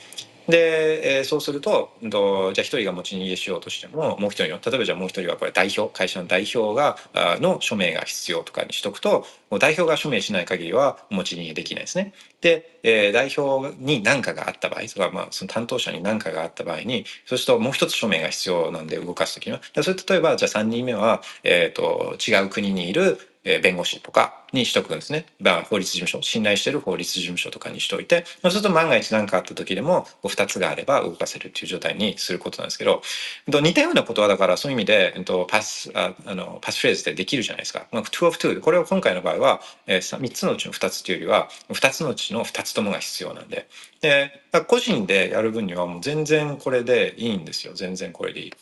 [0.51, 12.13] で、えそうするとじゃあ1人が持ち逃げしようとしてももう1人の例えばじゃあもう1人はこれ代表会社の代表があの署名が必要とかにしとくともう代表が署名しない限りは持ち逃げできないですね。
[12.41, 25.25] で、え代表に何かがあった場合とか、まあ、その担当者に何かがあった場合にそうするともう一つ署名が必要なんで動かす時にはそれ例えばじゃあ3人目は、えー、と違う国にいるえ弁護士とかにしとくんですね。
[25.39, 33.01] まあ、法律事務所、信頼している法律事務所とかにしといて、そうすると万が一何かあった時でも、こう2つがあれば動かせるっていう状態にすることなんですけど、
[33.47, 37.87] 似たようなことはだからそういう意味で、えっと、パス、ああの、パスフレーズでできるじゃないですか。
[37.91, 38.59] まあ、2 of 2。
[38.59, 43.67] これを今回の場合は、えー、3つのうちの2つというよりは、2つのうちの2つともが必要なんで。
[44.01, 47.73] で、個人でやる分にはもう全然これでいいんですよ。
[47.73, 48.53] 全然これでいい。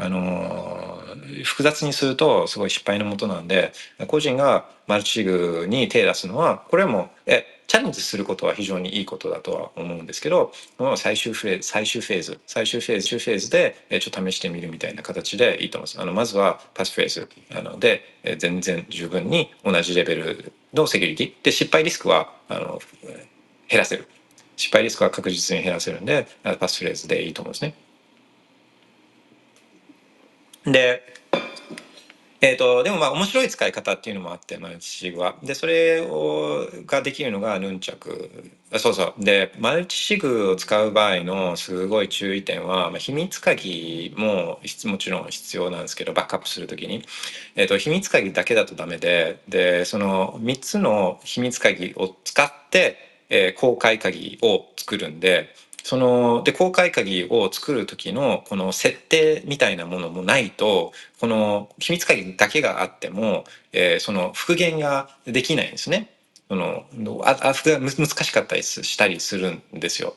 [0.00, 0.98] あの
[1.44, 3.72] 複雑にするとすごい失敗のもとなんで
[4.08, 10.52] 個人がマルチシグに手を出すのはこれもえチャレンジすることは非常にいいことだとは思うんですけど
[10.96, 16.00] 最終フレーズ最終フェーズ最終フェーズフェーズでちょっと試してみるみたいな形でいいと思います。
[16.00, 18.02] あのまずはパスフェーズあので
[18.38, 22.80] 全然十分に同じレベルのセキュリティで失敗リスクはあの
[23.68, 24.08] 減らせる
[24.56, 26.26] 失敗リスクは確実に減らせるんで
[26.58, 27.74] パスフレーズでいいと思うんですね。
[30.70, 31.02] で、
[32.42, 35.36] えー、とでもまあ面白い使い方っていうのもあってマルチシグは。
[35.42, 38.30] でそれをができるのがヌンチャク。
[38.72, 39.24] あそうそう。
[39.24, 47.04] でマルチシグを使う場合のすごい注意点は、まあ、秘密鍵ももちろん必要なんですけどバックアップするときに、
[47.56, 52.96] えー、と秘密鍵だけだとダメででその3つの秘密鍵を使って、
[53.28, 66.14] えー公開鍵を作るんでそので公開鍵を作る時のこの設定みたいなものもないとこの秘密鍵だけがあっても、えーその復元ができないんですね。
[66.48, 66.84] その
[67.24, 70.16] ああ難しかったりしたりするんですよ。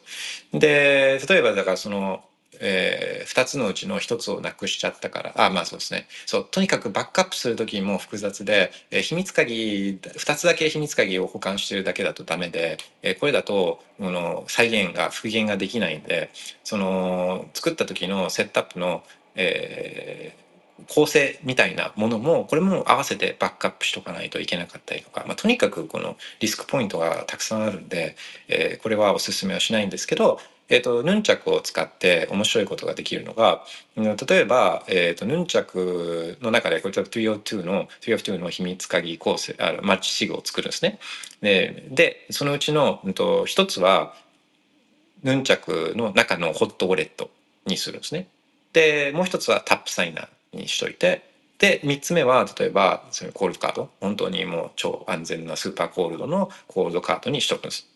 [0.52, 2.24] で例えばだからその、
[2.66, 5.34] えー2つのうちの1つをなくしちゃったから。
[5.38, 6.08] あまあそうですね。
[6.26, 16.30] そうとにかくバックアップする時も複雑で、えー秘密鍵2つだけ秘密鍵を保管してるだけだとダメで、えーこれだとこの再現が復元ができないんで
[16.64, 19.04] その作った時のセットアップの、
[19.36, 20.44] えー
[20.90, 28.16] 構成みたいなものもこれも合わせてバックアップしとかないといけなかったりとか、まあ、とにかくこのリスクポイントがたくさんあるんで、
[28.48, 30.40] えーこれはおすすめはしないんですけど、
[30.74, 33.64] えー、とヌンチャクを使って面白いことができるのが
[33.96, 40.98] 例えば、えー、とヌンチャクの中でこれ例えば302の302の秘密鍵構成あマルチシグを作るんですね。
[41.42, 44.16] ででそのうちの、うん、と一つは
[45.22, 47.30] ヌンチャクの中のホットウォレット
[47.68, 48.28] にするんですね。
[48.74, 51.22] でもう一つはタップサイナーにしといて
[51.60, 57.88] で3つ目は例えばそのコールドカード本当にもう超安全なスーパーコールドのコールドカードにしとくんです。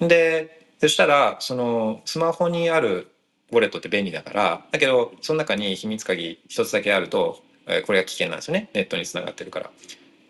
[0.00, 3.06] でそしたらそのスマホにある
[3.52, 9.70] ウォレットって便利だからだけどその中に秘密鍵一つだけあると、えこれが危険なんですよねネットにつながってるから。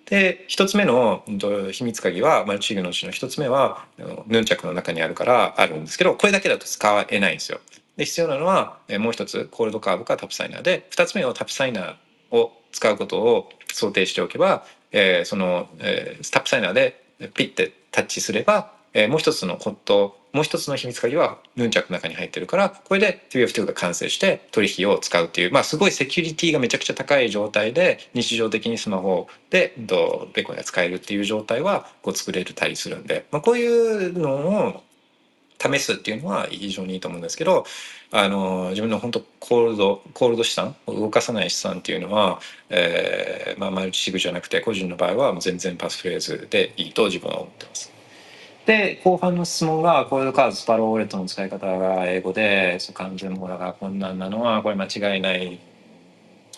[0.04, 1.24] で一つ目の
[1.72, 3.86] 秘密鍵はマルチシグのうちの一つ目は
[4.26, 7.58] ヌンチャクの中にあるからあるんですけどこれだけだと使えないんですよ。
[7.96, 17.02] で必要なのはもう一つコールドカードかタップサイナーで二つ目をタップサイナーを使うことを想定しておけば、えー、その、えー、タップサイナーで
[17.32, 29.74] ピッてタッチすれば、えー、もう一つのコットもう一つの秘密鍵はヌンチャクの中に入ってるからこれで 2F2 が完成して取引を使うっていうまあすごいセキュリティがめちゃくちゃ高い状態で日常的にスマホで
[30.32, 34.30] ベコンが使えるっていう状態はこう作れたりするんで、まあ、こういうの
[34.68, 34.82] を
[35.58, 37.64] 試すっていうのは非常にいいと思うんですけど
[38.10, 47.91] あの自分の本当コールドコールド資産動かさない資産っていうのは、えーまあ、マルチシグじゃなくて個人の場合は全然パスフレーズでいいと自分は思ってます。
[48.66, 55.58] で後半の質問がコールドカードスパローウォレットの使い方が英語で完全網羅が困難なのはこれ間違いない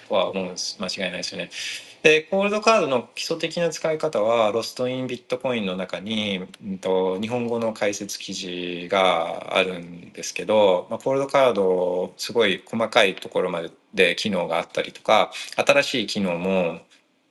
[0.09, 1.51] とは思うんです間違いないですよね。
[2.03, 16.81] でコールドカードの基礎的な使い方はロストインビットコインの中に、うんと、日本語の解説記事があるんですけど、まあ、コールドカードすごい細かいところまでで機能があったりとか新しい機能も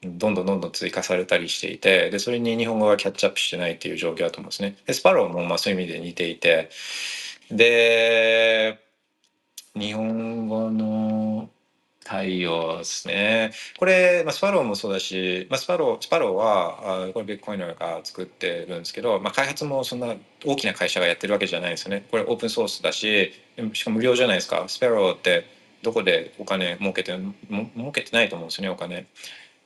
[0.05, 4.77] どんどんどんどん追加されたりしていてでそれに日本語がキャッチアップしてないっていう状況だと思うんですね。
[4.85, 6.69] で Sparrow もまあそういう意味で似ていて
[7.51, 8.80] で
[9.75, 11.49] 日本語の
[12.03, 13.51] 対応ですね。
[13.80, 20.13] これ、まあ、 Sparrow もそうだし、まあ、 Sparrow、Sparrow は、あこれビットコインが作ってるんですけど、まあ、開発もそんな
[20.45, 22.05] 大きな会社がやってるわけじゃないですよね。
[22.11, 23.34] これオープンソースだし、
[23.73, 24.65] しかも無料じゃないですか。
[24.67, 25.45] スパローって
[25.81, 27.17] どこでお金儲けて、
[27.75, 29.07] 儲けてないと思うんですよね、お金。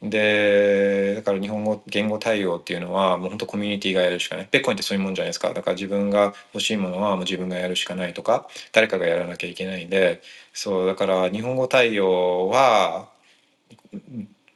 [0.02, 4.48] でだから日本語言語対応っていうのはもう本当コミュニティがやるしかない。
[4.52, 5.54] ベッコインってそういうもんじゃないですか。
[5.54, 10.22] だから自分が欲しいものはもう自分がやるしかないとか誰かがやらなきゃいけないんで。
[10.54, 13.10] そうだから日本語対応は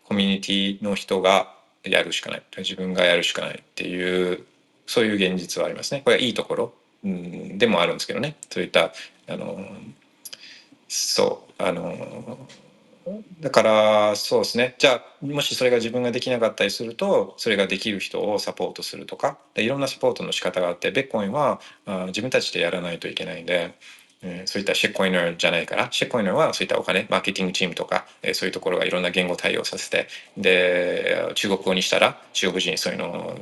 [0.06, 1.54] コミュニティの人が
[1.84, 2.44] やるしかない。
[2.58, 4.46] 自分がやるしかないっていう
[4.86, 6.02] そういう現実はありますね。
[6.04, 6.74] これはいいところ、
[7.04, 8.36] うん、でもあるんですけどね。
[8.50, 8.94] そういった
[9.28, 9.60] あの
[10.88, 12.38] そうあの
[13.40, 14.76] だからそうですね。
[14.78, 23.76] じゃあもしそれが自分ができなかったりするとそれができる人をサポートするとかいろんなサポートの仕方があってベッコインはあ自分たちでやらないといけないんで、
[24.22, 30.08] えー、そういったシェッコイナーじゃないからシェッコイナーはそういったお金マーケティングチームとか、えー、そういうところがいろんな言語対応させて
[30.38, 33.40] で中国語にしたら中国人そういうのを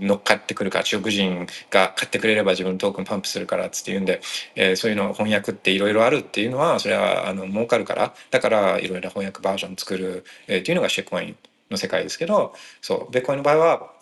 [0.00, 4.20] 乗っかってくるから中国人が買ってくれれば自分のトークンパンプするからっつって言うんで、
[4.54, 11.36] えー、そういうの翻訳っていろいろあるっていうのはそれはあの儲かるからだからいろいろ翻訳バージョン作る、えー、っていうのがシェックコイン
[11.70, 13.94] の世界ですけどそうベッコインの場合は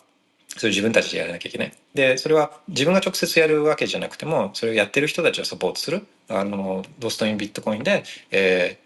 [0.57, 1.73] それ自分たちでやらなきゃいけない。
[1.93, 8.77] でそれは自分が直接やるわけじゃなくてもそれをやってる人たちをサポートするあのドストインビットコインで、え、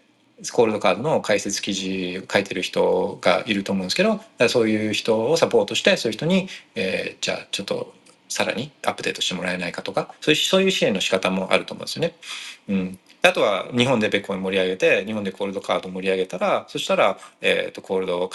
[0.52, 7.92] コールドカードの解説記事書いてる人がいると思うんですけどそういう人をサポートしてそういう人に、えー、じゃあちょっと
[8.28, 12.14] さらにアップデートしてもらえないかとかそういうそういう支援の仕方もあると思うんですよね。
[12.68, 18.30] うん、あとは日本でベッコイン盛り上げて日本でコールドカード盛り上げたらそしたら、えーと、コールド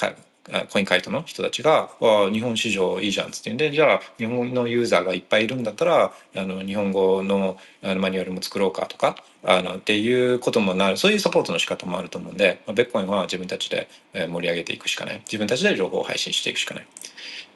[0.70, 1.90] コインカイトの人たちが
[2.34, 15.20] 「日本市場いいじゃん」っつってんでじゃあ日本のユーザーがいっぱいいるんだったらあの日本語のあのマニュアルも作ろうかとかあのっていうこともなるそういうサポートの仕方もあると思うんで、まあ、ベッコインは自分たちで盛り上げていくしかない。
[15.26, 16.88] 自分たちで情報を配信していくしかない。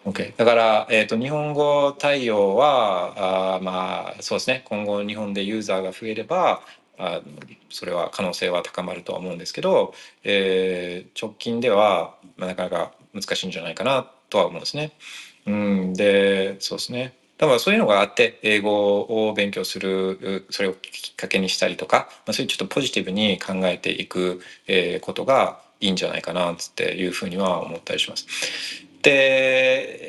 [0.06, 4.64] OK、だから、えーと、日本語対応はあまあそうですね。
[4.66, 6.62] 今後日本でユーザーが増えれば
[6.98, 7.22] あ
[7.70, 9.94] それは可能性は高まるとは思うんですけど、
[10.24, 14.92] えー、直近では、まあ、なかなか難しいんじゃないかなとは思うんですね。
[15.46, 17.14] うん、でそうですね。
[17.38, 24.42] 多分そういうのがあって英語を勉強するそれをきっかけにしたりとか、まあ、そういうちょっとポジティブに考えていく、
[25.02, 28.26] ことがいいんじゃないかなっていうふうには思ったりします。
[29.04, 30.00] で、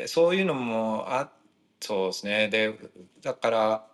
[0.00, 1.30] えー、そういうのもあ
[1.80, 2.78] そうですねで
[3.22, 3.84] だから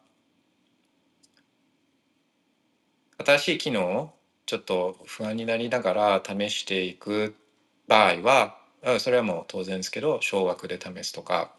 [3.25, 4.15] 新しい機能を
[4.47, 7.35] ちょっと不安になりながら試していく
[7.87, 8.57] 場合は
[8.99, 11.53] それはもう当然ですけど少額で試すとか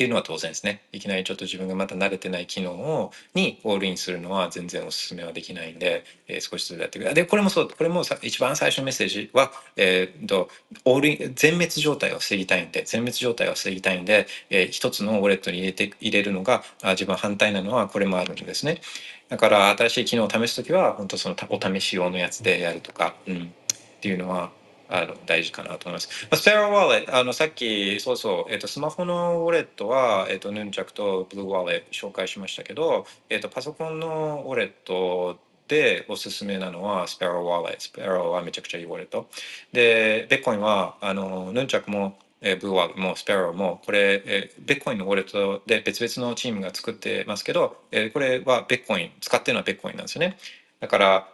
[0.00, 0.80] っていうのは当然ですね。
[0.92, 7.04] いきなりちょっと自分がまだ慣れてない機能をにオールインするのは全然おすすめはできないんで、えー、少しずつやってく。
[7.04, 10.48] るでこれもそうこれもさ一番最初のメッセージは、えーと、
[10.86, 18.80] オールイン全滅状態を防ぎたいんで全滅状態を防ぎたいんで、えー、一つのウォレットに入れて入れるのが自分反対なのはこれもあるんですね。
[19.28, 24.50] だから新しい機能を試す時は本当そのお試し用のやつでやるとか、うん、っていうのは
[24.90, 26.08] あの大事かなと思います。
[26.30, 35.38] まあ、 Sparrow Wallet、あのさっきそうそう、えっ、とスマホのウォレットはえっ、とヌンチャクと BlueWallet 紹介しましたけど、えっ、とパソコンのウォレット
[35.70, 37.80] でおすすめなのは Sparrow Wallet。
[37.80, 39.28] Sparrow はめちゃくちゃいいウォレット。
[39.72, 50.36] で、ビットコインは、あの、ヌンチャクも、えー、 BlueWallet も Sparrow も、これ、えー、ビットコインのウォレットで別々のチームが作ってますけど、え、これはビットコイン、使ってるのはビットコインなんですよね。
[50.80, 51.28] だから、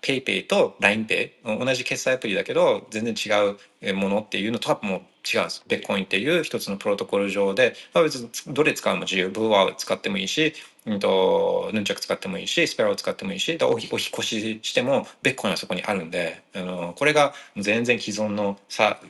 [0.00, 5.64] PayPay と LINEPay、同じ決済アプリだけど、全然違うものっていうのとはもう違うんです。
[5.66, 9.28] ビットコインっていう一つのプロトコル上で、まあ、別にどれ使うも自由。
[9.28, 10.54] ブーワー使ってもいいし、
[10.86, 19.00] うんと、ヌンチャク使ってもいいし、 Sparrow を使ってもいいし、おお引越ししても、ビットコインはそこにあるんで、あの、これが全然既存のさ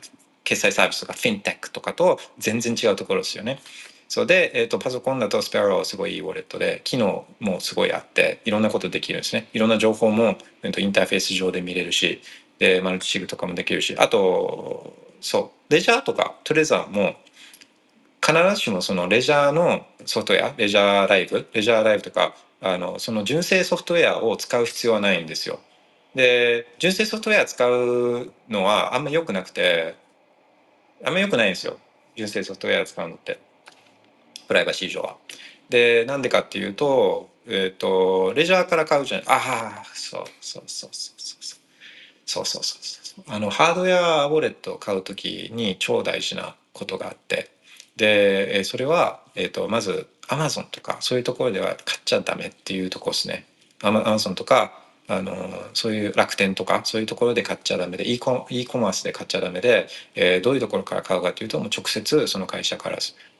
[0.43, 3.59] 決済サービスとか、フィンテックとかと全然違うところですよね。
[4.07, 12.21] そうで、えーと、パソコンだとスペアローすごいいいウォレットで機能もすごいあっていろんなことできるんですねいろんな情報も、えーと、インターフェース上で見れるし
[12.59, 17.15] でマルチシグとかもできるしあとそうレジャーとかトレザーも
[18.25, 25.59] 必ずしもそのレジャーのソフトウェアレジャーライブレジャーライブとかあのその純正ソフトウェアを使う必要はないんですよ。
[26.15, 29.95] で純正ソフトウェア使うのはあんま良くなくて
[31.03, 31.77] あんま良くないんですよ
[32.15, 33.46] 純正ソフトウェア使うのって。
[34.47, 35.17] プライバシー上は。
[35.69, 41.59] でなんでかっていうと,、えーと、レジャーから買うじゃないああそうそうそうそうそう。
[42.25, 47.51] そうそうそうそうあのハードウェアウォレットを買う時に超大事なことがあって。
[47.95, 53.45] でそれは、えーと、まずアマゾンとかそういうところでは買っちゃダメっていうところですね。
[53.81, 54.71] アマゾンとか
[55.07, 55.33] あの
[55.73, 62.97] そういう楽天とかそういうところで買っちゃダメで e コ e コマースで買っちゃダメで、えー、どういうところから買うかというともう直接その会社から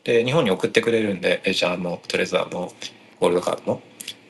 [0.08, 2.72] で日本に送ってくれるんでレジャーもトレザーも
[3.20, 3.82] ゴールドカードも。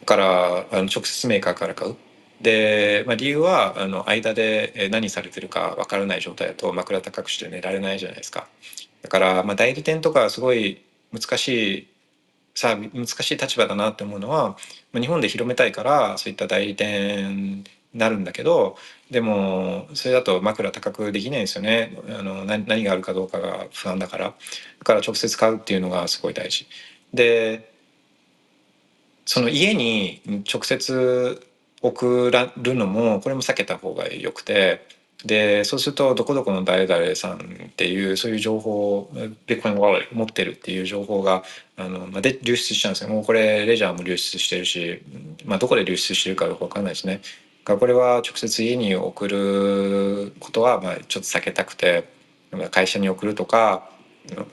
[0.08, 1.96] からあの直接メーカーから買う。
[2.42, 8.48] で、まあ、理由はあの間で何されてるか分からない状態だと枕高くして寝られないじゃないですか。
[9.04, 10.82] だから、まあ、代理店とかすごい
[11.12, 11.48] 難し
[11.80, 11.88] い
[12.56, 14.58] さあ難しい立場だなって思うのは
[14.94, 17.64] ま日本で広めたいからそういった代理店に
[17.94, 18.78] なるんだけど
[19.12, 21.98] でもそれだと枕高くできないですよね。
[22.10, 24.26] あの何があるかどうかが不安だから。
[24.26, 24.34] だ
[24.84, 26.68] から直接買うっていうのがすごい大事。
[27.14, 27.72] で
[29.26, 30.22] その家に
[30.52, 31.42] 直接
[31.82, 34.86] 送らるのもこれも避けた方がよくて。
[35.26, 39.10] でそうするとどこどこの誰々さんっていうそういう情報
[39.48, 41.44] ビットコインを持ってるっていう情報が
[41.76, 43.10] あの、まあ、で流出しちゃうんですよ。
[43.10, 45.02] もうこれレジャーも流出してるし、
[45.44, 47.22] まあ、どこで流出してるかどうか分かんないですね。
[47.76, 52.08] これは直接家に送ることはまあちょっと避けたくて
[52.72, 53.90] 会社に送るとか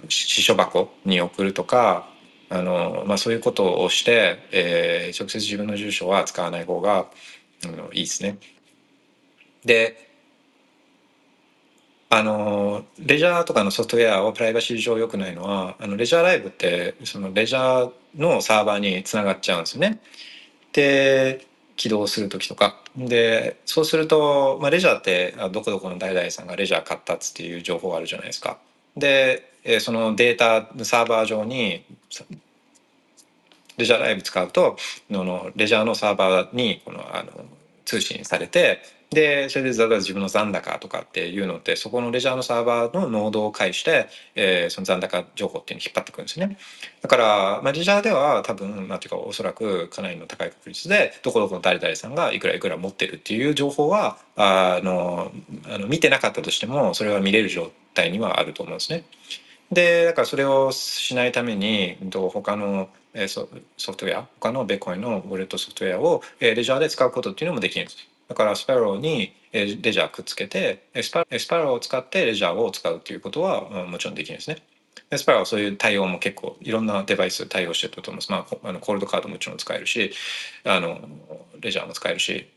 [0.09, 2.09] 支所箱に送るとか
[2.49, 7.07] あの、まあ、そういうことをして、えー、直接自分の住所は使わない方が、
[7.65, 8.39] うん、いいですね。
[9.65, 10.11] で
[12.11, 20.01] あのレジャーとかのソフトウェアをプライバシー上良くないのはあのレジャーライブってそのレジャーのサーバーにつながっちゃうんですよね。
[20.73, 21.45] で
[21.77, 28.59] 起動する時とかでそうすると、まあ、レジャーってどこどこの誰々さんがレジャー買ったっていう情報があるじゃないですか。
[28.97, 31.85] でそのデータサーバー上に
[33.77, 34.77] レジャーライブ使うと
[35.11, 37.45] のレジャーのサーバーにこのあの
[37.85, 38.81] 通信されて
[39.15, 46.59] でそれで例えば自分の残高とかっていうのってそこのレジャーのサーバーのノードを介して、えー、その残高情報っていうのを引っ張ってくるんですね
[47.01, 55.31] だから、まあ、レジャーでは多分なんていうかおそらくかなりの高い確率でどこどこの誰々さんがいくらいくら持ってるっていう情報はあの
[55.73, 59.05] あの見てなかったとしてもそれは見れる状態にはあると思うんですね。
[59.71, 62.89] でだからそれをしないために他の
[63.27, 63.49] ソ
[63.93, 68.14] フトウェア他のビットコインのウォレットソフトウェアをレジャーで使うことっていうのもできるんです。
[68.29, 74.59] だから Sparrow に Ledger くっつけてスパ Sparrow を使って Ledger を使うっていうことはもちろんできるんですね。
[75.17, 78.31] Sparrow はそういう対応も結構いろんなデバイス対応してると思います。
[78.33, 80.13] まあ、あの Coldcard ももちろん使えるし
[80.65, 81.01] あの
[81.61, 82.49] レジャーも使えるし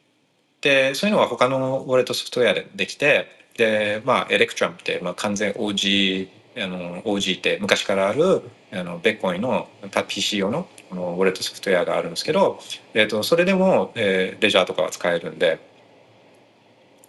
[0.61, 3.27] でそういうのは他のウォレットソフトウェアでできて
[3.57, 9.67] でまあ Electrum って、まあ、完全 OG あの OG って昔からあるあのベッコインの
[10.07, 12.59] PC 用のこのウォレットソフトウェアがあるんですけど、
[12.93, 15.59] えーと、それでも、えー、レジャーとかは使えるんで。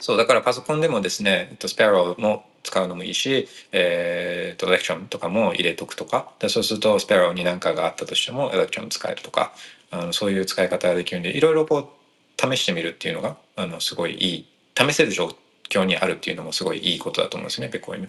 [0.00, 6.30] そうだからパソコンでもですね、えっと、スペアローも使うのもいいし、えーと、レクトラムとかも入れとくとか。
[6.38, 9.52] でそうするとスペアローに何かがあったとしてもエレクトラム使えるとか。
[9.90, 14.46] あのそういう使い方ができるんでいろいろこう試してみるっていうのがあのすごいいい。
[14.76, 15.34] 試せる状
[15.68, 18.08] 況にあるっていうのもすごいいいことだと思うんですねビットコイン。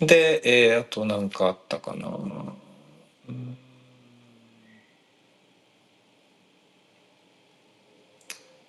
[0.00, 2.08] で、えー、あと何かあったかな。
[2.08, 3.56] うん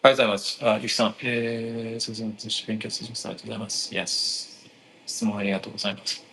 [0.03, 0.59] ありがとうございます。
[0.61, 3.93] あ、ゆきさん、えー、すみません、勉強させてありがとうございます。
[3.93, 4.69] Yes。
[5.05, 6.23] 質問ありがとうございます。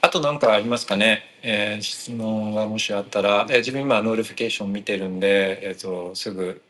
[0.00, 6.62] あと何かありますかね、えー、質問がもしあったら、えー、自分今 notification 見てるんで、えーと、すぐ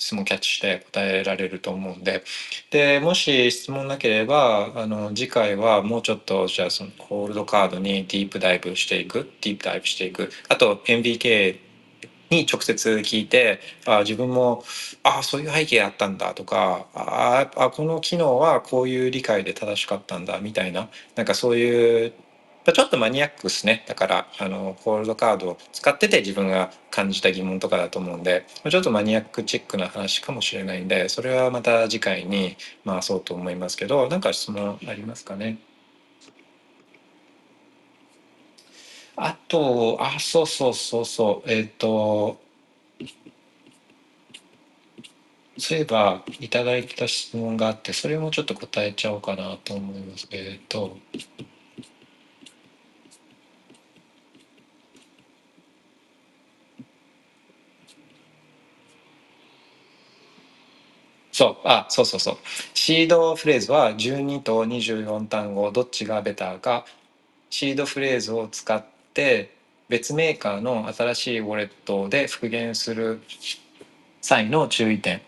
[0.00, 2.24] 質問キャッチして答えられると思うんで。
[2.70, 10.30] でもし質問なければあの次回はもうちょっとじゃあそのコールドカードにディープダイブしていくディープダイブしていく。
[10.48, 11.58] あと MBK
[12.30, 14.64] に直接聞いてあ自分も
[15.02, 22.12] あそういう背景あったんだとかああこの機能はこういう理解で正しかったんだみたいななんかそういう
[22.62, 23.84] ちょっとマニアックですね。
[23.88, 35.58] だからあのコールドカードを使ってて自分が感じた疑問とかだと思うんでちょっとマニアックチックな話かもしれないんでそれはまた次回に回そうと思いますけど何か質問ありますかね？
[39.16, 41.50] あとあそうそうそうそう。
[41.50, 42.40] えっ、ー、と
[45.58, 50.28] そういえばいただいた質問があってそれもちょっと答えちゃおうかなと思います。
[50.28, 50.96] けれど。
[61.40, 62.36] そう、あ、そうそうそう。
[62.74, 66.84] シードフレーズは12と24単語どっちがベターか、
[67.48, 68.84] シードフレーズを使っ
[69.14, 69.56] て
[69.88, 73.22] 別メーカーの新しいウォレットで復元する
[74.20, 75.22] 際の注意点。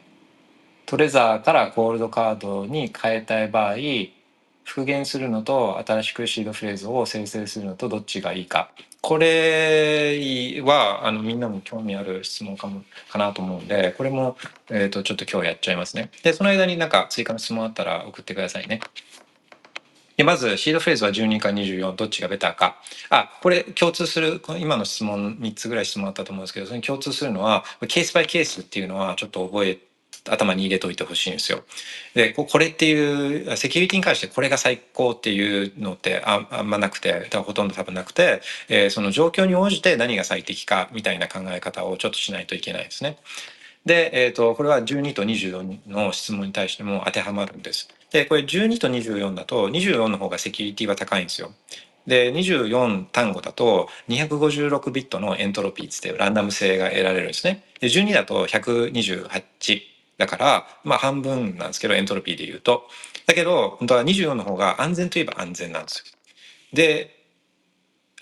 [0.84, 3.76] トレザーからゴールドカードに変えたい場合、
[4.64, 8.70] 復元するのと新しくシードフレーズを生成するのとどっちがいいか。
[9.03, 14.37] これはあのみんなも興味ある質問かもかなと思うんでこれも、
[14.70, 16.11] えーと、ちょっと今日やっちゃいますね。
[16.23, 18.79] でその間になんか追加の質問あったら送ってくださいね。
[20.16, 22.77] でまずシードフレーズは12か24どっちがベターか。
[23.11, 29.91] あこれ共通する今の質問3つぐらい質問あったと思うんですけどそれに共通するのはケースバイケースっていうのはちょっと覚えて
[30.31, 31.65] 頭に入れといてほしいんですよ。
[32.15, 43.19] でこれっていうセキュリティに関してこれが最高っていうのってああんまなくてほとんど多分なくて、えー、その状況に応じて何が最適かみたいな考え方をちょっとしないといけないですね。
[43.85, 47.89] で、えーと、これは12と24の質問に対しても当てはまるんです。
[48.12, 51.53] でこれ12と24だと24の方がセキュリティは高いんですよ。
[52.07, 57.65] で24単語だと256ビットのエントロピーってランダム性が得られるんですね。
[57.81, 62.89] で12だと128だから、まあ半分なんですけど、エントロピーで言うと。
[63.26, 66.05] だけど、本当は24の方が安全といえば安全なんですよ。
[66.72, 67.22] で、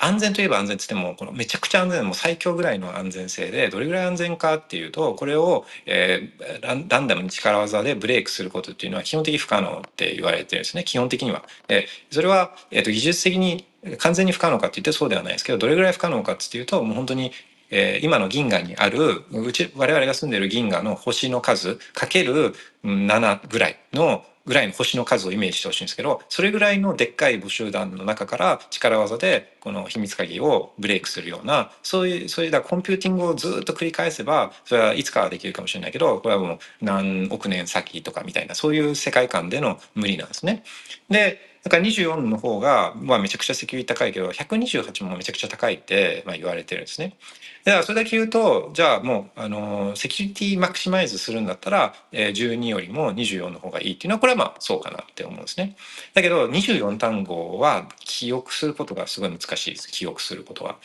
[0.03, 11.45] 安全といえば安全って言っても、このめちゃくちゃ安全、もう最強ぐらいの安全性で、どれぐらい安全かっていうと、これを、えー、ランダムに力技でブレイクすることっていうのは基本的に不可能って言われてるんですね、基本的には。
[11.69, 13.67] でそれは、えーと、技術的に
[13.99, 17.33] 完全に不可能かって言ってそうではないですけど、どれぐらい不可能かっていうと、もう本当に
[17.71, 40.65] えー、今の銀河にあるうち我々が住んでる銀河の星の数かける7ぐらいのぐらいの星の数をイメージしてほしいんですけどそれぐらいのでっかい母集団の中から力技でこの秘密鍵をブレイクするようなそういうそういうだコンピューティングをずっと繰り返せばそれはいつかはできるかもしれないけどこれはもう何億年先とかみたいなそういう世界観での無理なんですね。
[41.09, 47.17] でだから24の方が、まあ、めちゃくちゃセキュリティ高いけど128もめちゃくちゃ高いって、まあ、言われてるんですね。
[47.65, 55.77] だからそれだけ言うとじゃあもうあのセキュリティマクシマイズするんだったら、えー、12よりも24の方がいいっていうのはこれはまあそうかなって思うんですね。
[56.15, 60.77] だけど24単語は記憶することがすごい難しいです記憶することは。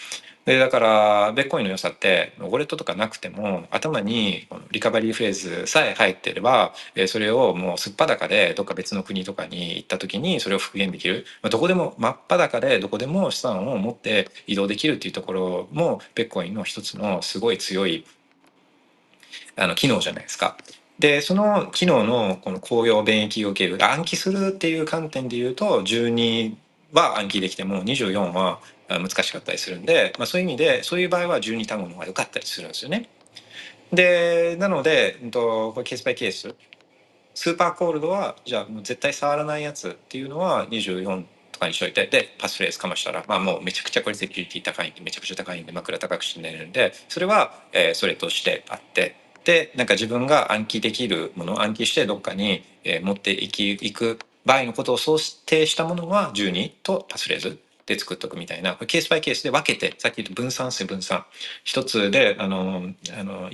[0.46, 6.74] でだからベッコインの良さってウォレットとかなくても頭にこのリカバリーフレーズさえ入ってれば
[7.08, 18.06] それをもうすっぱだかでどっか別の国とかに行った時にそれを復元できるどこでも真っ裸でどこでも資産を持って移動できるっていうところもベッコインの一つのすごい強い
[19.56, 20.58] あの機能じゃないですか。
[21.00, 26.56] でその機能のこの紅葉便益を受ける暗記するっていう観点で言うと12
[26.94, 28.60] は暗記できても24は
[28.90, 33.10] 難しかったりするんで、まあ、そういう意味でそういう場合は12単語の方が良かったりするんですよね。
[33.92, 36.56] でなので、えっと、これケースバイケース
[37.34, 58.76] スーパーコールドはじゃあもう絶対触らないやつっていうのは24とかにしといてでパスフレーズかましたら、まあ、もうめちゃくちゃこれセキュリティ高いんでめちゃくちゃ高いんで枕高くして寝れるんでそれは、えー、それとしてあってでなんか自分が暗記できるもの暗記してどっかに、えー、持っていきいく場合のことを想定したものは12とパスフレーズで作っとくみたいな。
[58.76, 61.26] ケースバイケースで分けてさっき言った分散性分散。
[61.64, 63.50] 一つであのあの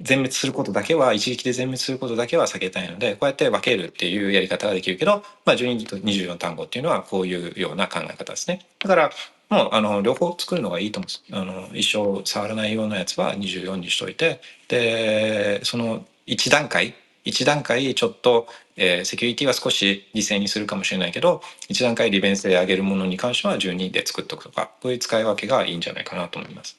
[0.00, 8.66] 全滅することだけは一撃で全滅することだけは避けたいのでこうやって分けるっていうやり方ができるけど、まあ、12と24単語っていうのはこういうような考え方ですね。
[8.80, 9.10] だから
[9.48, 16.94] もうあの両方作るのがいいと思うあの一生触らないようなやつは24にしといてでその1段階
[17.26, 18.46] 1段階ちょっと、
[18.76, 26.76] えー、セキュリティは少し犠牲にするかもしれないけど1段階利便性上げるものに関しては12で作っとくとかこういう使い分けがいいんじゃないかなと思います。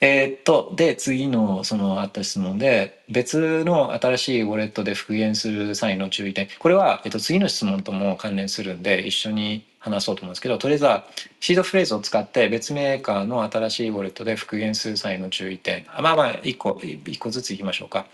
[0.00, 6.48] えーっと、で、次のそのあった質問で、別の新しいウォレットで復元する際の注意点。
[6.58, 11.06] これは、えっと、次の質問とも関連するんで、一緒に話そうと思うんですけど、とりあえずは
[11.40, 15.86] シードフレーズを使って別メーカーの新しいウォレットで復元する際の注意点。
[16.00, 18.06] まあまあ、一個、一個ずついきましょうか。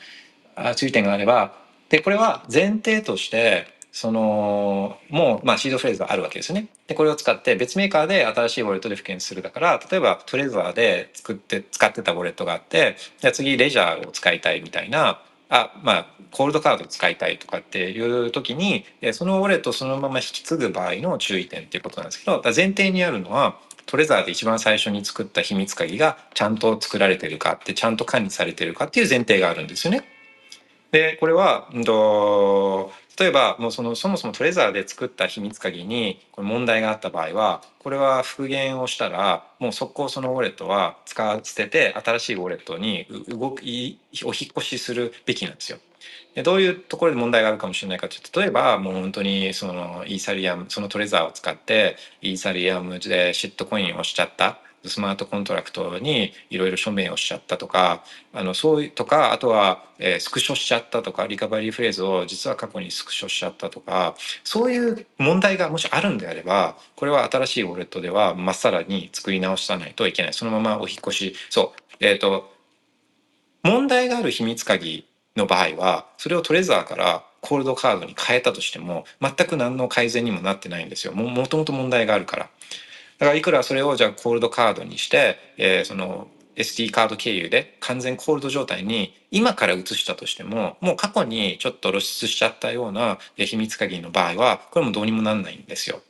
[0.54, 1.61] あ注意点があれば、
[1.92, 6.68] で、これは前提として、そのもう、まあ、シードフレーズがあるわけですね。
[6.86, 15.20] でこれを使って別メーカーで新しいウォレットで復元するだから例えばトレザーで作って使ってたウォレットがあってじゃあ次レジャーを使いたいみたいな
[15.50, 30.11] あまあコールドカード使いたいとかっていう時にそのウォレットをそのまま引き継ぐ場合の注意点っていうことなんですけど前提にあるのはトレザーで一番最初に作った秘密鍵がちゃんと作られてるかってちゃんと管理されてるかっていう前提があるんですよね。
[30.92, 45.78] でこれは、うんと、例えばもうそのそもそもトレザーで作った秘密鍵にこれ問題があった場合はこれは復元をしたらもう速攻そのウォレットは使わ捨てて新しいウォレットに動きお引っ越しするべきなんですよ。
[46.34, 64.14] でどういうところで問題があるかもしれないかというと例えばもう本当にそのイーサリアムそのトレザーを使ってイーサリアムでシットコインをしちゃったスマートコントラクトにいろいろ署名をしちゃったとかあのそういうとかあとは、えースクショしちゃったとかリカバリーフレーズを実は過去にスクショしちゃったとか
[64.44, 70.32] そういう問題がもしあるんであればこれは新しいウォレットではまっさらに作り直さないといけない。
[70.32, 71.80] そのままお引越しそう。
[72.00, 72.52] えっ、と
[73.62, 75.06] 問題がある秘密鍵
[75.36, 81.12] の場合はそれをトレザーからコールドカードに変えたとしても全く何の改善にもなってないんですよ。
[81.12, 82.50] もともと問題があるから。
[83.22, 96.02] だからいくらそれをじゃあコールドカードにして、えーその SD カード経由で完全コールド状態に今から移したとしてももう過去にちょっと露出しちゃったような秘密鍵の場合はこれもどうにもなんないんですよ。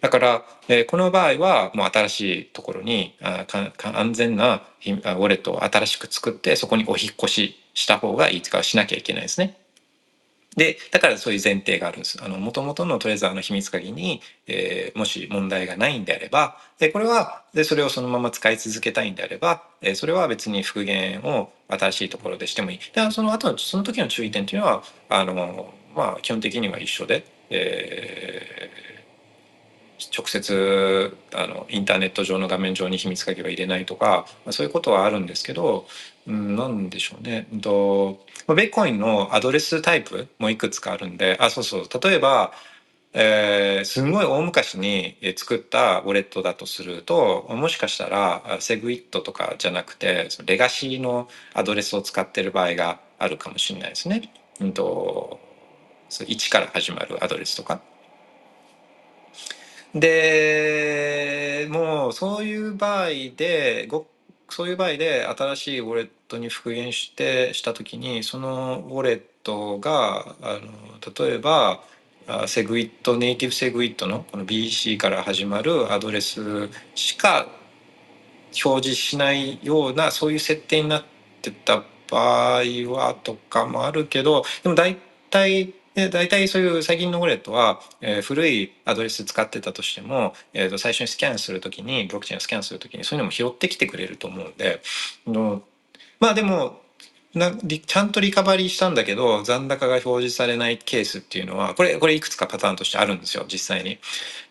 [0.00, 9.56] だから、えこの場合はもう新しいところにあか安全なウォレットを新しく作ってそこにお引越しした方がいいとかしなきゃいけないですね。
[10.56, 12.18] でだからそういう前提があるんです。
[12.22, 22.78] あの元々のトレザーの秘密鍵に、えーもし問題がないんであればでこれはでそれをそのまま使い続けたいんであれば、えーそれは別に復元を新しいところでしてもいい。
[22.94, 28.86] でその後のその時の注意点っていうのはあのまあ基本的には一緒で、えー
[30.16, 35.86] 直接あのインターネット上の画面上に秘密鍵は入れないとか、まあ、そういうことはあるんですけど、
[36.26, 37.48] うん、なんでしょうね。
[37.52, 42.52] うんとまあベッコインのアドレスタイプもいくつかあるんであそうそう例えば、
[43.14, 54.22] えーすごい大昔にえ作ったウォレットだとするともしかしたらセグウィットとかじゃなくてそのレガシーのアドレスを使ってる場合があるかもしれないですね。
[54.60, 55.40] うんと
[56.08, 57.80] そう1から始まるアドレスとか。
[59.94, 64.06] でもうそういう場合でご
[64.48, 71.80] そういう場合で新しいウォレットに復元してした時にそのウォレットがあの例えば
[72.46, 77.46] セグウィットネイティブセグウィットのこの BC から始まるアドレスしか
[78.64, 81.04] 表示しないようなそういう設定になっ
[81.42, 82.62] てた場合
[82.92, 84.96] はとかもあるけどでも大
[85.30, 94.82] 体で大体そういう最近のウォレットは、えー古いアドレス使ってたとしても、えー、と最初にスキャンするときにブロックチェーンをスキャンするときにそういうのも拾ってきてくれると思うんで
[95.26, 95.62] の
[96.20, 96.80] まあでも
[97.36, 103.98] なちゃんとリカバリーしたんだけど残高が表示されないケースっていうのはこれこれいくつかパターンとしてあるんですよ実際に。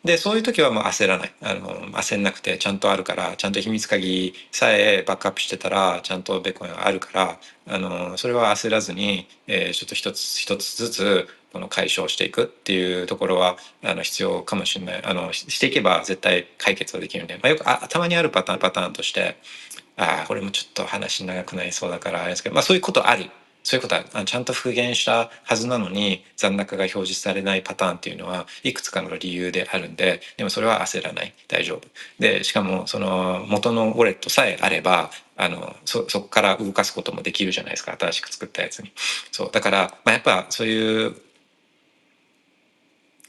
[0.03, 1.33] でそういう時はもう焦らない。
[1.41, 15.03] あの焦んなくてちゃんとあるからちゃんと秘密鍵さえバックアップしてたらちゃんとベッコンがあるからあのそれは焦らずに、えーちょっと一つ一つずつこの解消していくっていうところはあの必要かもしれない。
[15.03, 19.37] あのししていけば絶対解決はできるんで、まあ、よくあたまにあるパターンパターンとして。
[19.97, 23.29] ああこれもちょっと話長くなりそうだからあれですけど、まあ、そういうことある。
[23.65, 31.33] そういうことはちゃんと復元したはずなのに残高が表示されないパターンっていうのはいくつかの理由であるんででもそれは焦らない。
[31.47, 31.87] 大丈夫。
[32.19, 37.97] でしかもその元のウォレットさえあればあのそそこから動かすこともできるじゃないですか。
[37.99, 38.91] 新しく作ったやつに。
[39.31, 39.49] そう。
[39.51, 41.15] だから、まあ、やっぱそういう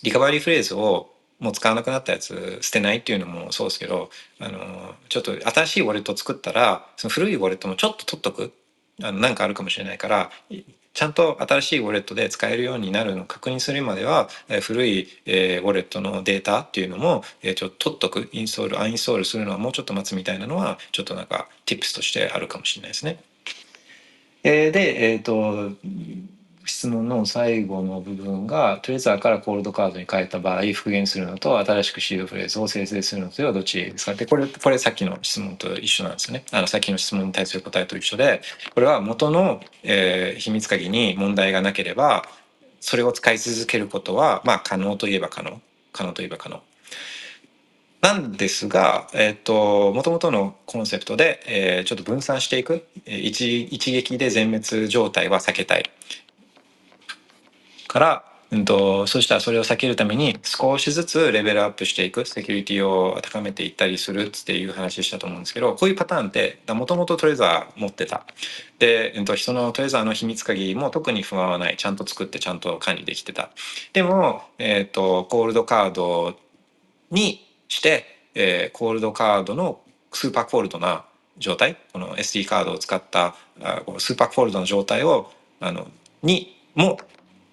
[0.02, 4.10] リカバリーフレーズをもう使わなくなったやつ捨てないっていうのもそうですけど
[4.40, 8.52] あのちょっと新しいウォレット作ったらその古いウォレットもちょっと取っとく
[9.02, 10.30] あのなんかあるかもしれないから
[10.96, 23.22] ちゃんと新しいウォレットで使えるようになるのを確認するまでは、え古い、えウォレットのデータっていうのも、えちょっと取っとくインストールアンインストールするのはもうちょっと待つみたいなのはちょっとなんか tips としてあるかもしれないですね。
[24.42, 25.76] えで、えー、と
[26.66, 34.14] 質問の最後の部分がトレーザーからコールドカードに変えた場合復元するのと新しくシードフレーズを生成するのとはどっちですか？
[34.14, 36.44] でこれこれさっきの質問と一緒なんですよね。
[36.52, 38.42] あのさっきの質問に対する答えと一緒で
[38.74, 42.26] これは元の、えー秘密鍵に問題がなければ
[42.80, 45.60] それを使い続けることはまあ可能といえば可能。
[45.92, 46.60] 可能といえば可能。
[48.02, 55.90] なんですが、えっ、と、もともとのコンセプトで、えーちょっと分散していく、一一撃で全滅状態は避けたい。
[57.88, 68.24] から、うんと、そしたらそれを避けるために少しずつレベルアップしていく、セキュリティを高めていったりするっていう話したと思うんですけど、こういうパターンって、もともとトレザー持ってた。
[68.78, 71.76] で、うんと、人のトレザーの秘密鍵も特に不安はない。
[71.76, 73.50] ちゃんと作ってちゃんと管理できてた。
[73.92, 76.38] でも、えっ、と、コールドカード
[77.10, 79.80] にして、えーコールドカードの
[80.12, 81.04] スーパーコールドな
[81.38, 85.30] 状態この SD カードを使ったあこのスーパーコールドの状態を
[85.60, 85.88] あの
[86.22, 86.98] にも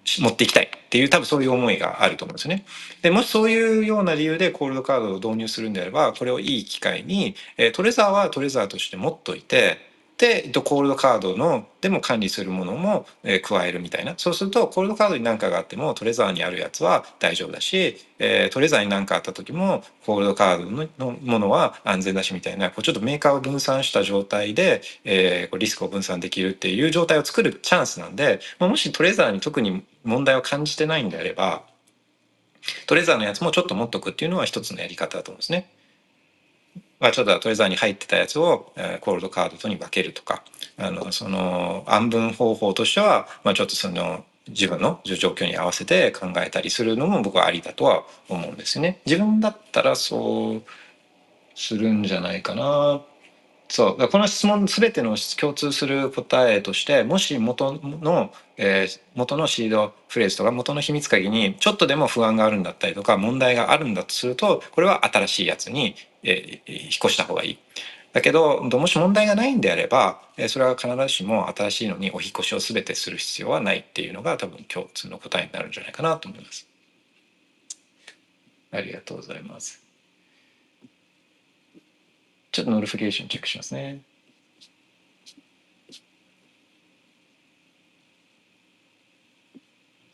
[0.05, 2.65] 持っていきたいっていう多分そういう思いがあると思うんですよね。
[3.01, 31.63] でもしそういうような理由でコールドカードを導入するんであればこれをいい機会に、えートレザーはトレザーとして持っといてでえっとコールドカードのでも管理するものも、え加えるみたいなそうするとコールドカードに何かがあってもトレザーにあるやつは大丈夫だし、えトレザーに何かあった時もコールドカードののものは安全だしみたいなこうちょっとメーカーを分散した状態で、えーリスクを分散できるっていう状態を作るチャンスなんで、ま、もしトレザーに特に問題を感じてないんであれば
[32.87, 35.69] トレザーのやつもちょっと持っとくっていうのは一つのやり方だと思うんですね。
[37.03, 40.41] まあ、ちょっとトレザーに入ってたやつを、えーコールドカードとに分けるとか
[40.77, 49.01] あのその安分方法としては、まあ、ちょっとその自分の状況に合わせて考えたりするのも僕はありだとは思うんですね。
[49.05, 50.63] 自分だったらそう
[51.55, 53.01] するんじゃないかな。
[53.75, 67.59] そうだこの質問全ての共通する答えとしてもし元の、えー元のシードフレーズとか元の秘密鍵にちょっとでも不安があるんだったりとか問題があるんだとするとこれは新しいやつに、えー引っ越した方がいい。
[68.13, 76.67] だけどもし問題がないんであればえそれは必ずしも新しいのにお引越しを全てする必要はないっていうのが多分共通の答えになるんじゃないかなと思います。
[78.71, 79.82] ありがとうございます。
[82.53, 84.03] ちょっと notification チェックしますね。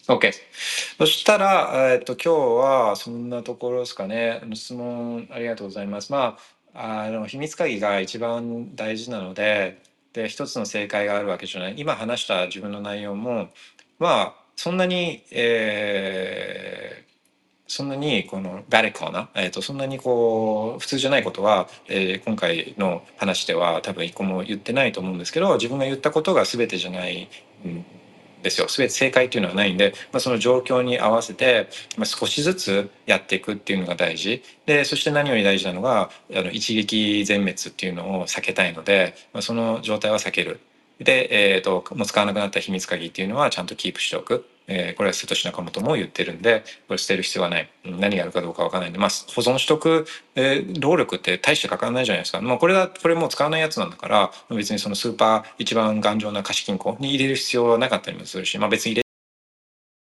[0.07, 0.31] OK。
[0.97, 2.29] そしたら、えっと、今日
[2.89, 4.41] はそんなところですかね。
[4.53, 6.11] 質問ありがとうございます。
[6.11, 6.37] ま
[6.73, 9.81] あ、あの秘密鍵が一番大事なので、
[10.13, 11.75] で、一つの正解があるわけじゃない。
[11.77, 13.49] 今話した自分の内容も、
[13.99, 17.08] まあ、そんなに、えー
[17.69, 27.29] そんなにこのラディカルな、えー、とそんなにこう普通じゃないことは、えー今回の話では多分一個も言ってないと思うんですけど自分が言ったことが全てじゃない
[27.65, 27.85] ん
[28.41, 40.59] ですよ全て正解っていうのはないんで、まあ、その状況に合わせて、まあ、少しずつやっていくっていうのが大事でそして何より大事なのがあの一撃全滅っていうのを避けたいので、まあ、その状態は避ける。
[40.99, 44.45] で、えー、ともう使わなくなった秘密鍵っていうのはちゃんとキープしておく。
[44.71, 47.69] えーこれは瀬戸市中本も言ってるんでこれ捨てる必要はない。
[47.83, 48.89] 何があるかどうかわからない。
[48.91, 50.05] んで、まあ、保存しとく、
[50.35, 59.08] えー労力って大してかからないじゃないですか、まあ、これはこれもう使わないやつなんだから別にそのスーパー一番頑丈な貸金庫に入れる必要はなかったりもするし、まあ、別に入れ